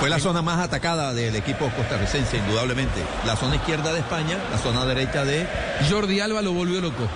[0.00, 3.02] Fue la zona más atacada del equipo costarricense, indudablemente.
[3.24, 5.46] La zona izquierda de España, la zona derecha de...
[5.90, 7.08] Jordi Alba lo volvió loco.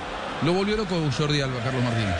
[0.43, 2.17] Lo volvió loco Jordi Alba, Carlos Martínez.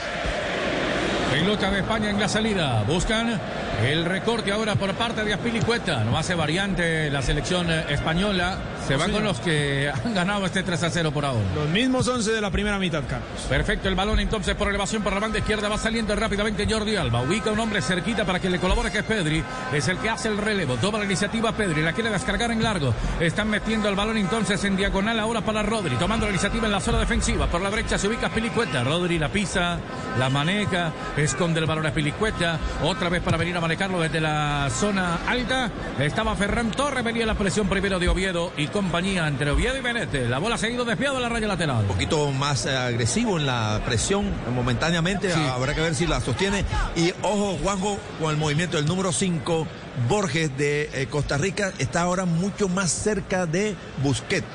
[1.33, 2.83] Pelota de España en la salida.
[2.87, 3.41] Buscan
[3.85, 6.05] el recorte ahora por parte de Aspilicueta.
[6.05, 8.59] No hace variante la selección eh, española.
[8.87, 9.13] Se va Sí.
[9.13, 11.41] con los que han ganado este 3 a 0 por ahora.
[11.55, 13.29] Los mismos 11 de la primera mitad, Carlos.
[13.49, 17.23] Perfecto, el balón entonces por elevación por la banda izquierda va saliendo rápidamente Jordi Alba.
[17.23, 19.43] Ubica un hombre cerquita para que le colabore que es Pedri.
[19.73, 20.77] Es el que hace el relevo.
[20.77, 21.83] Toma la iniciativa Pedri.
[21.83, 22.93] La quiere descargar en largo.
[23.21, 25.97] Están metiendo el balón entonces en diagonal ahora para Rodri.
[25.97, 27.47] Tomando la iniciativa en la zona defensiva.
[27.47, 28.83] Por la derecha se ubica Pilicueta.
[28.85, 29.79] Rodri la pisa,
[30.19, 32.59] la maneja, esconde el balón a Pilicueta.
[32.83, 35.71] Otra vez para venir a manejarlo desde la zona alta.
[36.01, 37.05] Estaba Ferran Torres.
[37.05, 40.29] Venía la presión primero de Oviedo y compañía entre Oviedo y Benete.
[40.29, 41.83] La bola ha seguido desviada de la raya lateral.
[41.83, 45.33] Un poquito más eh, agresivo en la presión eh, momentáneamente.
[45.33, 46.65] Habrá que ver si la sostiene.
[46.97, 49.69] Y ojo, Juanjo, con el movimiento del número 5,
[50.09, 54.49] Borges de eh, Costa Rica, está ahora mucho más cerca de Busquets.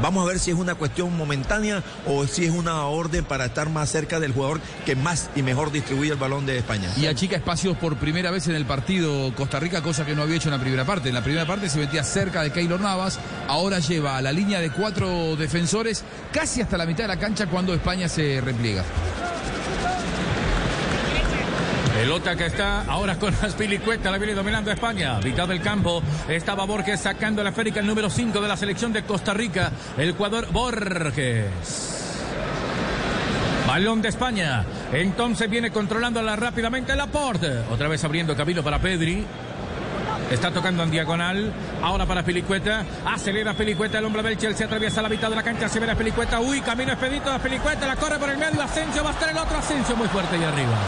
[0.00, 3.70] Vamos a ver si es una cuestión momentánea o si es una orden para estar
[3.70, 6.90] más cerca del jugador que más y mejor distribuye el balón de España.
[6.96, 10.36] Y achica espacios por primera vez en el partido Costa Rica, cosa que no había
[10.36, 11.08] hecho en la primera parte.
[11.08, 13.18] En la primera parte se metía cerca de Keylor Navas,
[13.48, 17.46] ahora lleva a la línea de cuatro defensores casi hasta la mitad de la cancha
[17.46, 18.84] cuando España se repliega.
[22.06, 25.18] Pelota que está ahora con Aspilicueta, la viene dominando España.
[25.24, 29.02] Mitad del campo estaba Borges sacando la esférica, el número 5 de la selección de
[29.02, 29.72] Costa Rica.
[29.98, 32.06] El jugador Borges.
[33.66, 34.64] Balón de España.
[34.92, 37.64] Entonces viene controlándola rápidamente Laporte.
[37.72, 39.26] Otra vez abriendo camino para Pedri.
[40.30, 41.52] Está tocando en diagonal.
[41.82, 42.84] Ahora para Pelicueta.
[43.04, 43.98] Acelera Pelicueta.
[43.98, 45.68] El hombre del Chelsea atraviesa la mitad de la cancha.
[45.68, 46.38] Se ve a Pelicueta.
[46.38, 47.84] Uy, camino expedito de Pelicueta.
[47.84, 48.62] La corre por el medio.
[48.62, 50.78] Asensio va a estar el otro Asensio muy fuerte y arriba.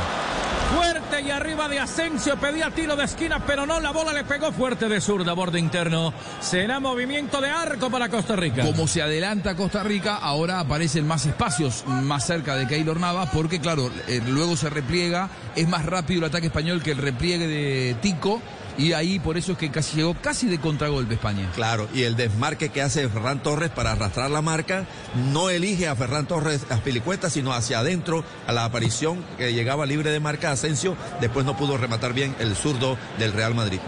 [0.74, 2.36] Fuerte y arriba de Asensio.
[2.36, 3.80] Pedía tiro de esquina, pero no.
[3.80, 6.12] La bola le pegó fuerte de zurda, borde interno.
[6.40, 8.62] Será movimiento de arco para Costa Rica.
[8.62, 13.60] Como se adelanta Costa Rica, ahora aparecen más espacios más cerca de Keylor Navas, porque
[13.60, 17.96] claro, eh, luego se repliega, es más rápido el ataque español que el repliegue de
[18.00, 18.40] Tico,
[18.78, 21.50] y ahí por eso es que casi llegó casi de contragolpe España.
[21.54, 24.86] Claro, y el desmarque que hace Ferran Torres para arrastrar la marca,
[25.32, 29.84] no elige a Ferran Torres a Pilicueta, sino hacia adentro, a la aparición que llegaba
[29.84, 33.80] libre de marca Asensio, después no pudo rematar bien el zurdo del Real Madrid.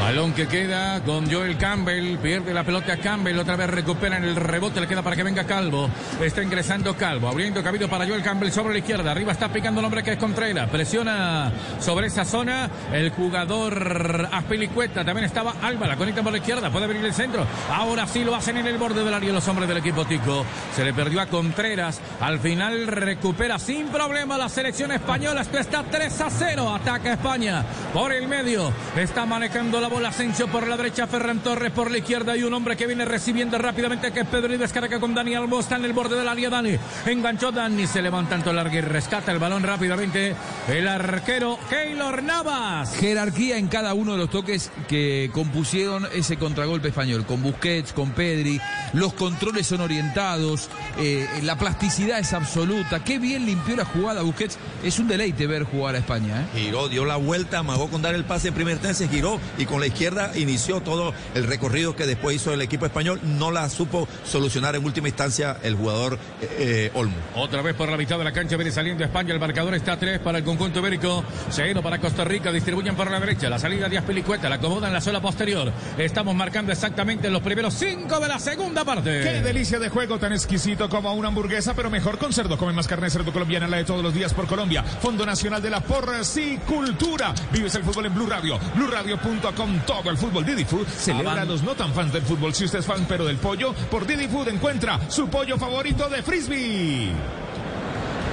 [0.00, 4.34] Balón que queda con Joel Campbell, pierde la pelota Campbell, otra vez recupera en el
[4.34, 5.90] rebote, le queda para que venga Calvo.
[6.20, 9.84] Está ingresando Calvo, abriendo camino para Joel Campbell sobre la izquierda, arriba está picando el
[9.84, 15.96] hombre que es Contreras, presiona sobre esa zona el jugador Aspilicueta, también estaba Alba, la
[15.96, 19.04] conecta por la izquierda, puede venir el centro, ahora sí lo hacen en el borde
[19.04, 23.58] del área los hombres del equipo Tico, se le perdió a Contreras, al final recupera
[23.58, 28.72] sin problema la selección española, esto está 3 a 0, ataca España por el medio,
[28.96, 32.54] está manejando la bola Asensio por la derecha, Ferran Torres por la izquierda y un
[32.54, 35.84] hombre que viene recibiendo rápidamente que es Pedro y descarga con Dani Albo, está en
[35.84, 36.76] el borde del área Dani,
[37.06, 40.36] enganchó Dani, se levanta tanto larga y rescata el balón rápidamente
[40.68, 42.94] el arquero Keylor Navas.
[42.94, 48.12] Jerarquía en cada uno de los toques que compusieron ese contragolpe español, con Busquets, con
[48.12, 48.60] Pedri,
[48.92, 50.68] los controles son orientados,
[50.98, 55.64] eh, la plasticidad es absoluta, qué bien limpió la jugada Busquets, es un deleite ver
[55.64, 56.42] jugar a España.
[56.54, 56.60] ¿eh?
[56.60, 59.79] Giró, dio la vuelta, amagó con dar el pase en primer tense, giró y con
[59.80, 63.20] la izquierda inició todo el recorrido que después hizo el equipo español.
[63.22, 67.14] No la supo solucionar en última instancia el jugador eh, Olmo.
[67.34, 69.32] Otra vez por la mitad de la cancha viene saliendo España.
[69.32, 71.24] El marcador está 3 para el conjunto ibérico.
[71.50, 72.52] Cero para Costa Rica.
[72.52, 73.48] Distribuyen por la derecha.
[73.48, 74.48] La salida de Aspilicueta.
[74.48, 75.72] La acomodan en la sola posterior.
[75.98, 79.20] Estamos marcando exactamente los primeros 5 de la segunda parte.
[79.22, 82.58] Qué delicia de juego tan exquisito como una hamburguesa, pero mejor con cerdo.
[82.58, 84.82] Come más carne de cerdo colombiana, la de todos los días por Colombia.
[84.82, 87.34] Fondo Nacional de la Porcicultura.
[87.52, 88.58] Vives el fútbol en Blue Radio.
[88.74, 89.69] BlueRadio.com.
[89.86, 90.44] Todo el fútbol.
[90.44, 92.54] Didi Food celebra a los no tan fans del fútbol.
[92.54, 96.22] Si usted es fan, pero del pollo, por Didi Food encuentra su pollo favorito de
[96.22, 97.12] frisbee.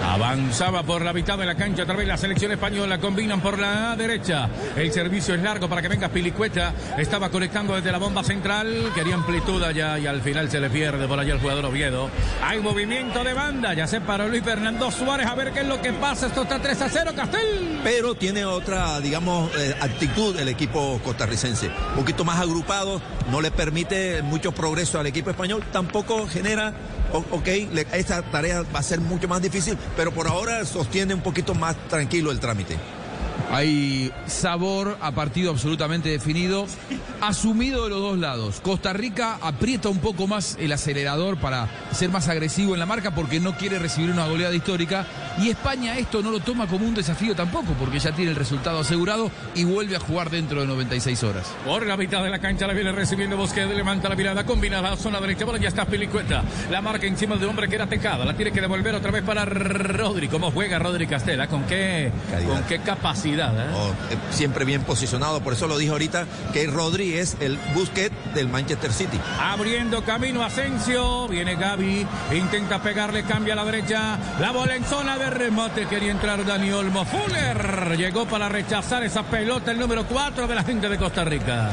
[0.04, 3.96] Avanzaba por la mitad de la cancha, otra vez la selección española combinan por la
[3.96, 4.50] derecha.
[4.76, 6.74] El servicio es largo para que venga Pilicueta.
[6.98, 11.08] Estaba conectando desde la bomba central, quería amplitud allá y al final se le pierde
[11.08, 12.10] por allá el jugador Oviedo.
[12.44, 15.82] Hay movimiento de banda, ya se paró Luis Fernando Suárez a ver qué es lo
[15.82, 16.28] que pasa.
[16.28, 17.80] Esto está 3 a 0, Castel.
[17.84, 21.68] Pero tiene otra, digamos, eh, actitud el equipo costarricense.
[21.68, 23.02] Un poquito más agrupado,
[23.32, 26.74] no le permite mucho progreso al equipo español, tampoco genera
[27.14, 27.48] ok,
[27.94, 31.76] esta tarea va a ser mucho más difícil, pero por ahora sostiene un poquito más
[31.88, 32.78] tranquilo el trámite.
[33.50, 36.66] Hay sabor a partido absolutamente definido,
[37.22, 38.60] asumido de los dos lados.
[38.62, 43.16] Costa Rica aprieta un poco más el acelerador para ser más agresivo en la marca
[43.16, 45.06] porque no quiere recibir una goleada histórica.
[45.40, 48.80] Y España esto no lo toma como un desafío tampoco porque ya tiene el resultado
[48.80, 51.48] asegurado y vuelve a jugar dentro de 96 horas.
[51.66, 54.98] Por la mitad de la cancha la viene recibiendo Bosquet, levanta la mirada, combina la
[54.98, 56.44] zona derecha, bueno, ya está Pilicueta.
[56.70, 59.46] La marca encima del hombre que era Tecada, la tiene que devolver otra vez para
[59.46, 60.28] Rodri.
[60.28, 61.48] ¿Cómo juega Rodri Castela?
[61.48, 62.12] ¿Con qué,
[62.46, 63.37] con qué capacidad?
[63.46, 63.72] Eh?
[63.76, 68.12] Oh, eh, siempre bien posicionado, por eso lo dijo ahorita que Rodri es el Busquet
[68.34, 69.20] del Manchester City.
[69.40, 75.18] Abriendo camino Asensio, viene Gaby, intenta pegarle, cambia a la derecha, la bola en zona
[75.18, 77.06] de remate, quería entrar Dani Olmo.
[77.06, 81.70] Fuller llegó para rechazar esa pelota, el número 4 de la gente de Costa Rica.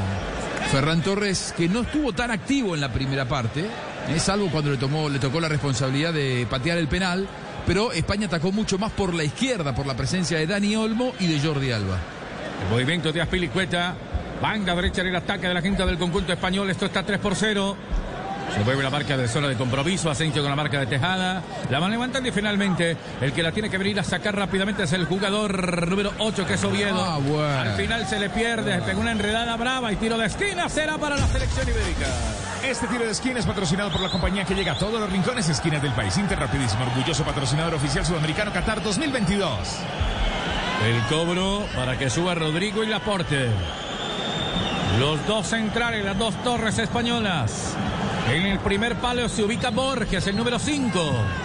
[0.71, 3.67] Ferran Torres, que no estuvo tan activo en la primera parte,
[4.09, 7.29] es salvo cuando le, tomó, le tocó la responsabilidad de patear el penal,
[7.67, 11.27] pero España atacó mucho más por la izquierda, por la presencia de Dani Olmo y
[11.27, 11.99] de Jordi Alba.
[12.65, 13.95] El movimiento de Aspilicueta,
[14.41, 17.35] banda derecha en el ataque de la gente del conjunto español, esto está 3 por
[17.35, 17.77] 0.
[18.55, 21.43] Se mueve la marca de zona de compromiso, Asensio con la marca de Tejada.
[21.71, 24.93] La van levantando y finalmente el que la tiene que venir a sacar rápidamente es
[24.93, 27.03] el jugador número 8 que es Oviedo.
[27.03, 27.61] Ah, bueno.
[27.61, 31.17] Al final se le pierde, pegó una enredada brava y tiro de esquina será para
[31.17, 32.07] la selección ibérica.
[32.65, 35.47] Este tiro de esquina es patrocinado por la compañía que llega a todos los rincones
[35.51, 36.17] esquinas del país.
[36.17, 39.59] Inter Rapidísimo, orgulloso patrocinador oficial sudamericano Qatar 2022.
[40.87, 43.51] El cobro para que suba Rodrigo y Laporte.
[44.99, 47.77] Los dos centrales, las dos torres españolas.
[48.33, 51.44] En el primer palo se ubica Borges, el número 5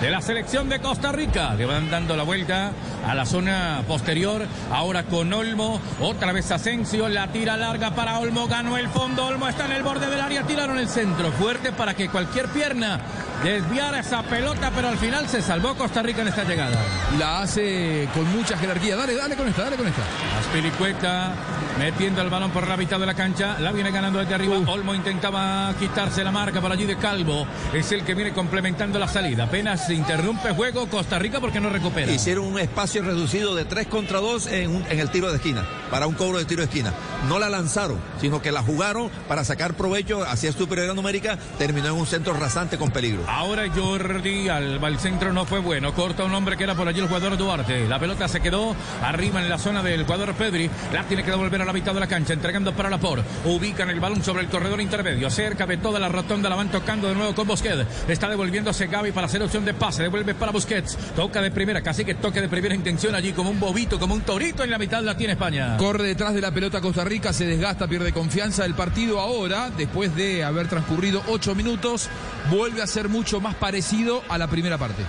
[0.00, 1.54] de la selección de Costa Rica.
[1.54, 2.72] Le van dando la vuelta
[3.06, 4.46] a la zona posterior.
[4.72, 5.80] Ahora con Olmo.
[6.00, 7.08] Otra vez Asensio.
[7.08, 8.46] La tira larga para Olmo.
[8.46, 9.26] Ganó el fondo.
[9.26, 10.42] Olmo está en el borde del área.
[10.44, 11.30] Tiraron el centro.
[11.32, 13.00] Fuerte para que cualquier pierna
[13.44, 14.72] desviara esa pelota.
[14.74, 16.78] Pero al final se salvó Costa Rica en esta llegada.
[17.18, 18.96] La hace con mucha jerarquía.
[18.96, 20.02] Dale, dale con esta, dale con esta.
[20.40, 21.34] Aspilicueta
[21.80, 23.56] metiendo el balón por la mitad de la cancha.
[23.58, 24.54] La viene ganando desde arriba.
[24.66, 27.46] Olmo intentaba quitarse la marca por allí de Calvo.
[27.72, 29.44] Es el que viene complementando la salida.
[29.44, 32.12] Apenas se interrumpe juego Costa Rica porque no recupera.
[32.12, 35.64] Hicieron un espacio reducido de 3 contra 2 en, un- en el tiro de esquina,
[35.90, 36.92] para un cobro de tiro de esquina.
[37.28, 41.38] No la lanzaron, sino que la jugaron para sacar provecho hacia superioridad numérica.
[41.56, 43.22] Terminó en un centro rasante con peligro.
[43.26, 45.94] Ahora Jordi Alba, el centro no fue bueno.
[45.94, 47.88] Corta un hombre que era por allí el jugador Duarte.
[47.88, 50.68] La pelota se quedó arriba en la zona del jugador Pedri.
[50.92, 53.22] La tiene que devolver a la mitad de la cancha, entregando para Lapor.
[53.44, 55.30] Ubican el balón sobre el corredor intermedio.
[55.30, 57.86] Cerca de toda la rotonda la van tocando de nuevo con Busquets.
[58.08, 60.02] Está devolviéndose Gaby para hacer opción de pase.
[60.02, 60.96] Devuelve para Busquets.
[61.14, 64.22] Toca de primera, casi que toque de primera intención allí como un bobito, como un
[64.22, 65.76] torito en la mitad la tiene España.
[65.76, 68.64] Corre detrás de la pelota Costa Rica, se desgasta, pierde confianza.
[68.64, 72.08] El partido ahora, después de haber transcurrido ocho minutos,
[72.50, 75.02] vuelve a ser mucho más parecido a la primera parte.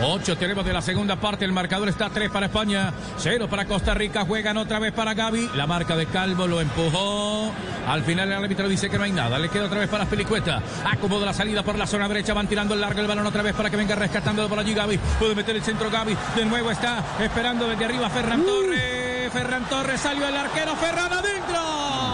[0.00, 1.44] 8 tenemos de la segunda parte.
[1.44, 4.24] El marcador está 3 para España, 0 para Costa Rica.
[4.24, 5.50] Juegan otra vez para Gaby.
[5.54, 7.50] La marca de Calvo lo empujó.
[7.86, 9.38] Al final el árbitro dice que no hay nada.
[9.38, 10.62] Le queda otra vez para Pelicueta.
[10.84, 12.32] Acomoda la salida por la zona derecha.
[12.32, 14.98] Van tirando el largo el balón otra vez para que venga rescatando por allí Gaby.
[15.18, 16.16] Puede meter el centro Gaby.
[16.36, 19.32] De nuevo está esperando desde arriba Ferran Torres.
[19.32, 20.76] Ferran Torres salió el arquero.
[20.76, 22.07] Ferran adentro.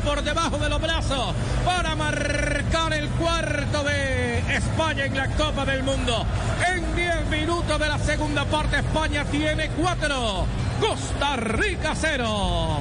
[0.00, 5.82] Por debajo de los brazos para marcar el cuarto de España en la Copa del
[5.82, 6.26] Mundo.
[6.74, 10.46] En 10 minutos de la segunda parte, España tiene 4.
[10.80, 12.80] Costa Rica 0.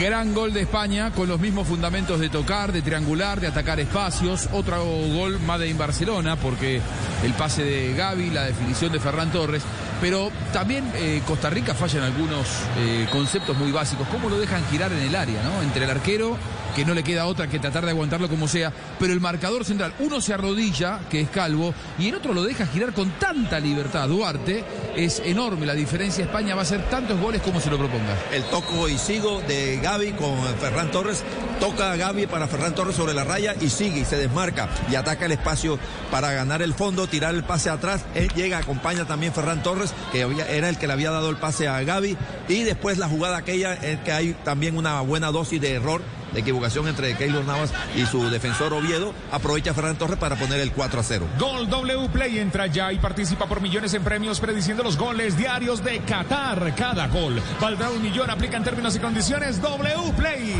[0.00, 4.48] Gran gol de España con los mismos fundamentos de tocar, de triangular, de atacar espacios.
[4.52, 6.80] Otro gol Made in Barcelona porque
[7.22, 9.62] el pase de Gaby, la definición de Ferran Torres.
[10.00, 12.46] Pero también eh, Costa Rica falla en algunos
[12.78, 14.06] eh, conceptos muy básicos.
[14.08, 15.42] ¿Cómo lo dejan girar en el área?
[15.42, 15.62] ¿no?
[15.62, 16.36] Entre el arquero,
[16.76, 18.70] que no le queda otra que tratar de aguantarlo como sea,
[19.00, 22.66] pero el marcador central, uno se arrodilla, que es Calvo, y el otro lo deja
[22.66, 24.06] girar con tanta libertad.
[24.08, 24.62] Duarte
[24.94, 25.64] es enorme.
[25.64, 28.14] La diferencia España va a ser tantos goles como se lo proponga.
[28.30, 31.24] El toco y sigo de Gaby con Ferran Torres.
[31.60, 34.96] Toca a Gaby para Ferran Torres sobre la raya y sigue y se desmarca y
[34.96, 35.78] ataca el espacio
[36.10, 38.04] para ganar el fondo, tirar el pase atrás.
[38.14, 40.20] Él llega, acompaña también Ferran Torres, que
[40.50, 42.18] era el que le había dado el pase a Gaby.
[42.48, 46.02] Y después la jugada aquella en que hay también una buena dosis de error
[46.36, 51.00] equivocación entre Keylor Navas y su defensor Oviedo, aprovecha Ferran Torres para poner el 4
[51.00, 51.26] a 0.
[51.38, 55.82] Gol W Play entra ya y participa por millones en premios prediciendo los goles diarios
[55.82, 56.74] de Qatar.
[56.74, 58.30] Cada gol valdrá un millón.
[58.30, 60.56] Aplica en términos y condiciones W Play.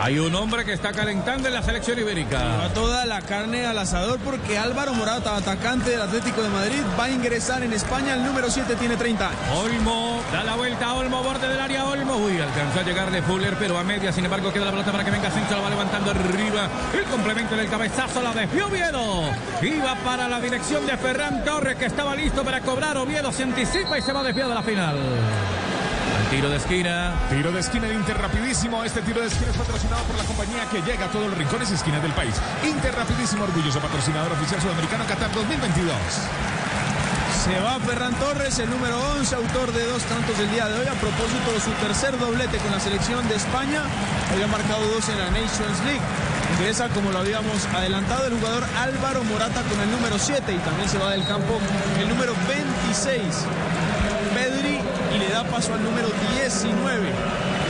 [0.00, 2.38] Hay un hombre que está calentando en la selección ibérica.
[2.38, 7.04] Va toda la carne al asador porque Álvaro Morata, atacante del Atlético de Madrid, va
[7.04, 8.14] a ingresar en España.
[8.14, 9.40] El número 7 tiene 30 años.
[9.56, 12.14] Olmo, da la vuelta, Olmo, borde del área, Olmo.
[12.14, 15.04] Uy, alcanzó a llegar de Fuller, pero a media, sin embargo, queda la pelota para
[15.04, 16.68] que venga Asensio, la va levantando arriba.
[16.96, 19.22] El complemento del cabezazo, la desvió Oviedo.
[19.62, 22.96] Iba para la dirección de Ferran Torres, que estaba listo para cobrar.
[22.98, 24.96] Oviedo se anticipa y se va desviado a la final.
[26.30, 27.14] Tiro de esquina.
[27.30, 28.84] Tiro de esquina de Inter rapidísimo.
[28.84, 31.70] Este tiro de esquina es patrocinado por la compañía que llega a todos los rincones
[31.70, 32.34] y esquinas del país.
[32.64, 35.96] Inter rapidísimo, orgulloso patrocinador oficial sudamericano Qatar 2022.
[37.44, 40.86] Se va Ferran Torres, el número 11, autor de dos tantos del día de hoy.
[40.86, 43.84] A propósito de su tercer doblete con la selección de España,
[44.30, 46.04] había marcado dos en la Nations League.
[46.58, 50.88] Ingresa, como lo habíamos adelantado, el jugador Álvaro Morata con el número 7 y también
[50.90, 51.58] se va del campo
[51.98, 53.77] el número 26, Pedri, y le
[55.38, 56.08] da paso al número
[56.42, 57.12] 19,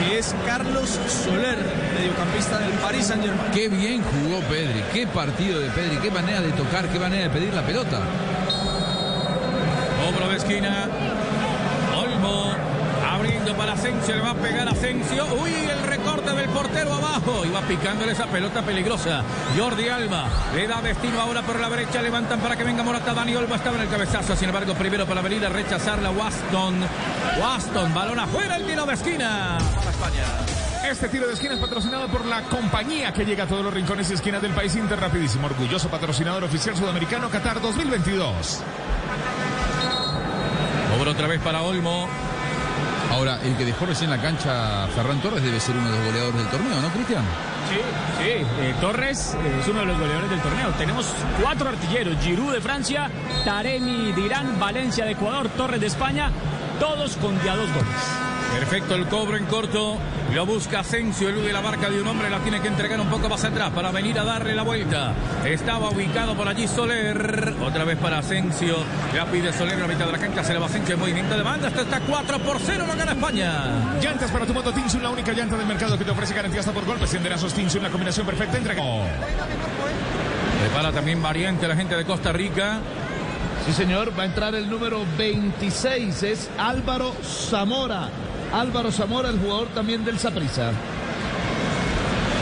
[0.01, 1.59] que es Carlos Soler,
[1.99, 3.53] mediocampista del Paris Saint Germain.
[3.53, 7.31] Qué bien jugó Pedri, qué partido de Pedri, qué manera de tocar, qué manera de
[7.31, 8.01] pedir la pelota.
[10.09, 10.89] Obro de esquina.
[11.95, 12.55] Olmo.
[13.07, 14.17] Abriendo para Asensio.
[14.17, 15.27] Le va a pegar Asensio.
[15.43, 15.83] Uy, el
[16.35, 17.45] del portero abajo.
[17.45, 19.23] Y va picándole esa pelota peligrosa.
[19.57, 20.29] Jordi Alba.
[20.55, 22.03] Le da destino ahora por la derecha.
[22.03, 23.15] Levantan para que venga Morata.
[23.15, 24.37] Dani Olmo estaba en el cabezazo.
[24.37, 26.11] Sin embargo, primero para venir a rechazarla.
[26.11, 26.81] Waston.
[27.41, 27.95] Waston.
[27.95, 28.57] Balón afuera.
[28.57, 29.59] El tiro de esquina.
[29.77, 30.25] Para España.
[30.89, 34.11] Este tiro de esquina es patrocinado por la compañía que llega a todos los rincones
[34.11, 35.47] y esquinas del país Inter rapidísimo.
[35.47, 38.63] Orgulloso patrocinador oficial sudamericano Qatar 2022.
[40.99, 42.09] Obra otra vez para Olmo.
[43.11, 46.41] Ahora, el que dejó recién la cancha Ferran Torres debe ser uno de los goleadores
[46.41, 47.25] del torneo, ¿no, Cristian?
[47.69, 47.77] Sí,
[48.19, 48.29] sí.
[48.29, 50.69] eh, Torres eh, es uno de los goleadores del torneo.
[50.79, 51.07] Tenemos
[51.43, 53.11] cuatro artilleros: Giroud de Francia,
[53.45, 56.31] Taremi de Irán, Valencia de Ecuador, Torres de España,
[56.79, 58.28] todos con ya dos goles.
[58.53, 59.99] Perfecto el cobro en corto.
[60.35, 63.29] Lo busca Asensio, elude la marca de un hombre, la tiene que entregar un poco
[63.29, 65.15] más atrás para venir a darle la vuelta.
[65.45, 67.55] Estaba ubicado por allí Soler.
[67.63, 68.77] Otra vez para Asensio.
[69.15, 70.45] Ya pide Soler en la mitad de la cancha.
[70.45, 71.69] Se le va Asensio en movimiento de banda.
[71.69, 72.85] Esto está 4 por 0.
[72.87, 73.99] Lo gana España.
[74.03, 76.73] Llantas para tu moto Tinsun, la única llanta del mercado que te ofrece garantía hasta
[76.73, 77.13] por golpes.
[77.15, 78.59] Enderazos Tinsun, la combinación perfecta.
[78.59, 78.83] Entrega.
[80.61, 82.81] Prepara también variante la gente de Costa Rica.
[83.65, 88.09] Sí, señor, va a entrar el número 26, es Álvaro Zamora.
[88.53, 90.73] Álvaro Zamora, el jugador también del Saprissa.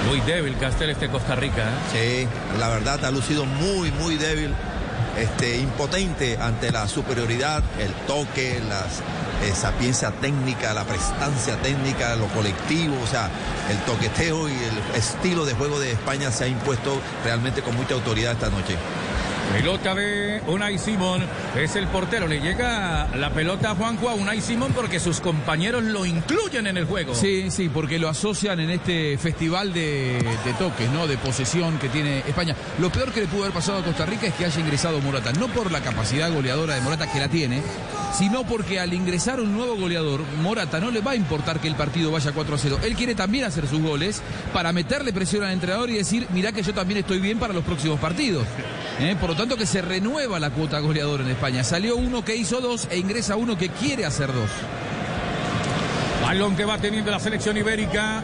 [0.09, 1.63] Muy débil Castel este Costa Rica.
[1.63, 2.29] ¿eh?
[2.31, 4.55] Sí, la verdad ha lucido muy, muy débil,
[5.19, 9.03] este, impotente ante la superioridad, el toque, las
[9.43, 13.29] eh, sapiencia técnica, la prestancia técnica, lo colectivo, o sea,
[13.69, 17.95] el toqueteo y el estilo de juego de España se ha impuesto realmente con mucha
[17.95, 18.77] autoridad esta noche.
[19.53, 21.23] Pelota de Unai Simón.
[21.57, 22.27] Es el portero.
[22.27, 26.77] Le llega la pelota a Juanjo a Unai Simón porque sus compañeros lo incluyen en
[26.77, 27.15] el juego.
[27.15, 30.19] Sí, sí, porque lo asocian en este festival de,
[30.59, 31.07] toques, ¿no?
[31.07, 32.55] De posesión que tiene España.
[32.79, 35.33] Lo peor que le pudo haber pasado a Costa Rica es que haya ingresado Morata.
[35.33, 37.63] No por la capacidad goleadora de Morata que la tiene,
[38.13, 41.75] sino porque al ingresar un nuevo goleador, Morata no le va a importar que el
[41.75, 42.79] partido vaya 4 a 0.
[42.83, 46.63] Él quiere también hacer sus goles para meterle presión al entrenador y decir, mirá que
[46.63, 48.47] yo también estoy bien para los próximos partidos.
[49.01, 49.17] ¿Eh?
[49.37, 51.63] Tanto que se renueva la cuota goleador en España.
[51.63, 54.51] Salió uno que hizo dos e ingresa uno que quiere hacer dos.
[56.23, 58.23] Balón que va teniendo la selección ibérica.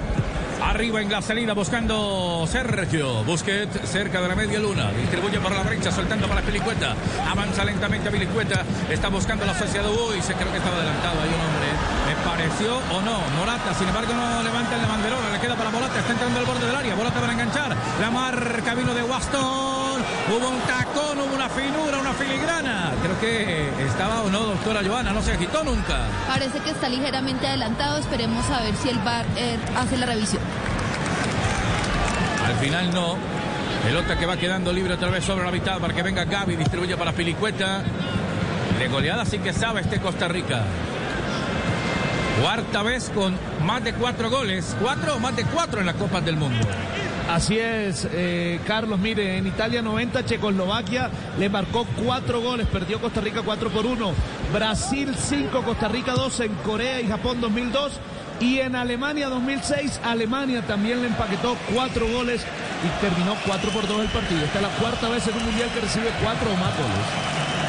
[0.62, 3.24] Arriba en la salida buscando Sergio.
[3.24, 4.90] Busquets cerca de la media luna.
[4.93, 6.94] Distribuye por la derecha, soltando para Pilicueta.
[7.28, 8.64] Avanza lentamente a Pilicueta.
[8.89, 9.90] Está buscando la sociedad.
[9.90, 12.01] Uy, se creo que estaba adelantado ahí un hombre.
[12.24, 13.19] Pareció o no.
[13.36, 15.31] Morata, sin embargo, no levanta el de banderola.
[15.31, 15.99] Le queda para Morata.
[15.99, 16.94] Está entrando al borde del área.
[16.97, 17.77] Morata para enganchar.
[18.01, 20.03] La marca vino de Waston.
[20.31, 22.93] Hubo un tacón, hubo una finura, una filigrana.
[23.03, 25.12] Creo que estaba o no, doctora Joana.
[25.12, 26.07] No se agitó nunca.
[26.28, 27.99] Parece que está ligeramente adelantado.
[27.99, 30.43] Esperemos a ver si el VAR eh, hace la revisión.
[32.47, 33.16] Al final no.
[33.85, 36.97] Pelota que va quedando libre otra vez sobre la mitad para que venga Gaby, distribuye
[36.97, 37.82] para Pilicueta.
[38.78, 40.62] De goleada sí que sabe este Costa Rica.
[42.40, 44.76] Cuarta vez con más de cuatro goles.
[44.80, 46.66] Cuatro o más de cuatro en las Copas del Mundo.
[47.30, 53.20] Así es, eh, Carlos, mire, en Italia 90, Checoslovaquia le marcó cuatro goles, perdió Costa
[53.20, 54.12] Rica 4 por 1,
[54.52, 57.92] Brasil 5, Costa Rica 2, en Corea y Japón 2002
[58.40, 62.44] y en Alemania 2006, Alemania también le empaquetó cuatro goles
[62.84, 64.44] y terminó 4 por 2 el partido.
[64.44, 67.61] Esta es la cuarta vez en un mundial que recibe cuatro o más goles.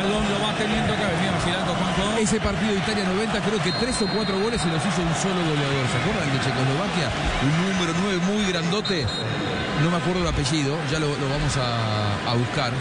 [0.00, 2.18] Balón lo va teniendo que venir vacilando Juanjo.
[2.18, 5.14] Ese partido de Italia 90, creo que tres o cuatro goles se los hizo un
[5.20, 5.84] solo goleador.
[5.92, 7.08] ¿Se acuerdan de Checoslovaquia?
[7.44, 9.04] Un número 9 muy grandote.
[9.84, 12.72] No me acuerdo el apellido, ya lo, lo vamos a, a buscar.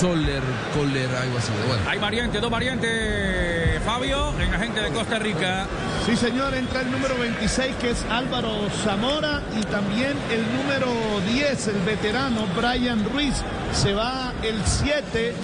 [0.00, 0.42] Soler,
[0.74, 1.52] Kohler, algo así.
[1.66, 1.82] Bueno.
[1.88, 5.66] Hay variante, dos variantes, Fabio, en la gente de Costa Rica.
[6.04, 10.88] Sí, señor, entra el número 26 que es Álvaro Zamora y también el número
[11.32, 13.42] 10, el veterano Brian Ruiz.
[13.72, 15.34] Se va el 7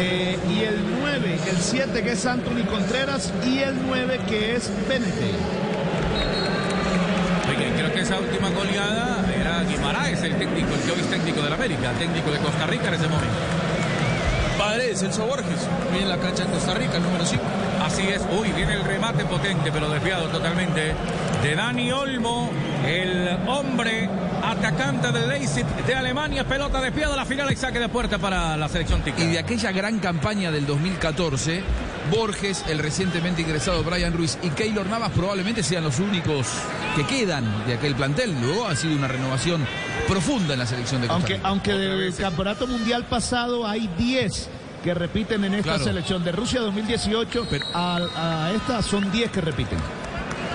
[0.00, 4.70] eh, y el 9, el 7 que es Anthony Contreras y el 9 que es
[4.88, 5.32] Benete.
[7.48, 11.42] Oye, creo que esa última goleada era Guimaraes, el técnico, el que hoy es técnico
[11.42, 13.34] del América, técnico de Costa Rica en ese momento.
[14.56, 15.66] Padre de Celso Borges,
[16.00, 17.42] en la cancha de Costa Rica, el número 5.
[17.84, 20.94] Así es, uy, viene el remate potente, pero desviado totalmente
[21.42, 22.50] de Dani Olmo,
[22.86, 24.08] el hombre
[24.42, 28.56] atacante del Leipzig de Alemania, pelota desviada a la final y saque de puerta para
[28.56, 29.20] la selección tica.
[29.22, 31.62] Y de aquella gran campaña del 2014,
[32.10, 36.46] Borges, el recientemente ingresado Brian Ruiz y Keylor Navas probablemente sean los únicos
[36.96, 38.34] que quedan de aquel plantel.
[38.40, 39.66] Luego ha sido una renovación
[40.06, 41.48] profunda en la selección de Costa Aunque, Rica.
[41.48, 44.48] aunque del campeonato mundial pasado hay 10
[44.82, 45.84] que repiten en esta Claro.
[45.84, 46.24] selección.
[46.24, 47.96] De Rusia 2018 a,
[48.46, 49.78] a esta son 10 que repiten.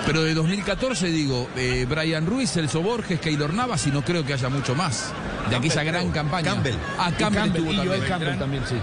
[0.06, 4.34] Pero de 2014 digo, eh, Brian Ruiz, Celso Borges, Keylor Navas y no creo que
[4.34, 5.12] haya mucho más
[5.48, 6.12] de aquella Campbell, gran creo.
[6.14, 6.50] campaña.
[6.52, 6.74] Campbell.
[6.98, 7.88] Ah, Y Campbell, Campbell, y también.
[7.88, 8.38] Campbell Vendrán.
[8.38, 8.76] también, sí.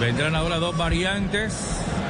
[0.00, 1.54] Vendrán ahora dos variantes.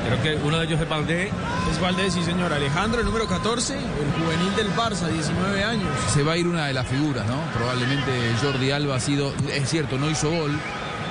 [0.06, 1.30] Creo que uno de ellos es Valdé.
[1.70, 2.52] Es Valdés, sí señor.
[2.52, 3.80] Alejandro, el número 14, el
[4.24, 5.88] juvenil del Barça, 19 años.
[6.12, 7.36] Se va a ir una de las figuras, ¿no?
[7.54, 8.10] Probablemente
[8.42, 10.52] Jordi Alba ha sido, es cierto, no hizo gol,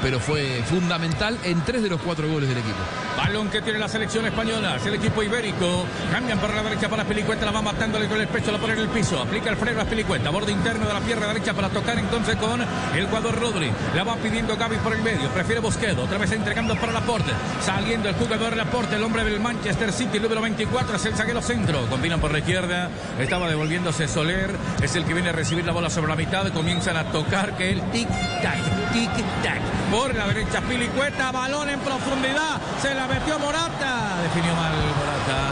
[0.01, 2.77] pero fue fundamental en tres de los cuatro goles del equipo.
[3.17, 5.85] Balón que tiene la selección española, es el equipo ibérico.
[6.11, 8.79] Cambian por la derecha para Pelicueta, la va matándole con el pecho, la pone en
[8.79, 9.21] el piso.
[9.21, 12.61] Aplica el freno a Pelicueta, borde interno de la pierna derecha para tocar entonces con
[12.61, 13.71] el jugador Rodri.
[13.95, 17.31] La va pidiendo Gaby por el medio, prefiere Bosquedo, otra vez entregando para Laporte.
[17.63, 21.41] Saliendo el jugador Laporte, el hombre del Manchester City, el número 24, es el zaguero
[21.41, 21.85] centro.
[21.89, 24.51] Combinan por la izquierda, estaba devolviéndose Soler,
[24.81, 26.51] es el que viene a recibir la bola sobre la mitad.
[26.53, 29.61] Comienzan a tocar que el tic-tac, tic-tac.
[29.91, 34.21] Por la derecha, Pilicueta, balón en profundidad, se la metió Morata.
[34.23, 35.51] Definió mal Morata.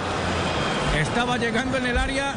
[0.98, 2.34] Estaba llegando en el área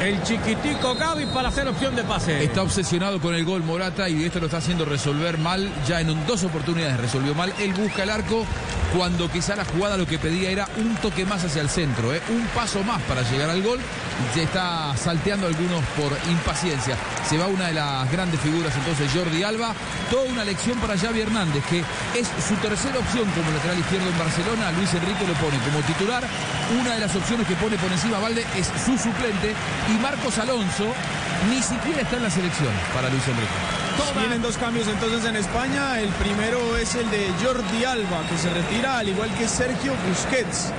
[0.00, 2.42] el chiquitico Gaby para hacer opción de pase.
[2.42, 5.70] Está obsesionado con el gol Morata y esto lo está haciendo resolver mal.
[5.86, 7.52] Ya en dos oportunidades resolvió mal.
[7.58, 8.46] Él busca el arco
[8.96, 12.20] cuando quizá la jugada lo que pedía era un toque más hacia el centro, ¿eh?
[12.30, 13.78] un paso más para llegar al gol.
[14.34, 16.96] Se está salteando algunos por impaciencia.
[17.28, 19.74] Se va una de las grandes figuras entonces Jordi Alba.
[20.10, 21.78] Toda una lección para Xavi Hernández, que
[22.18, 24.72] es su tercera opción como lateral izquierdo en Barcelona.
[24.72, 26.24] Luis Enrique lo pone como titular.
[26.80, 29.54] Una de las opciones que pone por encima Valde es su suplente.
[29.90, 30.86] Y Marcos Alonso
[31.50, 33.80] ni siquiera está en la selección para Luis Enrique.
[34.18, 36.00] Vienen dos cambios entonces en España.
[36.00, 40.72] El primero es el de Jordi Alba, que se retira al igual que Sergio Busquets.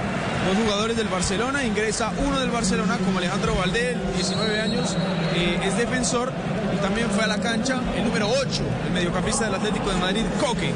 [0.48, 4.96] Dos jugadores del Barcelona, ingresa uno del Barcelona como Alejandro Valdés, 19 años,
[5.36, 6.32] eh, es defensor
[6.76, 10.26] y también fue a la cancha el número 8, el mediocampista del Atlético de Madrid,
[10.40, 10.74] Coque.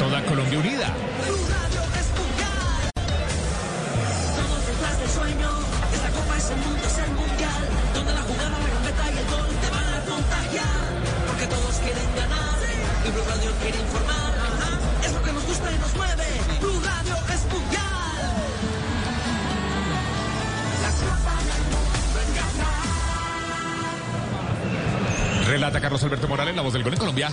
[0.00, 0.92] Toda Colombia unida.
[13.62, 16.24] Quiere informar, ajá, es lo que nos gusta y nos mueve,
[16.60, 17.82] Blue Radio es mundial.
[20.82, 21.78] La copa del mundo.
[25.48, 27.30] Relata Carlos Alberto Morales, la voz del gol en Colombia.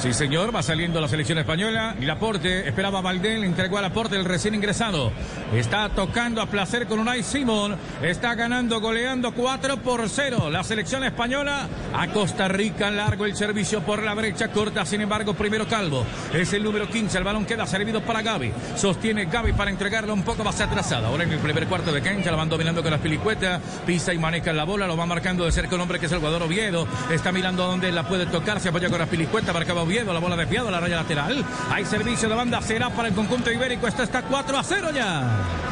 [0.00, 1.94] Sí, señor, va saliendo la selección española.
[2.00, 5.12] Y Laporte esperaba a Valdés, le entregó a Laporte el recién ingresado.
[5.54, 7.76] Está tocando a placer con Unai Simón.
[8.00, 10.48] Está ganando, goleando 4 por 0.
[10.48, 12.90] La selección española a Costa Rica.
[12.90, 16.06] Largo el servicio por la brecha, corta, sin embargo, primero Calvo.
[16.32, 17.18] Es el número 15.
[17.18, 18.52] El balón queda servido para Gaby.
[18.76, 21.08] Sostiene Gaby para entregarlo un poco más atrasada.
[21.08, 23.60] Ahora en el primer cuarto de cancha la van dominando con las pilicuetas.
[23.84, 24.86] Pisa y maneja la bola.
[24.86, 26.88] Lo va marcando de cerca el hombre que es el jugador Oviedo.
[27.10, 28.60] Está mirando dónde la puede tocar.
[28.60, 29.52] Se apoya con las pilicuetas.
[29.52, 30.12] Marcaba Oviedo.
[30.12, 31.44] La bola desviada a la raya lateral.
[31.72, 32.62] Hay servicio de banda.
[32.62, 33.88] Será para el conjunto ibérico.
[33.88, 35.22] Esto está 4 a 0 ya.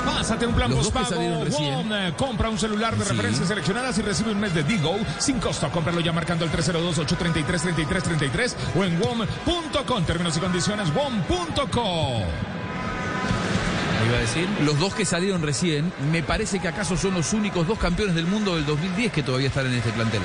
[0.05, 1.45] Pásate un plan postpago.
[1.95, 3.11] eh, compra un celular de Sí.
[3.11, 5.71] referencias seleccionadas y recibe un mes de Digo sin costo.
[5.71, 10.05] Cómpralo ya marcando el 302-833-3333 o en WOM.com.
[10.05, 12.58] Términos y condiciones WOM.com.
[14.07, 14.49] iba a decir?
[14.65, 18.27] Los dos que salieron recién, me parece que acaso son los únicos dos campeones del
[18.27, 20.21] mundo del 2010 que todavía están en este plantel.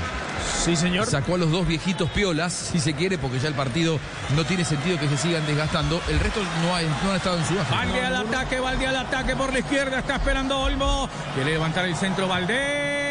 [0.64, 1.08] Sí, señor.
[1.08, 4.00] Sacó a los dos viejitos piolas, si se quiere, porque ya el partido
[4.36, 6.02] no tiene sentido que se sigan desgastando.
[6.10, 7.76] El resto no, ha- no han estado en su baja.
[7.76, 10.00] Valde al ataque, Valde al ataque por la izquierda.
[10.00, 11.10] Está esperando Olmo.
[11.36, 13.03] Quiere levantar el centro Valdés.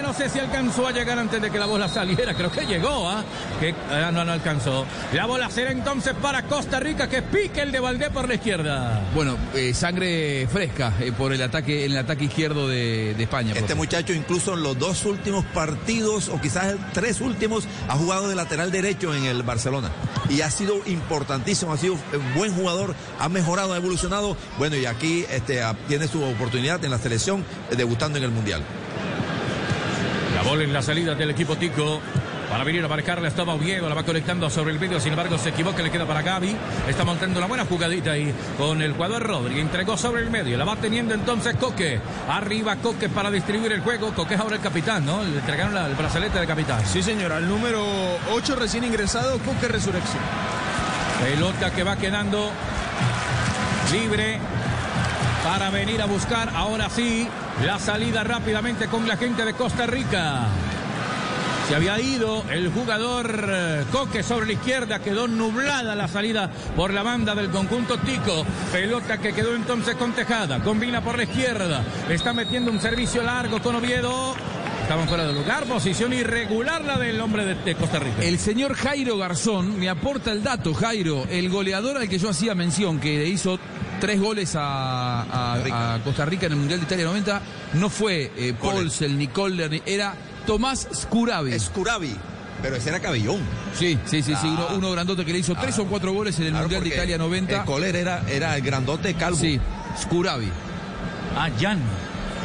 [0.00, 2.34] Que no sé si alcanzó a llegar antes de que la bola saliera.
[2.34, 3.22] Creo que llegó, ¿ah?
[3.58, 4.86] Que ah, no, no alcanzó.
[5.12, 9.02] La bola será entonces para Costa Rica, que pique el de Valdés por la izquierda.
[9.14, 13.50] Bueno, eh, sangre fresca eh, por el ataque, en el ataque izquierdo de, de España.
[13.50, 13.74] Este profe.
[13.74, 18.70] muchacho incluso en los dos últimos partidos, o quizás tres últimos, ha jugado de lateral
[18.70, 19.90] derecho en el Barcelona.
[20.28, 24.36] Y ha sido importantísimo, ha sido un buen jugador, ha mejorado, ha evolucionado.
[24.58, 28.30] Bueno, y aquí este, ah, tiene su oportunidad en la selección, eh, debutando en el
[28.30, 28.62] Mundial.
[30.42, 32.00] La bola en la salida del equipo Tico.
[32.50, 35.50] Para venir a marcarla estaba Oviedo, la va conectando sobre el medio, sin embargo se
[35.50, 36.56] equivoca, le queda para Gaby.
[36.88, 39.60] Está montando una buena jugadita ahí con el jugador Rodri.
[39.60, 42.00] Entregó sobre el medio, la va teniendo entonces Coque.
[42.28, 44.12] Arriba Coque para distribuir el juego.
[44.14, 45.22] Coque es ahora el capitán, ¿no?
[45.22, 46.84] Le entregaron la- el brazalete de capitán.
[46.86, 47.84] Sí, señor, al número
[48.32, 50.22] 8 recién ingresado, Coque Resurrección.
[51.22, 52.50] Pelota que va quedando
[53.92, 54.40] libre
[55.50, 57.26] para venir a buscar ahora sí
[57.64, 60.46] la salida rápidamente con la gente de Costa Rica.
[61.68, 66.94] Se había ido el jugador eh, Coque sobre la izquierda, quedó nublada la salida por
[66.94, 68.46] la banda del conjunto Tico.
[68.70, 73.60] Pelota que quedó entonces con Tejada, combina por la izquierda, está metiendo un servicio largo
[73.60, 74.36] con Oviedo.
[74.82, 78.22] Estaban fuera de lugar, posición irregular la del hombre de, de Costa Rica.
[78.22, 82.54] El señor Jairo Garzón me aporta el dato, Jairo, el goleador al que yo hacía
[82.54, 83.58] mención, que hizo
[84.00, 87.40] tres goles a, a- a Costa Rica en el Mundial de Italia 90,
[87.74, 90.14] no fue eh, Paulsen ni Kohler, ni- era
[90.46, 91.58] Tomás Scuravi.
[91.60, 92.16] Scuravi,
[92.62, 93.40] pero ese era Cabellón.
[93.78, 96.46] Sí, sí, sí, sí, uno, uno grandote que le hizo tres o cuatro goles en
[96.46, 97.56] el Claro, Mundial de Italia 90.
[97.60, 99.38] El Kohler era, era el grandote calvo.
[99.38, 99.60] Sí,
[100.00, 100.48] Scuravi.
[101.36, 101.78] Ah, Jan.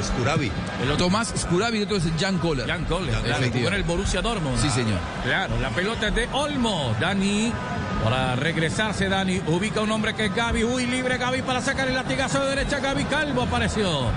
[0.03, 0.51] Scuravi.
[0.97, 2.67] Tomás Scuravi y otro es Jan Kohler.
[2.67, 4.57] Jan Kohler, claro, en el Borussia Dortmund.
[4.61, 4.99] Sí, señor.
[5.23, 6.93] Claro, la pelota es de Olmo.
[6.99, 7.51] Dani,
[8.03, 10.63] para regresarse, Dani, ubica un hombre que es Gaby.
[10.63, 12.79] Uy, libre Gaby para sacar el latigazo de derecha.
[12.79, 14.09] Gaby Calvo apareció.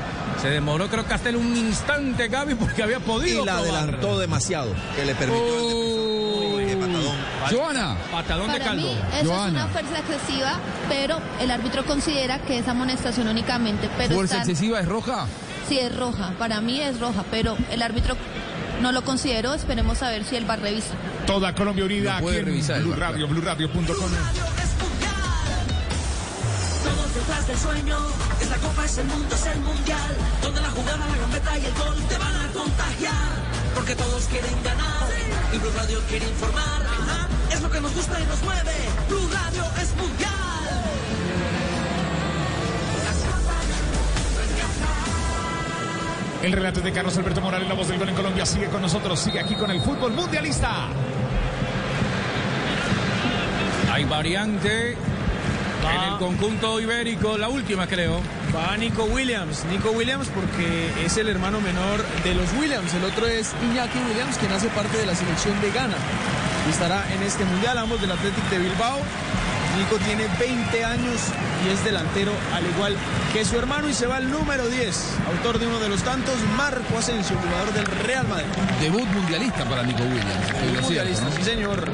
[0.43, 3.79] Se demoró, creo que hasta un instante Gaby porque había podido Y la probar.
[3.83, 6.55] adelantó demasiado, que le permitió el.
[6.55, 7.17] Uy, qué patadón.
[7.51, 7.97] Joana.
[8.13, 9.17] Patadón de Para mí, Calvo.
[9.21, 10.53] eso es una fuerza excesiva,
[10.89, 13.89] pero el árbitro considera que es amonestación únicamente.
[13.97, 15.27] Pero ¿Fuerza están- excesiva es roja?
[15.69, 16.33] Sí, es roja.
[16.39, 18.17] Para mí es roja, pero el árbitro
[18.81, 19.55] no lo consideró.
[19.55, 20.97] Esperemos a ver si él va a revisar.
[21.27, 23.87] Toda Colombia unida Lo aquí en revisar, Blue Radio, BlueRadio.com.
[26.85, 27.97] Todos detrás del sueño,
[28.41, 30.17] es la copa, es el mundo, es el mundial.
[30.43, 33.29] Donde la jugada, la gambeta y el gol te van a contagiar.
[33.75, 35.09] Porque todos quieren ganar
[35.53, 36.83] y Blue Radio quiere informar.
[36.83, 38.75] Ajá, Es lo que nos gusta y nos mueve.
[39.09, 40.38] Blue Radio es mundial.
[46.43, 49.19] El relato de Carlos Alberto Morales, la voz del gol en Colombia, sigue con nosotros,
[49.19, 50.89] sigue aquí con el fútbol mundialista.
[53.93, 58.21] Hay variante en el conjunto ibérico, la última creo.
[58.55, 59.65] Va Nico Williams.
[59.65, 62.95] Nico Williams porque es el hermano menor de los Williams.
[62.95, 65.97] El otro es Iñaki Williams, quien hace parte de la selección de Ghana.
[66.69, 68.99] Y estará en este mundial, ambos del Athletic de Bilbao.
[69.77, 71.21] Nico tiene 20 años
[71.67, 72.97] y es delantero al igual
[73.33, 76.37] que su hermano y se va al número 10, autor de uno de los tantos,
[76.57, 78.47] Marco Asensio, jugador del Real Madrid.
[78.81, 80.75] Debut mundialista para Nico Williams.
[80.75, 81.45] lo Mundialista, cierto, ¿no?
[81.45, 81.89] sí señor.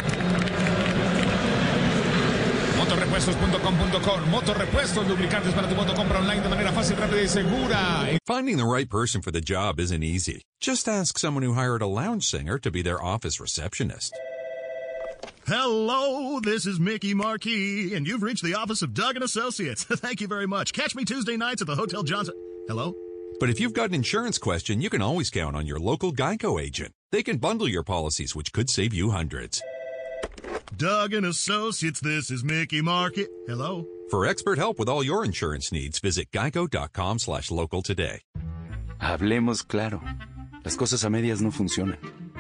[2.79, 5.95] Motorrepuestos.com.com Motorrepuestos, lubricantes para tu moto.
[5.95, 8.07] Compra online de manera fácil, rápida y segura.
[8.27, 10.43] Finding the right person for the job isn't easy.
[10.61, 14.15] Just ask someone who hired a lounge singer to be their office receptionist.
[15.47, 19.85] Hello, this is Mickey Marquis, and you've reached the office of Doug and Associates.
[19.91, 20.73] Thank you very much.
[20.73, 22.35] Catch me Tuesday nights at the Hotel Johnson.
[22.67, 22.95] Hello?
[23.41, 26.59] But if you've got an insurance question, you can always count on your local Geico
[26.59, 26.93] agent.
[27.13, 29.63] They can bundle your policies, which could save you hundreds.
[30.79, 33.27] Doug and Associates, this is Mickey Marquis.
[33.47, 33.87] Hello?
[34.11, 38.23] For expert help with all your insurance needs, visit geico.com slash local today.
[38.99, 40.01] Hablemos claro.
[40.65, 41.99] Las cosas a medias no funcionan.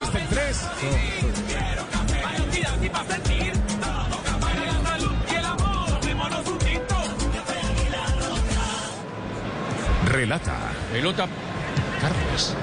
[0.00, 0.66] Hasta el 3.
[2.76, 3.52] aquí para sentir.
[3.52, 6.00] Todo café, la salud y el amor.
[6.00, 6.94] Tomémonos un tinto.
[7.34, 10.12] Café Águila Roja.
[10.12, 10.56] Relata.
[10.92, 11.26] Pelota.
[12.00, 12.54] Carlos.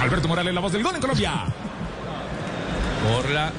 [0.00, 1.32] Alberto Morales, la voz del gol en Colombia.
[3.08, 3.52] Por la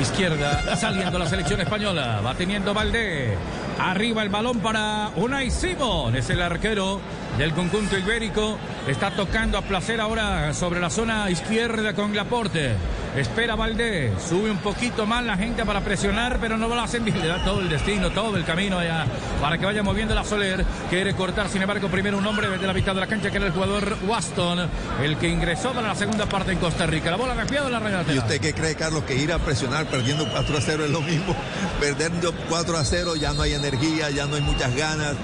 [0.00, 2.20] izquierda, saliendo la selección española.
[2.20, 3.34] Va teniendo Valdé.
[3.78, 6.14] Arriba el balón para Unai Simón.
[6.16, 7.00] Es el arquero
[7.38, 8.58] del conjunto ibérico.
[8.86, 12.72] Está tocando a placer ahora sobre la zona izquierda con Laporte.
[13.16, 14.12] Espera Valdé.
[14.18, 17.20] Sube un poquito más la gente para presionar, pero no lo hacen bien.
[17.20, 19.06] Le da todo el destino, todo el camino allá
[19.40, 20.64] para que vaya moviendo la Soler.
[20.90, 23.46] Quiere cortar, sin embargo, primero un hombre de la mitad de la cancha que era
[23.46, 24.68] el jugador Waston,
[25.02, 27.10] el que ingresó para la segunda parte en Costa Rica.
[27.10, 30.28] La bola desviada la red ¿Y usted qué cree, Carlos, que ir a presionar perdiendo
[30.28, 31.34] 4 a 0 es lo mismo?
[31.80, 35.14] Perdiendo 4 a 0 ya no hay energía, ya no hay muchas ganas.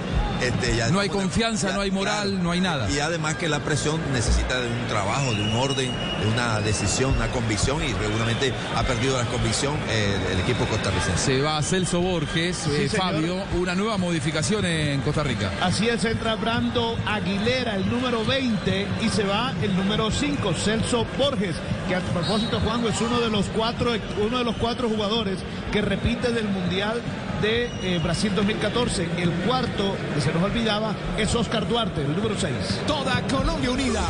[0.41, 2.91] Este, ya No hay confianza, no hay moral, no hay nada.
[2.91, 5.91] Y además que la presión necesita de un trabajo, de un orden,
[6.21, 11.19] de una decisión, una convicción y regularmente ha perdido la convicción eh, el equipo costarricense.
[11.25, 12.89] Se va Celso Borges, Sí, eh.
[12.89, 15.51] Fabio, una nueva modificación en Costa Rica.
[15.63, 21.07] Así es, entra Brando Aguilera, el número 20, y se va el número 5, Celso
[21.19, 21.57] Borges,
[21.89, 23.93] que a propósito, Juan, es uno de los cuatro,
[24.25, 25.39] uno de los cuatro jugadores
[25.73, 27.01] que repite del Mundial
[27.41, 29.09] de eh, Brasil 2014.
[29.17, 32.53] El cuarto, que se nos olvidaba, es Oscar Duarte, el número 6.
[32.87, 34.03] Toda Colombia unida.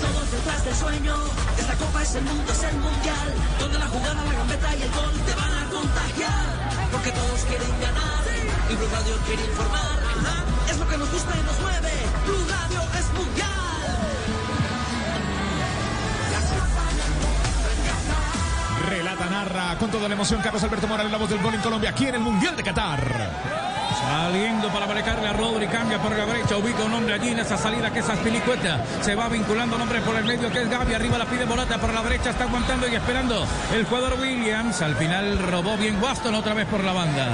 [0.00, 1.14] Todos detrás del sueño,
[1.58, 3.28] esta copa es el mundo, es el mundial,
[3.58, 6.46] donde la jugada, la gambeta y el gol te van a contagiar,
[6.92, 8.18] porque todos quieren ganar
[8.70, 11.92] y Blue Radio quiere informar, ajá, es lo que nos gusta y nos mueve,
[12.26, 13.47] Blue Radio es mundial.
[18.98, 21.90] Relata, narra con toda la emoción Carlos Alberto Morales, la voz del gol en Colombia,
[21.90, 23.30] aquí en el Mundial de Qatar.
[23.96, 27.56] Saliendo para marcarle a Rodri, cambia por la derecha, ubica un hombre allí en esa
[27.56, 28.84] salida que es Aspilicueta.
[29.00, 31.78] Se va vinculando un hombre por el medio que es Gaby, arriba la pide Morata
[31.78, 34.82] por la derecha, está aguantando y esperando el jugador Williams.
[34.82, 37.28] Al final robó bien Waston otra vez por la banda.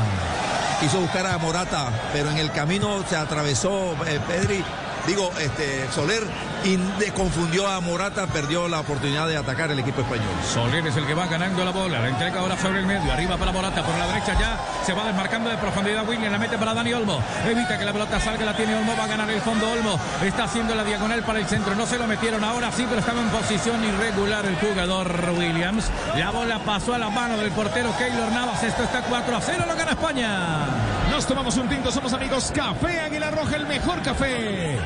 [0.81, 4.62] Quiso buscar a Morata, pero en el camino se atravesó eh, Pedri,
[5.07, 6.23] digo, este, Soler,
[6.65, 6.79] y
[7.11, 10.27] confundió a Morata, perdió la oportunidad de atacar el equipo español.
[10.53, 13.37] Soler es el que va ganando la bola, la entrega ahora sobre el medio, arriba
[13.37, 16.75] para Morata, por la derecha ya se va desmarcando de profundidad Williams, la mete para
[16.75, 19.71] Dani Olmo, evita que la pelota salga, la tiene Olmo, va a ganar el fondo
[19.71, 23.01] Olmo, está haciendo la diagonal para el centro, no se lo metieron ahora sí, pero
[23.01, 27.95] estaba en posición irregular el jugador Williams, la bola pasó a la mano del portero
[27.99, 30.94] Keylor Navas, esto está 4 a 0, lo gana España.
[31.15, 32.51] Nos tomamos un tinto, somos amigos.
[32.53, 34.77] Café Águila Roja, el mejor café.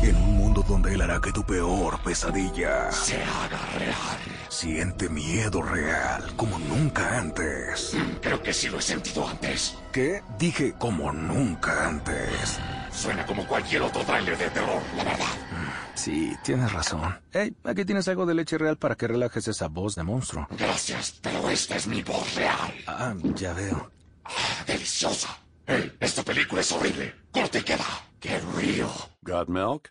[0.00, 4.18] En un mundo donde él hará que tu peor pesadilla se haga real.
[4.48, 7.96] Siente miedo real como nunca antes.
[8.20, 9.76] Creo que sí lo he sentido antes.
[9.90, 10.22] ¿Qué?
[10.38, 12.60] Dije como nunca antes.
[12.92, 15.34] Suena como cualquier otro tráiler de terror, la verdad.
[15.94, 17.18] Sí, tienes razón.
[17.32, 20.46] Hey, aquí tienes algo de leche real para que relajes esa voz de monstruo.
[20.56, 22.72] Gracias, pero esta es mi voz real.
[22.86, 23.90] Ah, ya veo.
[24.64, 25.41] Deliciosa.
[25.74, 27.14] Hey, esta película es horrible.
[27.32, 27.86] Corte y queda.
[28.20, 28.90] Get real.
[29.22, 29.88] Got milk?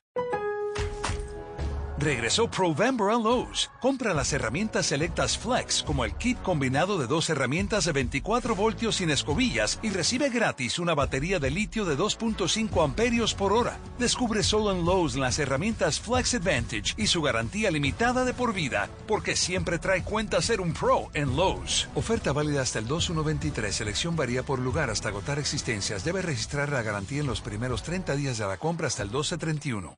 [2.02, 3.70] Regresó Provember a Lowe's.
[3.80, 8.96] Compra las herramientas selectas Flex, como el kit combinado de dos herramientas de 24 voltios
[8.96, 13.78] sin escobillas y recibe gratis una batería de litio de 2.5 amperios por hora.
[14.00, 18.90] Descubre solo en Lowe's las herramientas Flex Advantage y su garantía limitada de por vida,
[19.08, 21.88] porque siempre trae cuenta ser un pro en Lowe's.
[21.94, 23.76] Oferta válida hasta el 2123.
[23.76, 26.04] Selección varía por lugar hasta agotar existencias.
[26.04, 29.96] Debe registrar la garantía en los primeros 30 días de la compra hasta el 1231.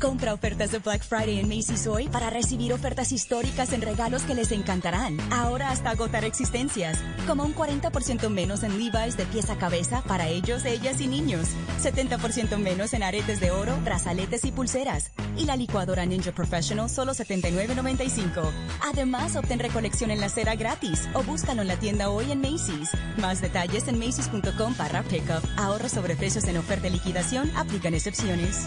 [0.00, 4.34] Compra ofertas de Black Friday en Macy's hoy para recibir ofertas históricas en regalos que
[4.34, 5.18] les encantarán.
[5.30, 6.98] Ahora hasta agotar existencias.
[7.26, 11.50] Como un 40% menos en Levi's de pieza a cabeza para ellos, ellas y niños.
[11.82, 15.12] 70% menos en aretes de oro, brazaletes y pulseras.
[15.36, 18.50] Y la licuadora Ninja Professional solo $79.95.
[18.82, 22.90] Además, obtén recolección en la cera gratis o búscalo en la tienda hoy en Macy's.
[23.18, 25.44] Más detalles en macy's.com barra pickup.
[25.58, 27.50] Ahorro sobre precios en oferta y liquidación.
[27.54, 28.66] Aplican excepciones.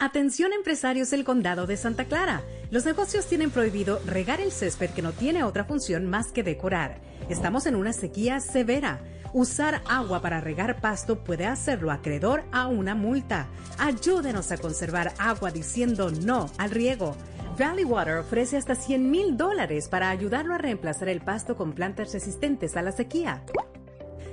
[0.00, 2.42] Atención empresarios del condado de Santa Clara.
[2.70, 7.00] Los negocios tienen prohibido regar el césped que no tiene otra función más que decorar.
[7.28, 9.00] Estamos en una sequía severa.
[9.32, 13.48] Usar agua para regar pasto puede hacerlo acreedor a una multa.
[13.76, 17.16] Ayúdenos a conservar agua diciendo no al riego.
[17.58, 22.12] Valley Water ofrece hasta 100 mil dólares para ayudarlo a reemplazar el pasto con plantas
[22.12, 23.42] resistentes a la sequía.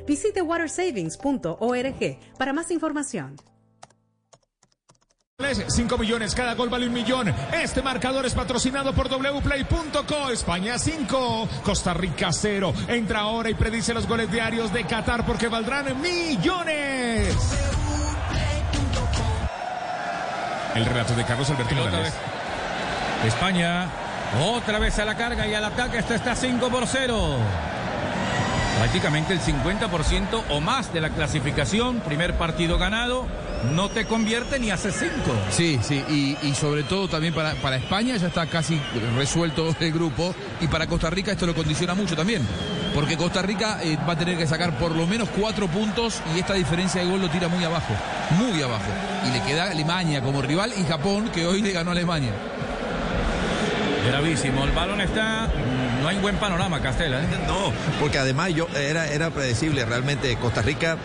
[0.05, 3.35] Visite watersavings.org para más información.
[5.53, 7.33] 5 millones, cada gol vale un millón.
[7.51, 10.29] Este marcador es patrocinado por wplay.co.
[10.31, 12.73] España 5, Costa Rica 0.
[12.87, 17.35] Entra ahora y predice los goles diarios de Qatar porque valdrán millones.
[20.73, 22.13] El relato de Carlos Alberto Morales.
[23.25, 23.89] España
[24.41, 25.99] Otra vez a la carga y al ataque.
[25.99, 27.37] Esto está 5 por 0.
[28.79, 31.99] Prácticamente el 50% o más de la clasificación.
[31.99, 33.27] Primer partido ganado.
[33.73, 35.13] No te convierte ni hace 5.
[35.49, 38.79] Sí, sí, y, y sobre todo también para, para España ya está casi
[39.15, 42.45] resuelto el grupo y para Costa Rica esto lo condiciona mucho también,
[42.93, 46.39] porque Costa Rica eh, va a tener que sacar por lo menos cuatro puntos y
[46.39, 47.93] esta diferencia de gol lo tira muy abajo,
[48.31, 48.85] muy abajo.
[49.27, 52.31] Y le queda Alemania como rival y Japón que hoy le ganó a Alemania.
[54.07, 54.63] Gravísimo.
[54.63, 55.49] El balón está.
[56.01, 57.21] No hay buen panorama, Castela.
[57.21, 57.27] ¿eh?
[57.47, 60.97] No, porque además yo era, era predecible realmente Costa Rica.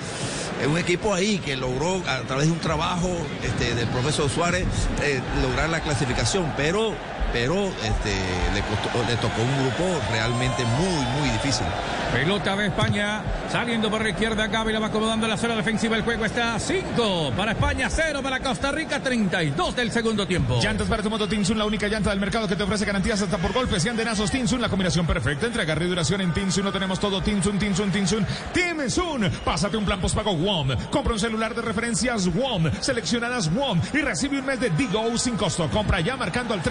[0.61, 3.09] Es un equipo ahí que logró a través de un trabajo
[3.43, 4.67] este, del profesor Suárez
[5.03, 6.93] eh, lograr la clasificación, pero,
[7.33, 8.15] pero este,
[8.55, 11.67] le, costó- le tocó un grupo realmente muy, muy difícil.
[12.13, 15.97] Pelota de España, saliendo por la izquierda, Gaby la va acomodando en la zona defensiva.
[15.97, 20.59] El juego está 5 para España, 0 para Costa Rica, 32 del segundo tiempo.
[20.61, 23.39] Llantas para tu moto Tinsun, la única llanta del mercado que te ofrece garantías hasta
[23.39, 24.31] por golpes y andenazos.
[24.31, 26.65] Tinsun, la combinación perfecta entre agarre y duración en Tinsun.
[26.65, 28.27] No tenemos todo Tinsun, Tinsun, Tinsun.
[28.53, 29.31] Tinsun.
[29.45, 30.71] Pásate un plan postpago WOM.
[30.91, 32.71] Compra un celular de referencias WOM.
[32.81, 35.69] Seleccionadas WOM y recibe un mes de Digo sin costo.
[35.71, 36.63] Compra ya marcando al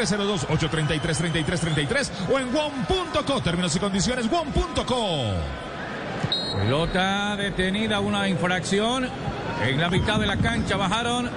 [0.49, 3.41] 302-833-3333 o en WOM.co.
[3.41, 5.33] Términos y condiciones WOM.co.
[6.55, 9.07] Pelota detenida, una infracción.
[9.63, 11.29] En la mitad de la cancha bajaron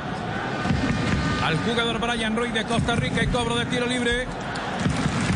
[1.45, 4.27] al jugador Brian Ruiz de Costa Rica y cobro de tiro libre.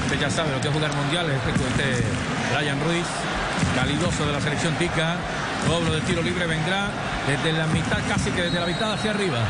[0.05, 2.05] Usted ya sabe lo que es jugar mundial, este, este
[2.55, 3.07] Brian Ruiz,
[3.75, 5.17] calidoso de la selección tica.
[5.67, 6.91] Cobro de tiro libre vendrá
[7.27, 9.41] desde la mitad, casi que desde la mitad hacia arriba.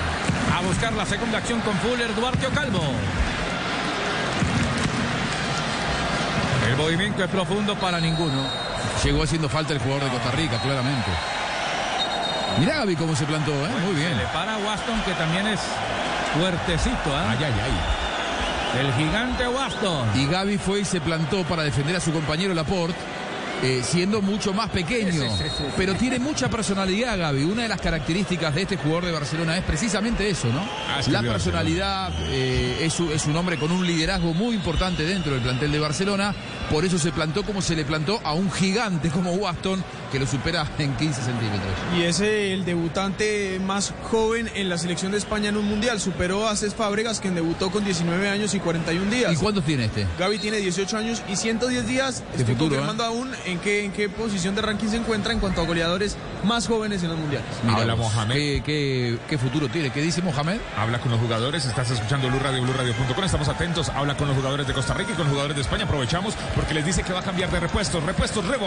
[0.56, 2.80] A buscar la segunda acción con Fuller, Duarte o Calvo.
[6.66, 8.42] El movimiento es profundo para ninguno.
[9.04, 11.10] Llegó haciendo falta el jugador de Costa Rica, claramente.
[12.58, 13.70] Mirá Gaby cómo se plantó, ¿eh?
[13.84, 14.10] muy bien.
[14.10, 15.60] Se le para a Waston, que también es
[16.34, 17.14] fuertecito.
[17.14, 17.30] ¿ah?
[17.30, 18.80] Ay, ay, ay.
[18.80, 20.08] El gigante Waston.
[20.14, 22.98] Y Gaby fue y se plantó para defender a su compañero Laporte.
[23.62, 25.64] Eh, siendo mucho más pequeño, Sí, sí, sí, sí.
[25.76, 27.44] pero tiene mucha personalidad Gaby.
[27.44, 30.60] Una de las características de este jugador de Barcelona es precisamente eso, ¿no?
[30.88, 35.32] Ah, es La personalidad eh, es, es un hombre con un liderazgo muy importante dentro
[35.32, 36.34] del plantel de Barcelona.
[36.70, 40.26] Por eso se plantó como se le plantó a un gigante como Waston, que lo
[40.26, 41.72] supera en 15 centímetros.
[41.96, 46.00] Y es el debutante más joven en la selección de España en un mundial.
[46.00, 49.32] Superó a Cés Fábregas, quien debutó con 19 años y 41 días.
[49.32, 50.06] ¿Y cuántos tiene este?
[50.18, 52.22] Gaby tiene 18 años y 110 días.
[52.32, 55.60] Estoy futuro, confirmando aún en qué, en qué posición de ranking se encuentra en cuanto
[55.62, 57.48] a goleadores más jóvenes en los mundiales.
[57.68, 58.34] Habla Mohamed.
[58.34, 59.90] ¿Qué, qué, qué futuro tiene?
[59.90, 60.58] ¿Qué dice Mohamed?
[60.76, 64.66] Habla con los jugadores, estás escuchando Blue Radio, BlueRadio.com, estamos atentos, habla con los jugadores
[64.66, 67.20] de Costa Rica y con los jugadores de España, aprovechamos porque les dice que va
[67.20, 68.66] a cambiar de repuestos, repuestos Rebo.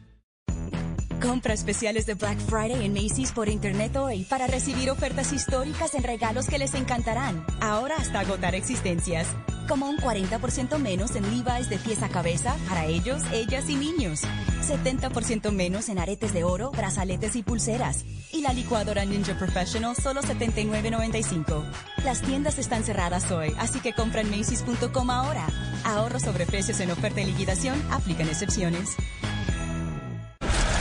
[1.21, 6.03] Compra especiales de Black Friday en Macy's por internet hoy para recibir ofertas históricas en
[6.03, 7.45] regalos que les encantarán.
[7.61, 9.27] Ahora hasta agotar existencias.
[9.67, 14.21] Como un 40% menos en Levi's de pies a cabeza para ellos, ellas y niños.
[14.67, 18.03] 70% menos en aretes de oro, brazaletes y pulseras.
[18.33, 21.63] Y la licuadora Ninja Professional solo $79.95.
[22.03, 25.45] Las tiendas están cerradas hoy, así que compra en Macy's.com ahora.
[25.85, 28.97] Ahorro sobre precios en oferta y liquidación, aplican excepciones.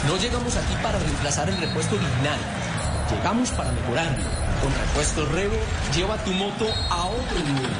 [0.07, 2.39] No llegamos aquí para reemplazar el repuesto original.
[3.11, 4.25] Llegamos para mejorarlo.
[4.63, 5.57] Con repuestos Revo,
[5.95, 7.71] lleva tu moto a otro nivel.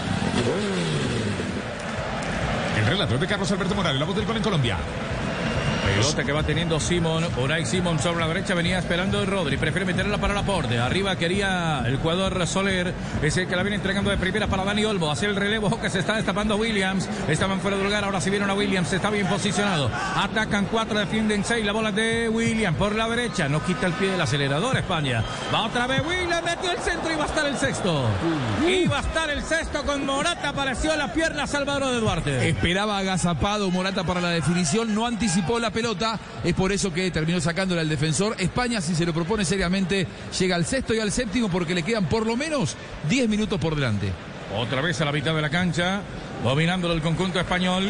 [2.79, 4.77] El relato es de Carlos Alberto Morales, la voz del gol en Colombia.
[5.97, 7.27] Pelota que va teniendo Simón.
[7.37, 9.57] Unai Simón sobre la derecha venía esperando Rodri.
[9.57, 10.79] Prefiere meterla para Laporte.
[10.79, 12.95] Arriba quería el jugador Soler.
[13.23, 15.11] Es el que la viene entregando de primera para Dani Olmo.
[15.11, 17.09] Hacia el relevo que se está destapando Williams.
[17.29, 18.05] Estaban fuera de lugar.
[18.05, 18.93] Ahora si vieron a Williams.
[18.93, 19.91] Está bien posicionado.
[20.17, 21.65] Atacan cuatro, defienden seis.
[21.65, 23.49] La bola de Williams por la derecha.
[23.49, 25.25] No quita el pie del acelerador España.
[25.53, 26.43] Va otra vez Williams.
[26.45, 28.05] Metió el centro y va a estar el sexto.
[28.67, 30.51] Y va a estar el sexto con Morata.
[30.51, 32.49] Apareció la pierna Salvador de Duarte.
[32.49, 37.41] Esperaba agazapado Morata para la definición, no anticipó la pelota, es por eso que terminó
[37.41, 38.37] sacándola al defensor.
[38.39, 40.07] España, si se lo propone seriamente,
[40.39, 42.77] llega al sexto y al séptimo porque le quedan por lo menos
[43.09, 44.13] 10 minutos por delante.
[44.55, 46.03] Otra vez a la mitad de la cancha,
[46.45, 47.85] dominándolo el conjunto español.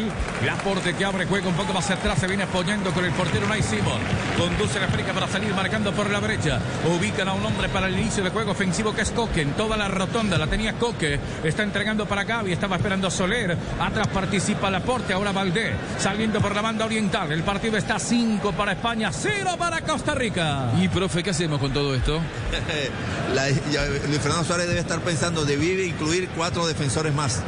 [0.45, 3.61] Laporte que abre juego un poco más atrás, se viene apoyando con el portero Unai
[3.63, 3.99] Simón.
[4.37, 6.59] Conduce la África para salir marcando por la derecha.
[6.87, 9.41] Ubican a un hombre para el inicio de juego ofensivo que es Coque.
[9.41, 11.19] En toda la rotonda la tenía Coque.
[11.43, 13.57] Está entregando para Gaby, estaba esperando Soler.
[13.79, 15.73] Atrás participa Laporte, ahora Valdé.
[15.97, 17.31] Saliendo por la banda oriental.
[17.31, 20.71] El partido está 5 para España, 0 para Costa Rica.
[20.81, 22.19] Y profe, ¿qué hacemos con todo esto?
[23.35, 27.41] La- ya, Luis Fernando Suárez debe estar pensando, debí incluir cuatro defensores más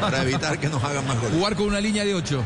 [0.00, 1.34] para evitar que nos hagan más goles.
[1.34, 2.44] Jugar con una línea de 8.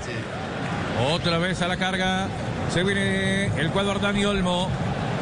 [1.11, 2.29] Otra vez a la carga.
[2.73, 4.69] Se viene el cuadro Dani Olmo.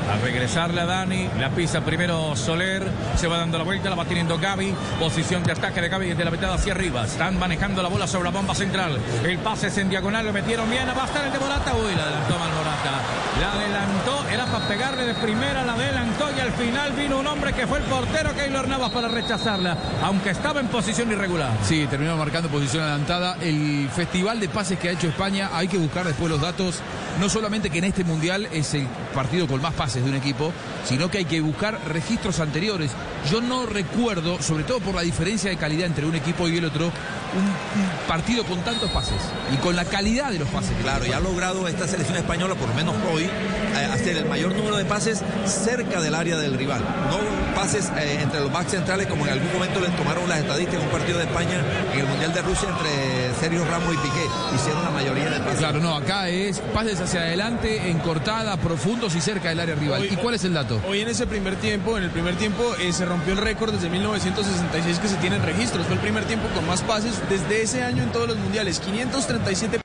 [0.09, 2.87] A regresarle a Dani, la pisa primero Soler,
[3.17, 6.25] se va dando la vuelta, la va teniendo Gaby, posición de ataque de Gaby desde
[6.25, 9.79] la mitad hacia arriba, están manejando la bola sobre la bomba central, el pase es
[9.79, 12.51] en diagonal, lo metieron bien, va a estar el de Morata, uy, la adelantó mal
[12.51, 12.93] Morata,
[13.41, 17.53] la adelantó, era para pegarle de primera, la adelantó y al final vino un hombre
[17.53, 21.51] que fue el portero Keylor Navas para rechazarla, aunque estaba en posición irregular.
[21.65, 23.37] Sí, terminó marcando posición adelantada.
[23.41, 26.81] El festival de pases que ha hecho España, hay que buscar después los datos.
[27.21, 30.53] No solamente que en este mundial es el partido con más pases de un equipo,
[30.85, 32.91] sino que hay que buscar registros anteriores.
[33.31, 36.65] Yo no recuerdo, sobre todo por la diferencia de calidad entre un equipo y el
[36.67, 39.21] otro, un, un partido con tantos pases
[39.53, 40.73] y con la calidad de los pases.
[40.83, 44.55] Claro, ya ha logrado esta selección española, por lo menos hoy, eh, hacer el mayor
[44.55, 46.83] número de pases cerca del área del rival.
[47.11, 50.81] No pases eh, entre los backs centrales, como en algún momento le tomaron las estadísticas
[50.81, 51.61] en un partido de España
[51.95, 54.27] en el Mundial de Rusia entre Sergio Ramos y Piqué.
[54.55, 55.59] Hicieron la mayoría de pases.
[55.59, 60.03] Claro, no, acá es pases hacia adelante, en cortada, profundos y cerca del área rival.
[60.03, 60.81] Hoy- ¿Y cuál es el dato?
[60.87, 63.89] Hoy en ese primer tiempo, en el primer tiempo eh, se rompió el récord desde
[63.89, 65.87] 1966 que se tienen registros.
[65.87, 68.79] Fue el primer tiempo con más pases desde ese año en todos los mundiales.
[68.81, 69.81] 537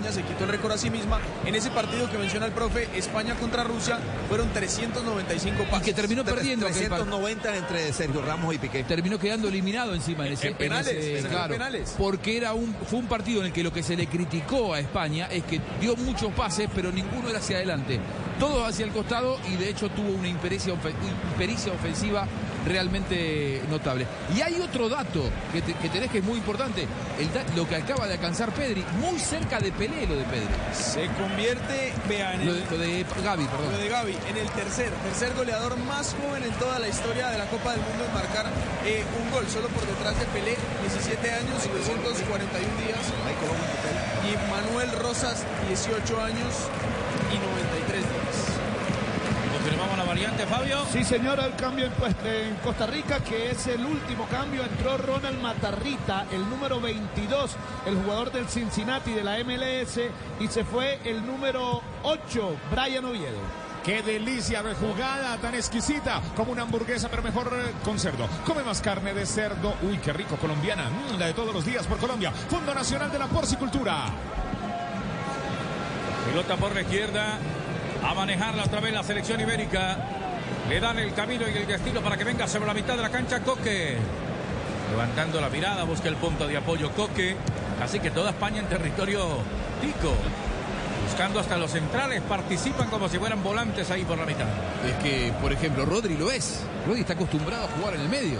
[0.00, 1.18] España se quitó el récord a sí misma.
[1.44, 3.98] En ese partido que menciona el profe, España contra Rusia,
[4.28, 5.84] fueron 395 pases.
[5.86, 8.82] que terminó perdiendo aquel par- 390 entre Sergio Ramos y Piqué.
[8.84, 11.94] terminó quedando eliminado encima en ese En penales, ese- en claro, penales.
[11.98, 14.80] porque era un fue un partido en el que lo que se le criticó a
[14.80, 18.00] España es que dio muchos pases pero ninguno era hacia adelante
[18.38, 20.72] todos hacia el costado y de hecho tuvo una impericia
[21.72, 22.26] ofensiva
[22.66, 24.06] realmente notable.
[24.36, 25.22] Y hay otro dato
[25.52, 26.86] que, te- que tenés que es muy importante.
[27.18, 30.48] El lo que acaba de alcanzar Pedri muy cerca de Pelé lo de Pedri.
[30.72, 34.48] Se convierte, vean, en lo de, lo de Gaby Lo perdón de Gaby, en el
[34.50, 38.14] tercer, tercer goleador más joven en toda la historia de la Copa del Mundo en
[38.14, 38.46] marcar
[38.84, 43.00] eh, un gol, solo por detrás de Pelé, 17 años, 241 días.
[44.26, 46.52] Y Manuel Rosas, 18 años
[50.20, 50.84] variante, Fabio.
[50.92, 54.62] Sí, señora, el cambio en, pues, en Costa Rica, que es el último cambio.
[54.62, 59.98] Entró Ronald Matarrita, el número 22, el jugador del Cincinnati de la MLS,
[60.38, 63.38] y se fue el número 8, Brian Oviedo.
[63.82, 68.28] Qué delicia de jugada tan exquisita, como una hamburguesa, pero mejor eh, con cerdo.
[68.44, 69.74] Come más carne de cerdo.
[69.82, 70.90] Uy, qué rico, colombiana.
[70.90, 72.30] Mm, la de todos los días por Colombia.
[72.30, 74.04] Fondo Nacional de la Porcicultura.
[76.26, 77.38] Pelota por la izquierda.
[78.04, 79.98] A manejarla otra vez la selección ibérica.
[80.68, 83.10] Le dan el camino y el destino para que venga sobre la mitad de la
[83.10, 83.96] cancha Coque.
[84.90, 87.36] Levantando la mirada, busca el punto de apoyo Coque.
[87.82, 89.20] Así que toda España en territorio
[89.80, 90.14] tico.
[91.04, 94.46] Buscando hasta los centrales, participan como si fueran volantes ahí por la mitad.
[94.86, 98.38] es que por ejemplo Rodri lo es Rodri está acostumbrado a jugar en el medio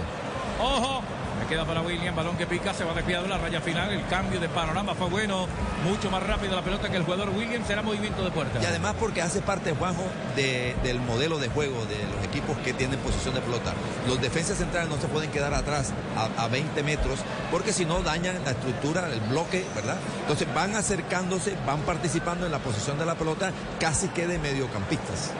[0.59, 1.03] ¡Ojo!
[1.41, 3.91] Me queda para William, balón que pica, se va desviado la raya final.
[3.91, 5.47] El cambio de panorama fue bueno.
[5.83, 7.65] Mucho más rápido la pelota que el jugador William.
[7.65, 8.59] Será movimiento de puerta.
[8.61, 10.03] Y además porque hace parte, Juanjo,
[10.35, 13.73] de- del modelo de juego de los equipos que tienen posición de pelota.
[14.07, 18.01] Los defensas centrales no se pueden quedar atrás a, a 20 metros porque si no
[18.01, 19.97] dañan la estructura, el bloque, ¿verdad?
[20.21, 25.31] Entonces van acercándose, van participando en la posición de la pelota casi que de mediocampistas.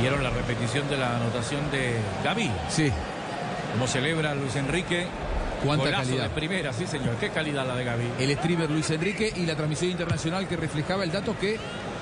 [0.00, 2.52] Vieron la repetición de la anotación de Gaby.
[2.68, 2.92] Sí.
[3.72, 5.06] Como celebra Luis Enrique.
[5.64, 6.28] Cuánta Golazo calidad.
[6.28, 7.16] de primera, sí señor.
[7.16, 8.04] Qué calidad la de Gaby.
[8.20, 11.58] el streamer Luis Enrique y la transmisión internacional que reflejaba el dato que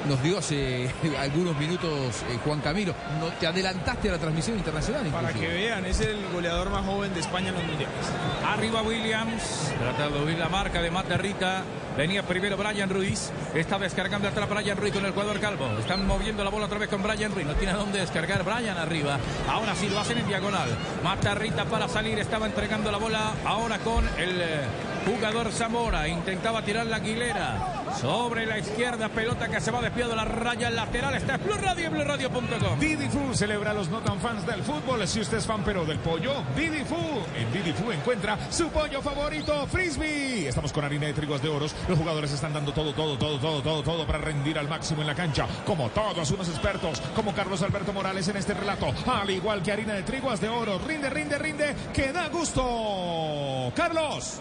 [0.07, 2.95] nos dio hace algunos minutos eh, Juan Camilo.
[3.21, 5.07] No, te adelantaste a la transmisión internacional.
[5.07, 7.97] Para que vean, es el goleador más joven de España en los mundiales.
[8.45, 11.65] Arriba Williams, tratando de huir la marca de Matarrita.
[11.97, 13.31] Venía primero Brian Ruiz.
[13.55, 15.67] Está descargando atrás Brian Ruiz con el jugador Calvo.
[15.79, 17.47] Están moviendo la bola otra vez con Brian Ruiz.
[17.47, 19.19] No tiene dónde descargar Brian arriba.
[19.49, 20.69] Ahora sí lo hacen en diagonal.
[21.03, 22.19] Matarrita para salir.
[22.19, 24.65] Estaba entregando la bola ahora con el eh,
[25.07, 26.09] jugador Zamora.
[26.09, 27.85] Intentaba tirar la Aguilera.
[28.01, 31.15] Sobre la izquierda, pelota que se va despido de la raya lateral.
[31.15, 32.79] Está Blue Radio, BlueRadio.com.
[32.79, 35.07] Didi Fu celebra a los no tan fans del fútbol.
[35.09, 36.97] Si usted es fan pero del pollo, Didi Fu.
[37.35, 40.49] En Didi Fu encuentra su pollo favorito, Frisbee.
[40.49, 41.75] Estamos con harina de trigos de oros.
[41.89, 45.07] Los jugadores están dando todo, todo, todo, todo, todo, todo para rendir al máximo en
[45.07, 45.47] la cancha.
[45.65, 48.93] Como todos unos expertos, como Carlos Alberto Morales en este relato.
[49.07, 50.79] Al igual que harina de triguas de oro.
[50.87, 51.75] Rinde, rinde, rinde.
[51.95, 53.73] Que da gusto.
[53.75, 54.41] Carlos.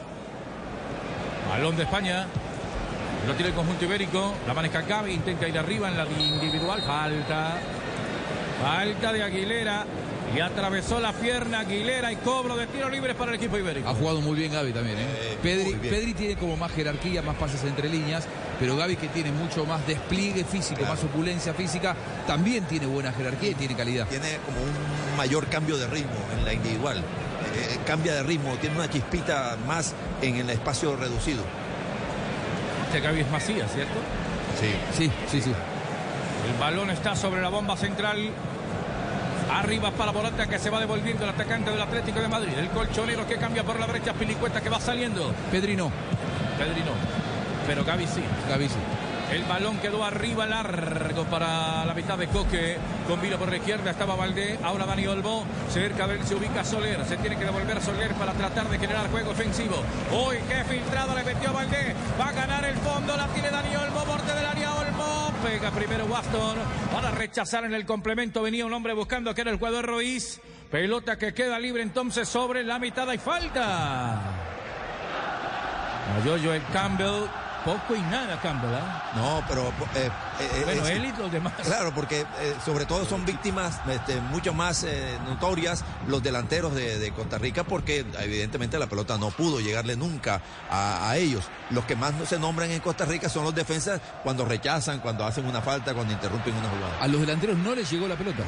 [1.49, 2.25] Balón de España.
[3.27, 4.35] Lo tiene el conjunto ibérico.
[4.47, 5.13] La maneja Gaby.
[5.13, 6.81] Intenta ir arriba en la individual.
[6.81, 7.57] Falta.
[8.61, 9.85] Falta de Aguilera.
[10.35, 13.87] Y atravesó la pierna Aguilera y cobro de tiro libre para el equipo ibérico.
[13.87, 14.97] Ha jugado muy bien Gaby también.
[14.97, 15.37] ¿eh?
[15.41, 15.93] Pedri, bien.
[15.93, 18.27] Pedri tiene como más jerarquía, más pases entre líneas,
[18.59, 21.95] pero Gaby que tiene mucho más despliegue físico, más opulencia física,
[22.27, 24.07] también tiene buena jerarquía y tiene calidad.
[24.07, 27.01] Tiene como un mayor cambio de ritmo en la individual.
[27.55, 31.43] Eh, cambia de ritmo, tiene una chispita más en el espacio reducido.
[32.87, 33.93] Este Gaby es Macías, ¿cierto?
[34.59, 34.67] Sí.
[34.97, 35.51] Sí, sí, sí.
[35.51, 38.29] El balón está sobre la bomba central.
[39.51, 42.53] Arriba para Morata que se va devolviendo el atacante del Atlético de Madrid.
[42.57, 44.13] El colchonero que cambia por la derecha.
[44.13, 45.33] Pilicueta que va saliendo.
[45.51, 45.91] Pedri no.
[46.57, 46.91] Pedri no.
[47.65, 48.21] Pero Gaby sí.
[48.49, 48.75] Gaby sí.
[49.31, 52.77] El balón quedó arriba largo para la mitad de Coque.
[53.07, 54.59] Con Vilo por la izquierda estaba Valdé.
[54.63, 55.45] Ahora Dani Olmo.
[55.69, 57.03] Cerca de él se ubica Soler.
[57.05, 59.75] Se tiene que devolver Soler para tratar de generar juego ofensivo.
[60.11, 61.95] Uy, qué filtrado le metió Valdé.
[62.19, 63.17] Va a ganar el fondo.
[63.17, 64.05] La tiene Dani Olmo.
[64.05, 65.31] Borde del área Olmo.
[65.43, 66.57] Pega primero Waston.
[66.93, 68.43] Para rechazar en el complemento.
[68.43, 70.39] Venía un hombre buscando que era el jugador Ruiz.
[70.69, 73.09] Pelota que queda libre entonces sobre la mitad.
[73.09, 74.21] Hay falta.
[76.23, 77.27] Yo, el Campbell.
[77.65, 79.11] Poco y nada Campbell, ¿ah?
[79.15, 79.69] No, pero...
[79.95, 81.53] eh, eh, Bueno, es- él y los demás.
[81.63, 86.99] Claro, porque eh, sobre todo son víctimas este, mucho más eh, notorias los delanteros de,
[86.99, 91.45] de Costa Rica porque evidentemente la pelota no pudo llegarle nunca a, a ellos.
[91.71, 95.25] Los que más no se nombran en Costa Rica son los defensas cuando rechazan, cuando
[95.25, 97.01] hacen una falta, cuando interrumpen una jugada.
[97.01, 98.43] A los delanteros no les llegó la pelota.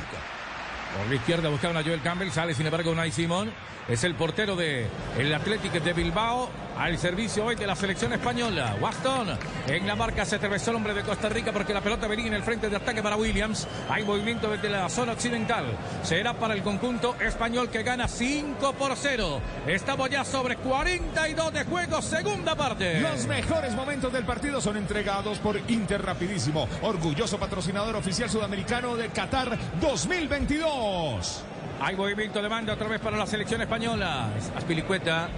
[0.96, 3.52] Por la izquierda buscaban a Joel Campbell, sale sin embargo Unai Simón.
[3.88, 4.86] Es el portero de
[5.18, 8.76] el Atlético de Bilbao al servicio hoy de la selección española.
[8.82, 9.30] Waston
[9.68, 12.34] en la marca se atravesó el hombre de Costa Rica porque la pelota venía en
[12.34, 13.66] el frente de ataque para Williams.
[13.90, 15.66] Hay movimiento desde la zona occidental.
[16.04, 19.42] Será para el conjunto español que gana 5 por 0.
[19.68, 23.00] Estamos ya sobre 42 de juego, segunda parte.
[23.00, 29.08] Los mejores momentos del partido son entregados por Inter Rapidísimo, orgulloso patrocinador oficial sudamericano de
[29.08, 31.46] Qatar 2022.
[31.80, 34.30] Hay movimiento de manda otra vez para la selección española.
[34.56, 35.30] Aspilicueta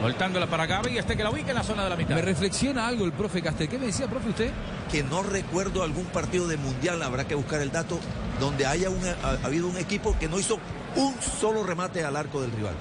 [0.00, 2.14] soltándola para Gaby y este que la ubica en la zona de la mitad.
[2.14, 3.68] Me reflexiona algo el profe Castel.
[3.68, 4.50] ¿Qué me decía, profe, usted?
[4.90, 7.98] Que no recuerdo algún partido de mundial, habrá que buscar el dato,
[8.40, 10.58] donde haya un- ha, ha habido un equipo que no hizo
[10.96, 12.74] un solo remate al arco del rival.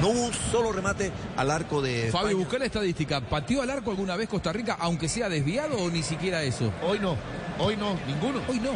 [0.00, 2.34] No hubo un solo remate al arco de Fabio, España.
[2.34, 3.20] busca la estadística.
[3.20, 6.72] ¿Pateó al arco alguna vez Costa Rica, aunque sea desviado o ni siquiera eso?
[6.82, 7.16] Hoy no.
[7.60, 7.96] Hoy no.
[8.06, 8.40] ¿Ninguno?
[8.48, 8.72] Hoy no.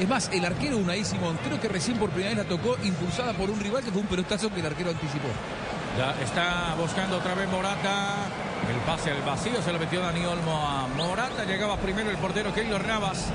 [0.00, 3.32] Es más, el arquero Unai Simón, creo que recién por primera vez la tocó impulsada
[3.32, 5.28] por un rival que fue un pelotazo que el arquero anticipó.
[5.96, 8.26] Ya está buscando otra vez Morata.
[8.68, 11.44] El pase al vacío se lo metió Dani Olmo a Morata.
[11.44, 13.26] Llegaba primero el portero Keylor Navas.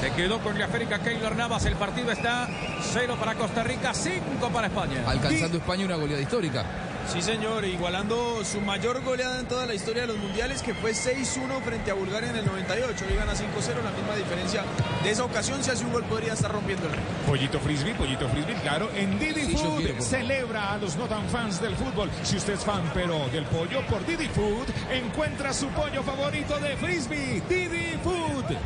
[0.00, 1.64] Se quedó con la América Keylor Navas.
[1.64, 2.48] El partido está
[2.92, 5.02] 0 para Costa Rica, 5 para España.
[5.06, 6.64] Alcanzando España una goleada histórica.
[7.12, 10.92] Sí, señor, igualando su mayor goleada en toda la historia de los mundiales, que fue
[10.92, 13.04] 6-1 frente a Bulgaria en el 98.
[13.08, 14.64] Hoy gana 5-0, la misma diferencia
[15.02, 15.62] de esa ocasión.
[15.62, 16.94] Si hace un gol, podría estar rompiendo el.
[17.26, 21.28] Pollito frisbee, pollito frisbee, claro, en Didi Sí, Food quiero, celebra a los no tan
[21.28, 22.10] fans del fútbol.
[22.24, 26.76] Si usted es fan pero del pollo, por Didi Food encuentra su pollo favorito de
[26.76, 28.56] frisbee, Didi Food.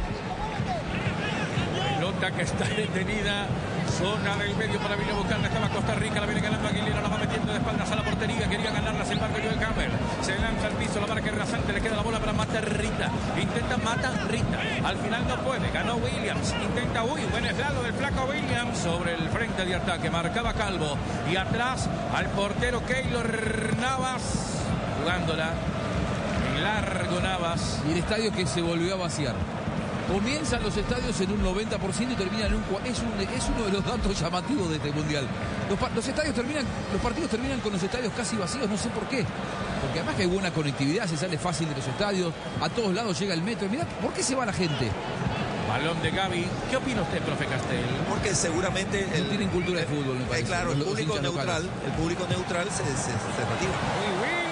[1.96, 3.46] Pelota que está detenida.
[3.88, 5.46] Zona del medio para venir a.
[5.46, 6.20] Estaba Costa Rica.
[6.20, 7.00] La viene ganando Aguilera.
[7.00, 8.48] La va metiendo de espaldas a la portería.
[8.48, 9.04] Quería ganarla.
[9.04, 9.90] Sin embargo, Joel Campbell.
[10.22, 11.00] Se lanza al piso.
[11.00, 11.72] La marca rasante.
[11.72, 13.10] Le queda la bola para Mata Rita.
[13.40, 14.58] Intenta Mata Rita.
[14.84, 15.70] Al final no puede.
[15.70, 16.54] Ganó Williams.
[16.62, 17.04] Intenta.
[17.04, 18.78] Uy, buen eslado del flaco Williams.
[18.78, 20.10] Sobre el frente de ataque.
[20.10, 20.96] Marcaba Calvo.
[21.30, 24.22] Y atrás al portero Keylor Navas.
[25.00, 25.52] Jugándola.
[26.62, 27.80] Largo Navas.
[27.88, 29.34] Y el estadio que se volvió a vaciar.
[30.08, 33.72] Comienzan los estadios en un 90% y terminan en un es, un- es uno de
[33.72, 35.26] los datos llamativos de este mundial.
[35.94, 39.24] Los, estadios terminan, los partidos terminan con los estadios casi vacíos, no sé por qué.
[39.82, 43.18] Porque además que hay buena conectividad, se sale fácil de los estadios, a todos lados
[43.20, 43.68] llega el metro.
[43.68, 44.88] Mirá, ¿por qué se va la gente?
[45.68, 46.46] Balón de Gaby.
[46.70, 47.84] ¿Qué opina usted, profe Castel?
[48.08, 50.46] Porque seguramente el, No tienen cultura de fútbol, me Eh, parece.
[50.46, 53.76] claro, el público neutral, el público neutral se, se, se retira.
[53.76, 54.47] Y Williams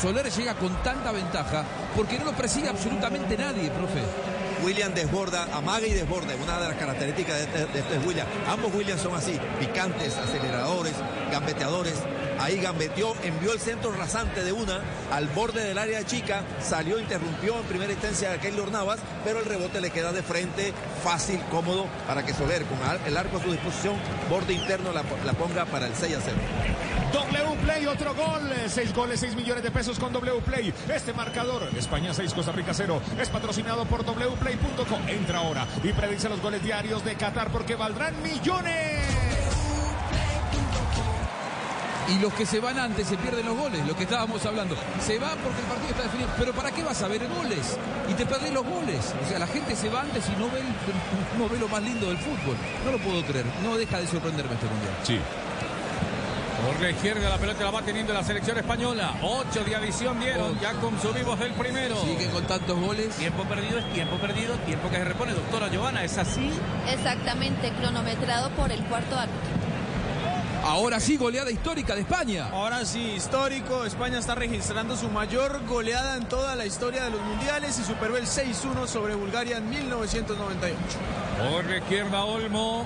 [0.00, 1.64] Soler llega con tanta ventaja
[1.96, 4.02] porque no lo persigue absolutamente nadie, profe.
[4.62, 8.26] William desborda, amaga y desborda, una de las características de este, de este es William.
[8.48, 10.94] Ambos Williams son así, picantes, aceleradores,
[11.30, 11.94] gambeteadores.
[12.38, 17.58] Ahí gambeteó, envió el centro rasante de una al borde del área chica, salió, interrumpió
[17.58, 21.86] en primera instancia a Keylor Navas, pero el rebote le queda de frente, fácil, cómodo,
[22.06, 23.96] para que Soler, con el arco a su disposición,
[24.28, 26.36] borde interno, la ponga para el 6 a 0.
[27.16, 28.52] W Play, otro gol.
[28.68, 30.72] Seis goles, 6 millones de pesos con W Play.
[30.94, 35.08] Este marcador, España 6, Costa Rica 0, es patrocinado por wplay.com.
[35.08, 39.06] Entra ahora y predice los goles diarios de Qatar porque valdrán millones.
[42.08, 44.76] Y los que se van antes se pierden los goles, lo que estábamos hablando.
[45.04, 46.28] Se va porque el partido está definido.
[46.38, 47.76] Pero ¿para qué vas a ver goles?
[48.08, 49.12] Y te perdés los goles.
[49.24, 51.82] O sea, la gente se va antes y no ve, el- no ve lo más
[51.82, 52.56] lindo del fútbol.
[52.84, 53.46] No lo puedo creer.
[53.64, 54.94] No deja de sorprenderme este mundial.
[55.02, 55.18] Sí.
[56.66, 59.14] Por la izquierda la pelota la va teniendo la selección española.
[59.22, 61.94] 8 de adición dieron, ya consumimos el primero.
[62.02, 63.14] Sigue con tantos goles.
[63.14, 65.32] Tiempo perdido es tiempo perdido, tiempo que se repone.
[65.32, 66.50] Doctora Giovanna, ¿es así?
[66.92, 69.56] Exactamente, cronometrado por el cuarto árbitro.
[70.64, 72.48] Ahora sí, goleada histórica de España.
[72.50, 73.84] Ahora sí, histórico.
[73.84, 78.16] España está registrando su mayor goleada en toda la historia de los mundiales y superó
[78.16, 80.76] el 6-1 sobre Bulgaria en 1998.
[81.52, 82.84] Por la izquierda Olmo.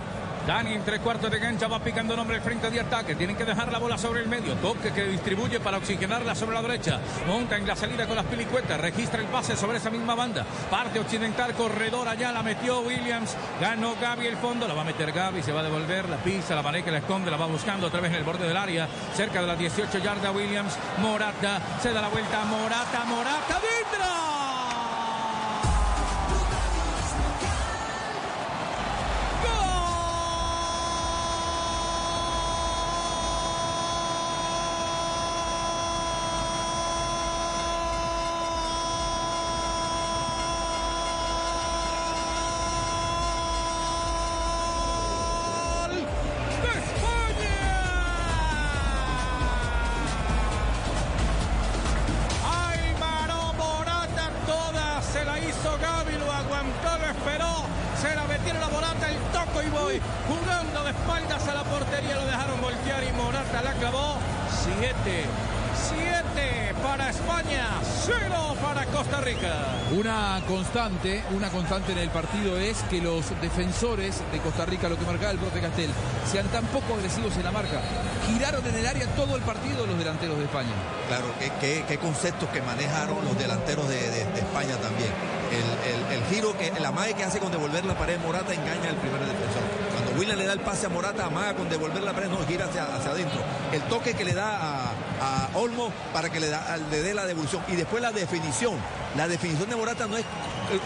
[0.50, 3.14] Dani en tres cuartos de cancha va picando nombre el frente de ataque.
[3.14, 4.54] Tienen que dejar la bola sobre el medio.
[4.56, 6.98] Toque que distribuye para oxigenarla sobre la derecha.
[7.28, 8.80] Monta en la salida con las pilicuetas.
[8.80, 10.44] Registra el pase sobre esa misma banda.
[10.68, 12.32] Parte occidental, corredor allá.
[12.32, 13.36] La metió Williams.
[13.60, 14.66] Ganó Gaby el fondo.
[14.66, 15.40] La va a meter Gaby.
[15.40, 16.08] Se va a devolver.
[16.08, 16.56] La pisa.
[16.56, 17.30] La maneja, la esconde.
[17.30, 18.88] La va buscando otra vez en el borde del área.
[19.14, 20.76] Cerca de las 18 yardas Williams.
[21.00, 21.60] Morata.
[21.80, 22.44] Se da la vuelta.
[22.46, 23.04] Morata.
[23.04, 23.60] Morata.
[23.60, 24.39] ¡Dentro!
[59.50, 63.12] Morata, el toco y voy, jugando de espaldas a la portería, lo dejaron voltear y
[63.12, 64.16] Morata la clavó.
[64.50, 65.24] Siete,
[65.88, 67.66] siete para España,
[68.04, 69.52] cero para Costa Rica.
[69.96, 74.98] Una constante, una constante en el partido es que los defensores de Costa Rica, lo
[74.98, 75.90] que marcaba el profe Castel,
[76.30, 77.80] sean tan poco agresivos en la marca.
[78.28, 80.72] Giraron en el área todo el partido los delanteros de España.
[81.08, 85.10] Claro, qué, qué- qué conceptos que manejaron los delanteros de, de- de España también.
[85.50, 88.90] El, el- el giro, que, la amague que hace con devolver la pared Morata engaña
[88.90, 89.62] al primer defensor.
[89.92, 92.66] Cuando William le da el pase a Morata, amaga con devolver la pared, no, gira
[92.66, 93.40] hacia, hacia adentro.
[93.72, 94.79] El toque que le da a,
[95.20, 97.62] a Olmo para que le, da, le dé la devolución.
[97.68, 98.74] Y después la definición.
[99.16, 100.24] La definición de Morata no es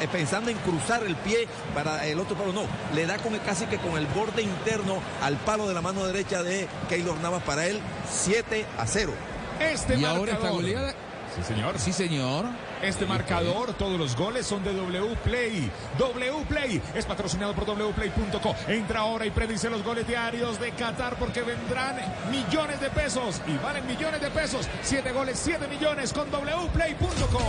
[0.01, 2.63] eh, pensando en cruzar el pie para el otro palo, no.
[2.95, 6.43] Le da con casi que con el borde interno al palo de la mano derecha
[6.43, 7.81] de Keylor Navas para él
[8.11, 9.13] 7 a 0.
[9.61, 10.19] Este y marcador.
[10.19, 10.95] ahora esta goleada.
[11.37, 11.79] Sí, señor.
[11.79, 12.47] Sí, señor.
[12.85, 15.71] Este marcador, todos los goles son de W Play.
[15.99, 18.55] W Play es patrocinado por wplay.co.
[18.69, 21.97] Entra ahora y predice los goles diarios de Qatar porque vendrán
[22.31, 24.69] millones de pesos y valen millones de pesos.
[24.83, 27.41] Siete goles, siete millones con wplay.co.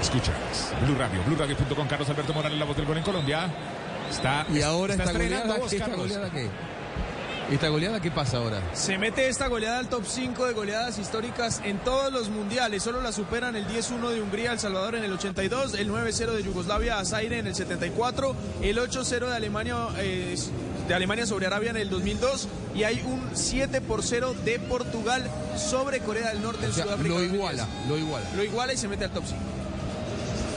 [0.00, 0.72] Escuchas.
[0.86, 3.50] Blue Radio, BlueRadio.com, Carlos Alberto Morales, la voz del gol en Colombia.
[4.08, 6.12] Está, Y ahora está esta estrenando goleada, voz, ¿qué, esta Carlos.
[7.50, 8.60] ¿Esta goleada qué pasa ahora?
[8.74, 12.82] Se mete esta goleada al top 5 de goleadas históricas en todos los mundiales.
[12.82, 16.42] Solo la superan el 10-1 de Hungría El Salvador en el 82, el 9-0 de
[16.42, 20.36] Yugoslavia a Zaire en el 74, el 8-0 de Alemania eh,
[20.88, 25.24] de Alemania sobre Arabia en el 2002 y hay un 7 por 0 de Portugal
[25.56, 27.08] sobre Corea del Norte en O sea, Sudáfrica.
[27.08, 27.34] lo 2010.
[27.34, 28.26] iguala, lo iguala.
[28.36, 29.40] Lo iguala y se mete al top 5.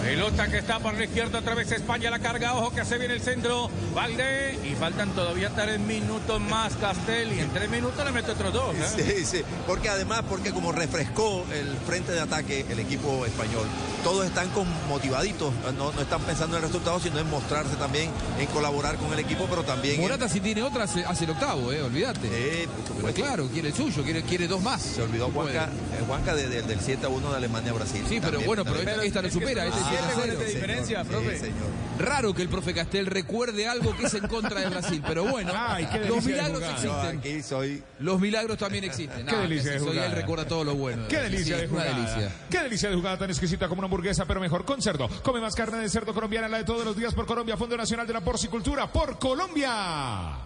[0.03, 3.13] Pelota que está por la izquierda, otra vez España la carga, ojo que se viene
[3.13, 8.11] el centro, Valde, y faltan todavía tres minutos más Castel, y en tres minutos le
[8.11, 8.75] mete otros dos.
[8.75, 9.15] ¿eh?
[9.19, 13.67] Sí, sí, porque además, porque como refrescó el frente de ataque el equipo español,
[14.03, 18.09] todos están con motivaditos, no, no están pensando en el resultado, sino en mostrarse también,
[18.39, 19.95] en colaborar con el equipo, pero también...
[19.95, 22.27] en- Morata si tiene otra hace, hace el octavo, eh, olvídate.
[22.31, 22.67] Eh,
[22.99, 24.81] Pero claro, quiere el suyo, quiere, quiere dos más.
[24.81, 28.03] Se olvidó Juanca, eh, Juanca de- de- del 7 a 1 de Alemania a Brasil.
[28.09, 29.65] Sí, pero También, bueno, pero esta, esta lo supera.
[29.67, 30.39] Este 7 a goles 0.
[30.39, 31.39] de diferencia, Sí, profe.
[31.39, 31.81] señor.
[31.99, 35.51] Raro que el profe Castel recuerde algo que es en contra de Brasil, pero bueno,
[35.55, 37.17] Ay, qué los delicia de milagros existen.
[37.19, 37.83] aquí soy...
[37.99, 39.25] Los milagros también existen.
[39.25, 41.07] Qué Ah, delicia de soy él recuerda todo lo bueno.
[41.07, 41.95] Qué delicia Sí, de una jugada.
[42.07, 42.31] delicia.
[42.49, 45.07] Qué delicia de jugada tan exquisita como una hamburguesa, pero mejor con cerdo.
[45.21, 48.07] Come más carne de cerdo colombiana, la de todos los días por Colombia, Fondo Nacional
[48.07, 50.37] de la Porcicultura, por Colombia.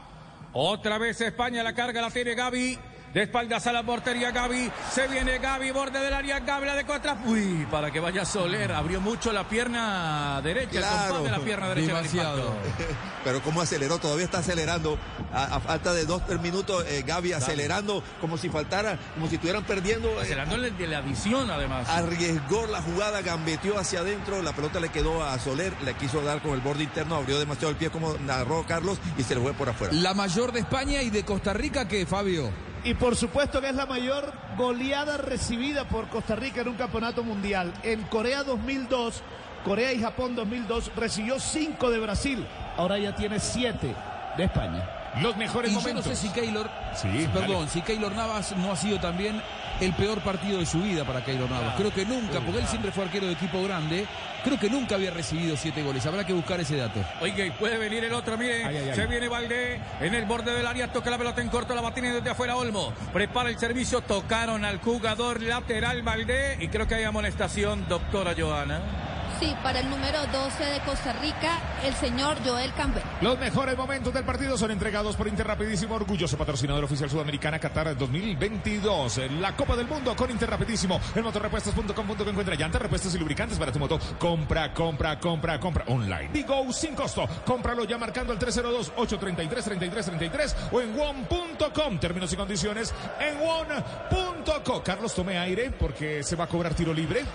[0.54, 2.80] Otra vez España la carga, la tiene Gaby.
[3.16, 4.70] De espaldas a la portería Gaby.
[4.92, 6.42] Se viene Gaby, borde del área.
[6.42, 7.16] Gaby la de contra.
[7.26, 8.74] Uy, para que vaya Soler.
[8.74, 10.80] Abrió mucho la pierna derecha.
[10.80, 11.20] Claro.
[11.20, 11.96] el de la pierna derecha.
[11.96, 12.54] Demasiado.
[13.24, 15.00] Pero cómo aceleró, todavía está acelerando.
[15.32, 19.36] A, a falta de dos, tres minutos, eh, Gaby acelerando como si faltara, como si
[19.36, 20.10] estuvieran perdiendo.
[20.10, 21.88] eh, Acelerando de la visión, además.
[21.88, 26.42] arriesgó la jugada, gambeteó hacia adentro, la pelota le quedó a Soler, le quiso dar
[26.42, 29.54] con el borde interno, abrió demasiado el pie como narró Carlos y se le fue
[29.54, 29.94] por afuera.
[29.94, 32.52] La mayor de España y de Costa Rica, ¿qué, Fabio?
[32.86, 37.24] Y por supuesto que es la mayor goleada recibida por Costa Rica en un campeonato
[37.24, 37.74] mundial.
[37.84, 39.24] En Corea 2002,
[39.66, 42.46] Corea y Japón 2002 recibió 5 de Brasil.
[42.78, 43.96] Ahora ya tiene 7
[44.38, 44.88] de España.
[45.22, 46.06] Los mejores Y yo no momentos.
[46.06, 47.68] sé si Keylor, Sí, perdón, dale.
[47.70, 49.42] si Keylor Navas no ha sido también
[49.82, 51.76] el peor partido de su vida para Keylor Navas.
[51.78, 54.06] Creo que nunca, porque él siempre fue arquero de equipo grande,
[54.44, 56.06] creo que nunca había recibido siete goles.
[56.06, 57.00] Habrá que buscar ese dato.
[57.22, 58.96] Oiga, y puede venir el otro, mire, Ay, ay, ay.
[58.96, 62.20] se viene Valdé en el borde del área, toca la pelota en corto, la teniendo
[62.20, 67.04] desde afuera Olmo, prepara el servicio, tocaron al jugador lateral Valdé y creo que hay
[67.04, 69.15] amonestación, doctora Joana.
[69.40, 73.02] Sí, para el número 12 de Costa Rica, el señor Joel Campbell.
[73.22, 79.20] Los mejores momentos del partido son entregados por Interrapidísimo, orgulloso patrocinador oficial sudamericana Qatar 2022.
[79.42, 81.02] La Copa del Mundo con Interrapidísimo.
[81.16, 84.00] El motorrepuestos.com.co encuentra llantas, repuestos y lubricantes para tu moto.
[84.18, 86.30] Compra, compra, compra, compra online.
[86.32, 87.28] Digo sin costo.
[87.46, 92.00] Cómpralo ya marcando al 302-833-3333 o en one.com.
[92.00, 94.82] Términos y condiciones en one.co.
[94.82, 97.26] Carlos, tome aire porque se va a cobrar tiro libre.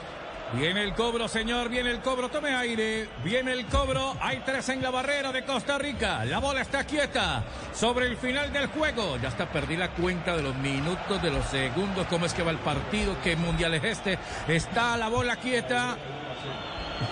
[0.53, 4.83] Viene el cobro, señor, viene el cobro, tome aire, viene el cobro, hay tres en
[4.83, 9.29] la barrera de Costa Rica, la bola está quieta sobre el final del juego, ya
[9.29, 12.59] está perdí la cuenta de los minutos, de los segundos, cómo es que va el
[12.59, 15.97] partido, qué mundial es este, está la bola quieta,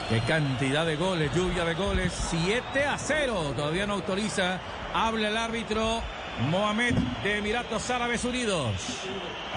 [0.09, 4.59] qué cantidad de goles, lluvia de goles, 7 a 0, todavía no autoriza,
[4.93, 6.03] habla el árbitro
[6.51, 8.73] Mohamed de Emiratos Árabes Unidos,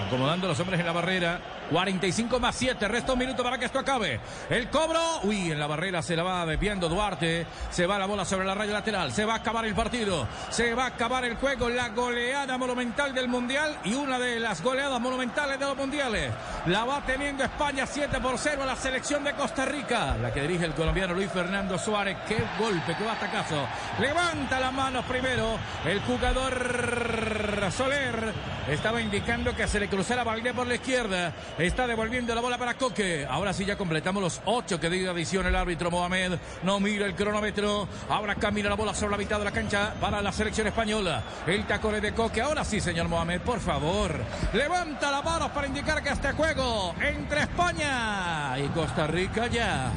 [0.06, 1.40] acomodando a los hombres en la barrera.
[1.72, 4.20] 45 más 7, resta un minuto para que esto acabe.
[4.50, 8.26] El cobro, uy, en la barrera se la va desviando Duarte, se va la bola
[8.26, 11.36] sobre la raya lateral, se va a acabar el partido, se va a acabar el
[11.36, 16.30] juego, la goleada monumental del Mundial y una de las goleadas monumentales de los Mundiales.
[16.66, 20.42] La va teniendo España 7 por 0 a la selección de Costa Rica, la que
[20.42, 22.18] dirige el colombiano Luis Fernando Suárez.
[22.28, 23.66] Qué golpe, qué batacazo.
[23.98, 28.32] Levanta las manos primero el jugador Soler.
[28.68, 31.32] Estaba indicando que se le cruzara Valdés por la izquierda.
[31.62, 33.24] Está devolviendo la bola para Coque.
[33.24, 36.32] Ahora sí ya completamos los ocho que dio adición el árbitro Mohamed.
[36.64, 37.86] No mira el cronómetro.
[38.08, 41.22] Ahora camina la bola sobre la mitad de la cancha para la selección española.
[41.46, 42.42] El tacón es de Coque.
[42.42, 44.12] Ahora sí, señor Mohamed, por favor.
[44.52, 49.92] Levanta la mano para indicar que este juego entre España y Costa Rica ya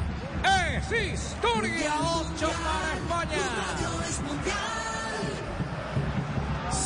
[0.68, 1.94] es historia.
[2.00, 3.42] 8 para España.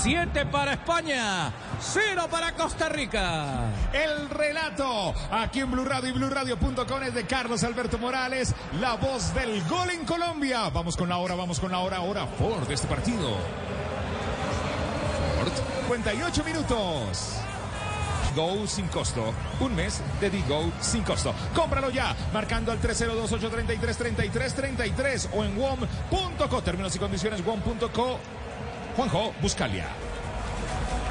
[0.03, 3.65] 7 para España, 0 para Costa Rica.
[3.93, 9.35] El relato aquí en Blue Radio y BlueRadio.com es de Carlos Alberto Morales, la voz
[9.35, 10.69] del gol en Colombia.
[10.71, 13.31] Vamos con la hora, vamos con la hora, hora Ford de este partido.
[15.39, 15.53] Ford,
[15.89, 17.41] 58 minutos.
[18.37, 19.33] Go sin costo.
[19.59, 21.35] Un mes de Digo sin costo.
[21.55, 26.63] Cómpralo ya, marcando al 302-833-3333 o en WOM.co.
[26.63, 28.19] Términos y condiciones WOM.co.
[28.97, 30.10] Juanjo Buscalia.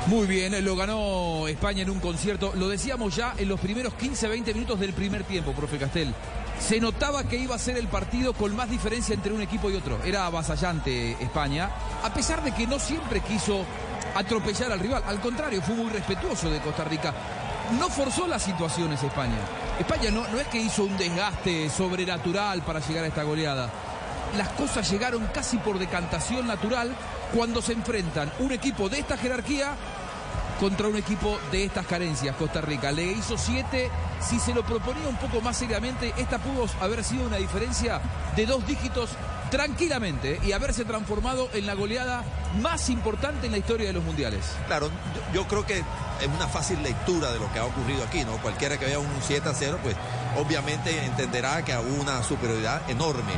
[0.07, 2.53] Muy bien, lo ganó España en un concierto.
[2.55, 6.13] Lo decíamos ya en los primeros 15-20 minutos del primer tiempo, profe Castel.
[6.59, 9.75] Se notaba que iba a ser el partido con más diferencia entre un equipo y
[9.75, 9.99] otro.
[10.03, 11.69] Era avasallante España,
[12.03, 13.65] a pesar de que no siempre quiso
[14.15, 15.03] atropellar al rival.
[15.05, 17.13] Al contrario, fue muy respetuoso de Costa Rica.
[17.77, 19.37] No forzó las situaciones España.
[19.79, 23.69] España no, no es que hizo un desgaste sobrenatural para llegar a esta goleada.
[24.37, 26.95] Las cosas llegaron casi por decantación natural
[27.33, 29.75] cuando se enfrentan un equipo de esta jerarquía
[30.59, 32.91] contra un equipo de estas carencias, Costa Rica.
[32.91, 33.89] Le hizo siete.
[34.19, 38.01] Si se lo proponía un poco más seriamente, esta pudo haber sido una diferencia
[38.35, 39.11] de dos dígitos
[39.49, 42.23] tranquilamente y haberse transformado en la goleada
[42.61, 44.45] más importante en la historia de los mundiales.
[44.67, 48.23] Claro, yo, yo creo que es una fácil lectura de lo que ha ocurrido aquí,
[48.25, 48.37] ¿no?
[48.37, 49.95] Cualquiera que vea un 7 a 0, pues
[50.37, 53.33] obviamente entenderá que hubo una superioridad enorme.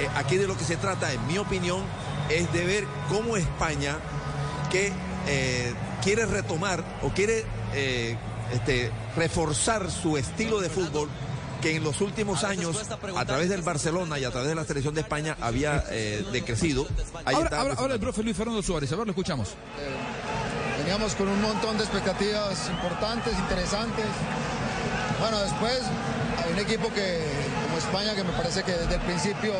[0.00, 1.82] Eh, aquí de lo que se trata, en mi opinión,
[2.30, 3.98] es de ver cómo España,
[4.70, 4.92] que
[5.26, 8.16] eh, quiere retomar o quiere eh,
[8.52, 11.08] este, reforzar su estilo de fútbol
[11.60, 12.78] que en los últimos años,
[13.16, 16.86] a través del Barcelona y a través de la selección de España, había eh, decrecido.
[17.26, 19.48] Ahí Ahora, está ahora- ahora el profe Luis Fernando Suárez, a ver, lo escuchamos.
[20.78, 24.06] Veníamos con un montón de expectativas importantes, interesantes.
[25.20, 25.80] Bueno, después
[26.52, 27.20] un equipo que,
[27.64, 29.52] como España, que me parece que desde el principio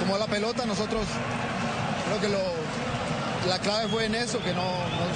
[0.00, 0.64] tomó la pelota.
[0.66, 1.04] Nosotros
[2.06, 2.42] creo que lo,
[3.48, 4.62] la clave fue en eso, que no,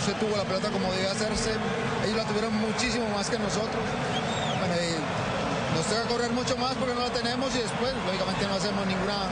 [0.05, 1.51] se tuvo la pelota como debía hacerse.
[2.05, 3.83] Ellos la tuvieron muchísimo más que nosotros.
[4.59, 8.55] Bueno, y nos toca correr mucho más porque no la tenemos y después, lógicamente, no
[8.55, 9.27] hacemos ninguna.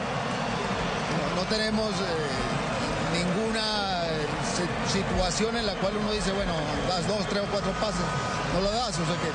[1.36, 1.90] No, tenemos.
[1.92, 2.56] eh,
[3.08, 6.52] ninguna eh, si- situación en la cual uno dice, bueno,
[6.88, 8.04] das dos, tres o cuatro pases,
[8.52, 9.32] no lo das, o sea que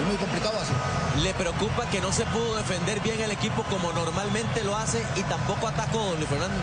[0.00, 0.72] es muy complicado así.
[1.22, 5.22] Le preocupa que no se pudo defender bien el equipo como normalmente lo hace y
[5.22, 6.60] tampoco atacó, Luis Fernando.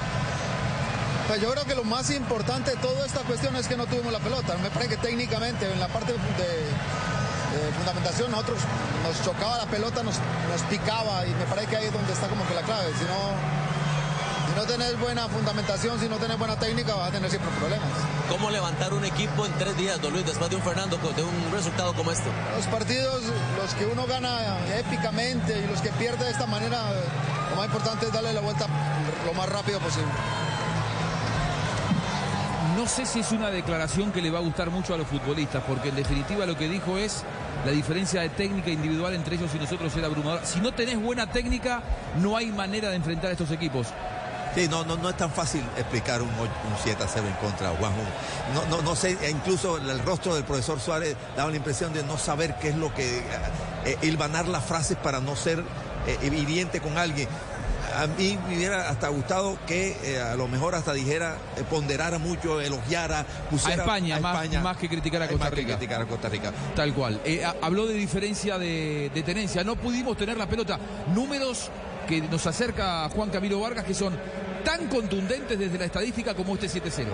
[1.27, 4.11] Pues yo creo que lo más importante de toda esta cuestión es que no tuvimos
[4.11, 4.57] la pelota.
[4.57, 8.59] Me parece que técnicamente en la parte de, de fundamentación nosotros
[9.03, 10.15] nos chocaba la pelota, nos,
[10.49, 12.91] nos picaba y me parece que ahí es donde está como que la clave.
[12.97, 13.68] Si no,
[14.59, 17.87] no tenés buena fundamentación, si no tenés buena técnica, vas a tener siempre problemas.
[18.27, 21.51] ¿Cómo levantar un equipo en tres días, don Luis, después de un Fernando, de un
[21.53, 22.29] resultado como este?
[22.57, 23.23] Los partidos,
[23.57, 26.77] los que uno gana épicamente y los que pierde de esta manera,
[27.51, 28.67] lo más importante es darle la vuelta
[29.25, 30.11] lo más rápido posible.
[32.75, 35.63] No sé si es una declaración que le va a gustar mucho a los futbolistas,
[35.65, 37.23] porque en definitiva lo que dijo es
[37.65, 40.45] la diferencia de técnica individual entre ellos y nosotros era abrumadora.
[40.45, 41.81] Si no tenés buena técnica,
[42.21, 43.87] no hay manera de enfrentar a estos equipos.
[44.55, 46.47] Sí, no, no, no es tan fácil explicar un, un
[46.83, 47.99] 7 a 0 en contra, Juanjo.
[48.53, 52.03] No, no, no sé, e incluso el rostro del profesor Suárez daba la impresión de
[52.03, 53.19] no saber qué es lo que.
[53.85, 55.63] Eh, hilvanar las frases para no ser
[56.07, 57.27] eh, hiriente con alguien.
[57.95, 62.19] A mí me hubiera hasta gustado que eh, a lo mejor hasta dijera, eh, ponderara
[62.19, 65.77] mucho, elogiara, A pusiera España, más, más que criticar a Costa más que Rica.
[65.77, 66.51] criticar a Costa Rica.
[66.75, 67.19] Tal cual.
[67.25, 69.63] Eh, ha- habló de diferencia de, de tenencia.
[69.63, 70.77] No pudimos tener la pelota.
[71.15, 71.71] Números
[72.09, 74.17] que nos acerca Juan Camilo Vargas que son
[74.65, 77.05] tan contundentes desde la estadística como este 7-0.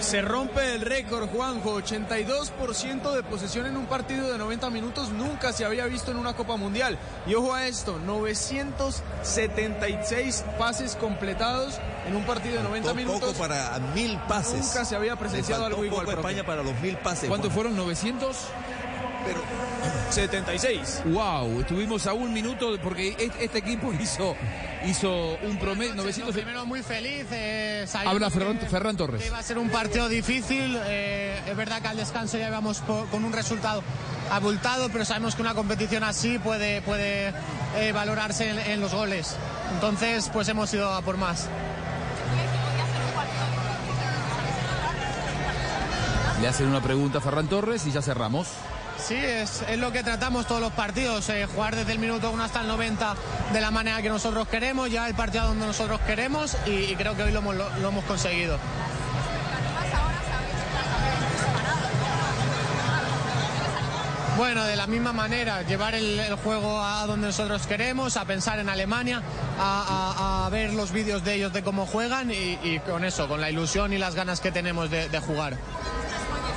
[0.00, 1.80] Se rompe el récord, Juanjo.
[1.80, 6.32] 82% de posesión en un partido de 90 minutos nunca se había visto en una
[6.34, 6.98] Copa Mundial.
[7.28, 13.20] Y ojo a esto, 976 pases completados en un partido de 90 Faltó minutos.
[13.20, 14.66] poco para mil pases.
[14.66, 16.08] Nunca se había presenciado algo igual.
[16.08, 17.28] España para los mil pases.
[17.28, 17.76] ¿Cuántos fueron?
[17.76, 18.34] ¿900?
[19.24, 19.40] Pero
[20.10, 21.02] 76.
[21.06, 24.34] Wow, estuvimos a un minuto porque este equipo hizo,
[24.86, 26.34] hizo un promedio 900.
[26.34, 27.26] Primero muy feliz.
[27.30, 29.20] eh, Habla que- Ferran, Torres.
[29.20, 30.76] que iba a ser un partido difícil.
[30.86, 33.82] eh, es verdad que al descanso ya íbamos con un resultado
[34.30, 37.32] abultado, pero sabemos que una competición así puede, puede
[37.76, 39.36] eh, valorarse en, en los goles.
[39.74, 41.48] Entonces, pues hemos ido a por más.
[46.40, 48.48] Le hacen una pregunta a Ferran Torres y ya cerramos.
[49.06, 52.44] Sí, es, es lo que tratamos todos los partidos, eh, jugar desde el minuto 1
[52.44, 53.16] hasta el 90
[53.52, 57.24] de la manera que nosotros queremos, ya el partido donde nosotros queremos y, creo que
[57.24, 58.58] hoy lo hemos, conseguido.
[64.36, 68.68] Bueno, de la misma manera, llevar el, juego a donde nosotros queremos, a pensar en
[68.68, 69.22] Alemania,
[69.58, 73.92] a, ver los vídeos de ellos de cómo juegan y, con eso, con la ilusión
[73.92, 75.56] y las ganas que tenemos de jugar.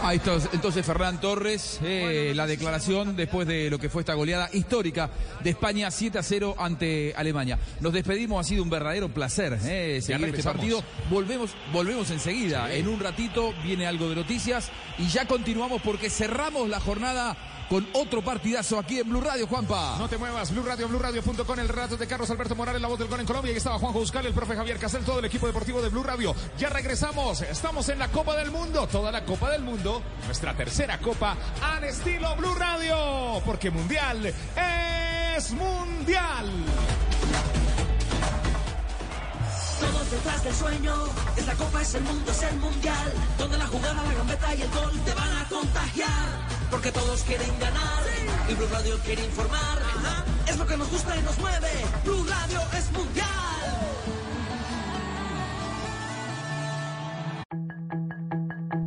[0.03, 4.49] Ahí está entonces Ferran Torres, eh, la declaración después de lo que fue esta goleada
[4.51, 5.09] histórica
[5.41, 7.57] de España 7 a 0 ante Alemania.
[7.79, 10.83] Nos despedimos, ha sido un verdadero placer eh, seguir este partido.
[11.09, 12.73] Volvemos, volvemos enseguida.
[12.73, 17.37] En un ratito viene algo de noticias y ya continuamos porque cerramos la jornada
[17.73, 19.95] con otro partidazo aquí en Blue Radio, Juanpa.
[19.97, 23.07] No te muevas, Blue Radio, BlueRadio.com, el relato de Carlos Alberto Morales, la voz del
[23.07, 23.51] gol en Colombia.
[23.51, 26.35] Y estaba Juanjo Buscal, el profe Javier Castel, todo el equipo deportivo de Blue Radio.
[26.59, 30.99] Ya regresamos, estamos en la Copa del Mundo, toda la Copa del Mundo, nuestra tercera
[30.99, 35.03] Copa al estilo Blue Radio, porque Mundial es
[35.35, 36.51] es mundial.
[39.79, 40.93] Todos detrás del sueño,
[41.35, 43.13] es la copa, es el mundo, es el mundial.
[43.39, 46.62] Donde la jugada, la gambeta y el gol te van a contagiar.
[46.73, 48.03] Porque todos quieren ganar
[48.49, 49.77] y Blue Radio quiere informar.
[50.47, 51.69] Es lo que nos gusta y nos mueve.
[52.03, 53.27] Blue Radio es mundial.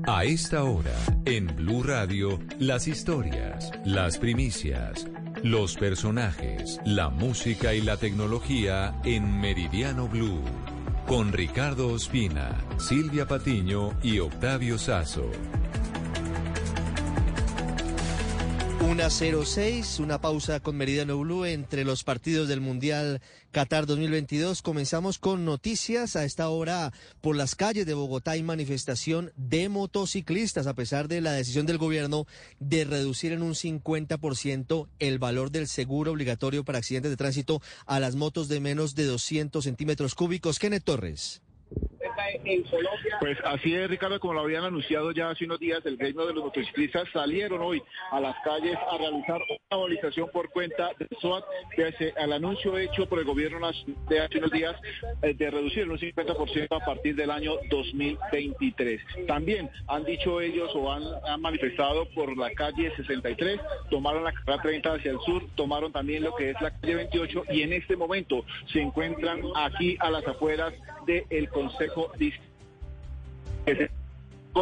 [0.09, 5.07] A esta hora, en Blue Radio, las historias, las primicias,
[5.45, 10.43] los personajes, la música y la tecnología en Meridiano Blue.
[11.07, 15.31] Con Ricardo Ospina, Silvia Patiño y Octavio Sazo.
[18.89, 24.63] Una 06, una pausa con Meridiano Blue entre los partidos del Mundial Qatar 2022.
[24.63, 26.15] Comenzamos con noticias.
[26.15, 31.21] A esta hora, por las calles de Bogotá hay manifestación de motociclistas, a pesar de
[31.21, 32.29] la decisión del gobierno
[32.61, 37.99] de reducir en un 50% el valor del seguro obligatorio para accidentes de tránsito a
[37.99, 40.61] las motos de menos de 200 centímetros cúbicos.
[40.61, 41.43] Kenneth Torres.
[43.21, 46.35] Pues así es, Ricardo, como lo habían anunciado ya hace unos días, el gremio de
[46.35, 51.45] los motociclistas salieron hoy a las calles a realizar una movilización por cuenta de SOAT,
[51.77, 53.59] pese al anuncio hecho por el gobierno
[54.09, 54.77] de hace unos días
[55.23, 59.01] eh, de reducir en un 50% a partir del año 2023.
[59.27, 64.63] También han dicho ellos o han, han manifestado por la calle 63, tomaron la carrera
[64.63, 67.97] 30 hacia el sur, tomaron también lo que es la calle 28 y en este
[67.97, 70.75] momento se encuentran aquí a las afueras
[71.07, 72.13] del Consejo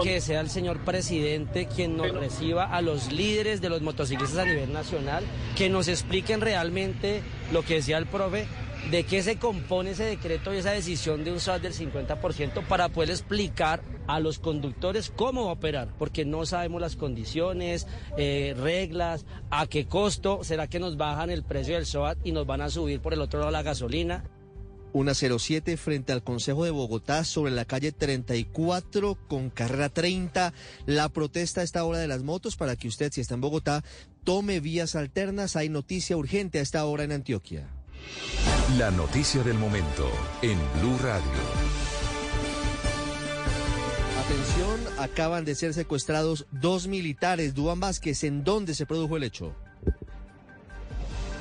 [0.02, 4.44] que sea el señor presidente quien nos reciba a los líderes de los motociclistas a
[4.44, 5.24] nivel nacional,
[5.56, 8.46] que nos expliquen realmente lo que decía el profe,
[8.90, 12.88] de qué se compone ese decreto y esa decisión de un SAT del 50% para
[12.88, 17.86] poder explicar a los conductores cómo operar, porque no sabemos las condiciones,
[18.18, 22.46] eh, reglas, a qué costo, será que nos bajan el precio del SOAT y nos
[22.46, 24.24] van a subir por el otro lado la gasolina.
[24.94, 30.54] Una 07 frente al Consejo de Bogotá sobre la calle 34 con carrera 30.
[30.86, 33.82] La protesta a esta hora de las motos para que usted, si está en Bogotá,
[34.22, 35.56] tome vías alternas.
[35.56, 37.68] Hay noticia urgente a esta hora en Antioquia.
[38.78, 40.08] La noticia del momento
[40.42, 41.24] en Blue Radio.
[44.24, 47.54] Atención, acaban de ser secuestrados dos militares.
[47.54, 49.56] Duan Vázquez, ¿en dónde se produjo el hecho?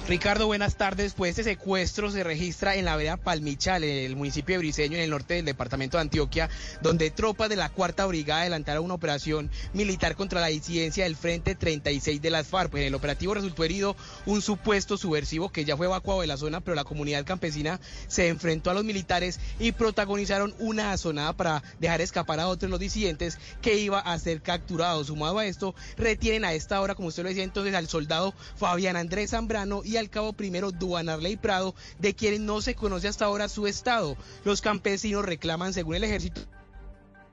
[0.05, 1.13] Ricardo, buenas tardes.
[1.13, 5.03] Pues este secuestro se registra en la vereda Palmichal, en el municipio de Briseño, en
[5.03, 6.49] el norte del departamento de Antioquia,
[6.81, 11.55] donde tropas de la Cuarta Brigada adelantaron una operación militar contra la disidencia del Frente
[11.55, 12.69] 36 de las FARC.
[12.69, 16.35] Pues en el operativo resultó herido un supuesto subversivo que ya fue evacuado de la
[16.35, 21.63] zona, pero la comunidad campesina se enfrentó a los militares y protagonizaron una azonada para
[21.79, 25.05] dejar escapar a otros los disidentes que iba a ser capturado.
[25.05, 28.97] Sumado a esto, retienen a esta hora, como usted lo decía entonces, al soldado Fabián
[28.97, 33.49] Andrés Zambrano y al cabo primero Duanarley Prado, de quienes no se conoce hasta ahora
[33.49, 34.17] su estado.
[34.43, 36.41] Los campesinos reclaman, según el ejército,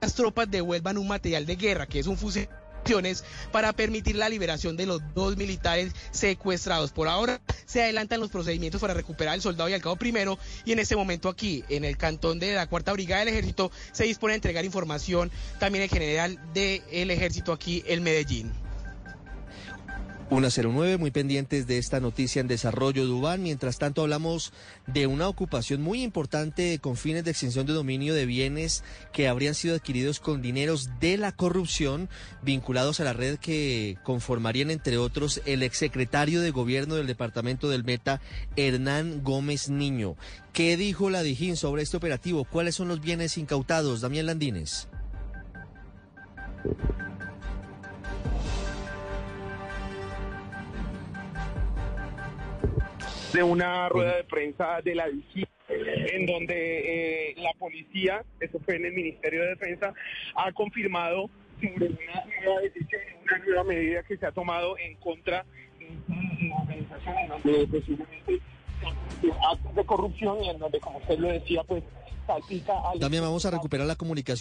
[0.01, 2.49] las tropas devuelvan un material de guerra, que es un fusil
[3.53, 6.93] para permitir la liberación de los dos militares secuestrados.
[6.93, 10.73] Por ahora se adelantan los procedimientos para recuperar al soldado y al cabo primero y
[10.73, 14.33] en este momento aquí en el cantón de la Cuarta Brigada del Ejército se dispone
[14.33, 18.70] a entregar información también el general del Ejército aquí en Medellín.
[20.31, 23.43] 109, muy pendientes de esta noticia en desarrollo, Dubán.
[23.43, 24.53] Mientras tanto, hablamos
[24.87, 29.57] de una ocupación muy importante con fines de extinción de dominio de bienes que habrían
[29.57, 32.09] sido adquiridos con dineros de la corrupción
[32.43, 37.83] vinculados a la red que conformarían, entre otros, el exsecretario de gobierno del departamento del
[37.83, 38.21] Meta,
[38.55, 40.15] Hernán Gómez Niño.
[40.53, 42.45] ¿Qué dijo la Dijín sobre este operativo?
[42.45, 44.01] ¿Cuáles son los bienes incautados?
[44.01, 44.87] Damián Landines
[53.33, 58.77] de una rueda de prensa de la DICI en donde eh, la policía, eso fue
[58.77, 59.95] en el Ministerio de Defensa,
[60.35, 65.45] ha confirmado sobre una nueva decisión, una nueva medida que se ha tomado en contra
[65.79, 68.41] de la organización, en donde posiblemente
[69.51, 71.85] actos de corrupción y en donde, como usted lo decía, pues
[72.27, 72.99] salpica al...
[72.99, 74.39] También vamos a recuperar la comunicación.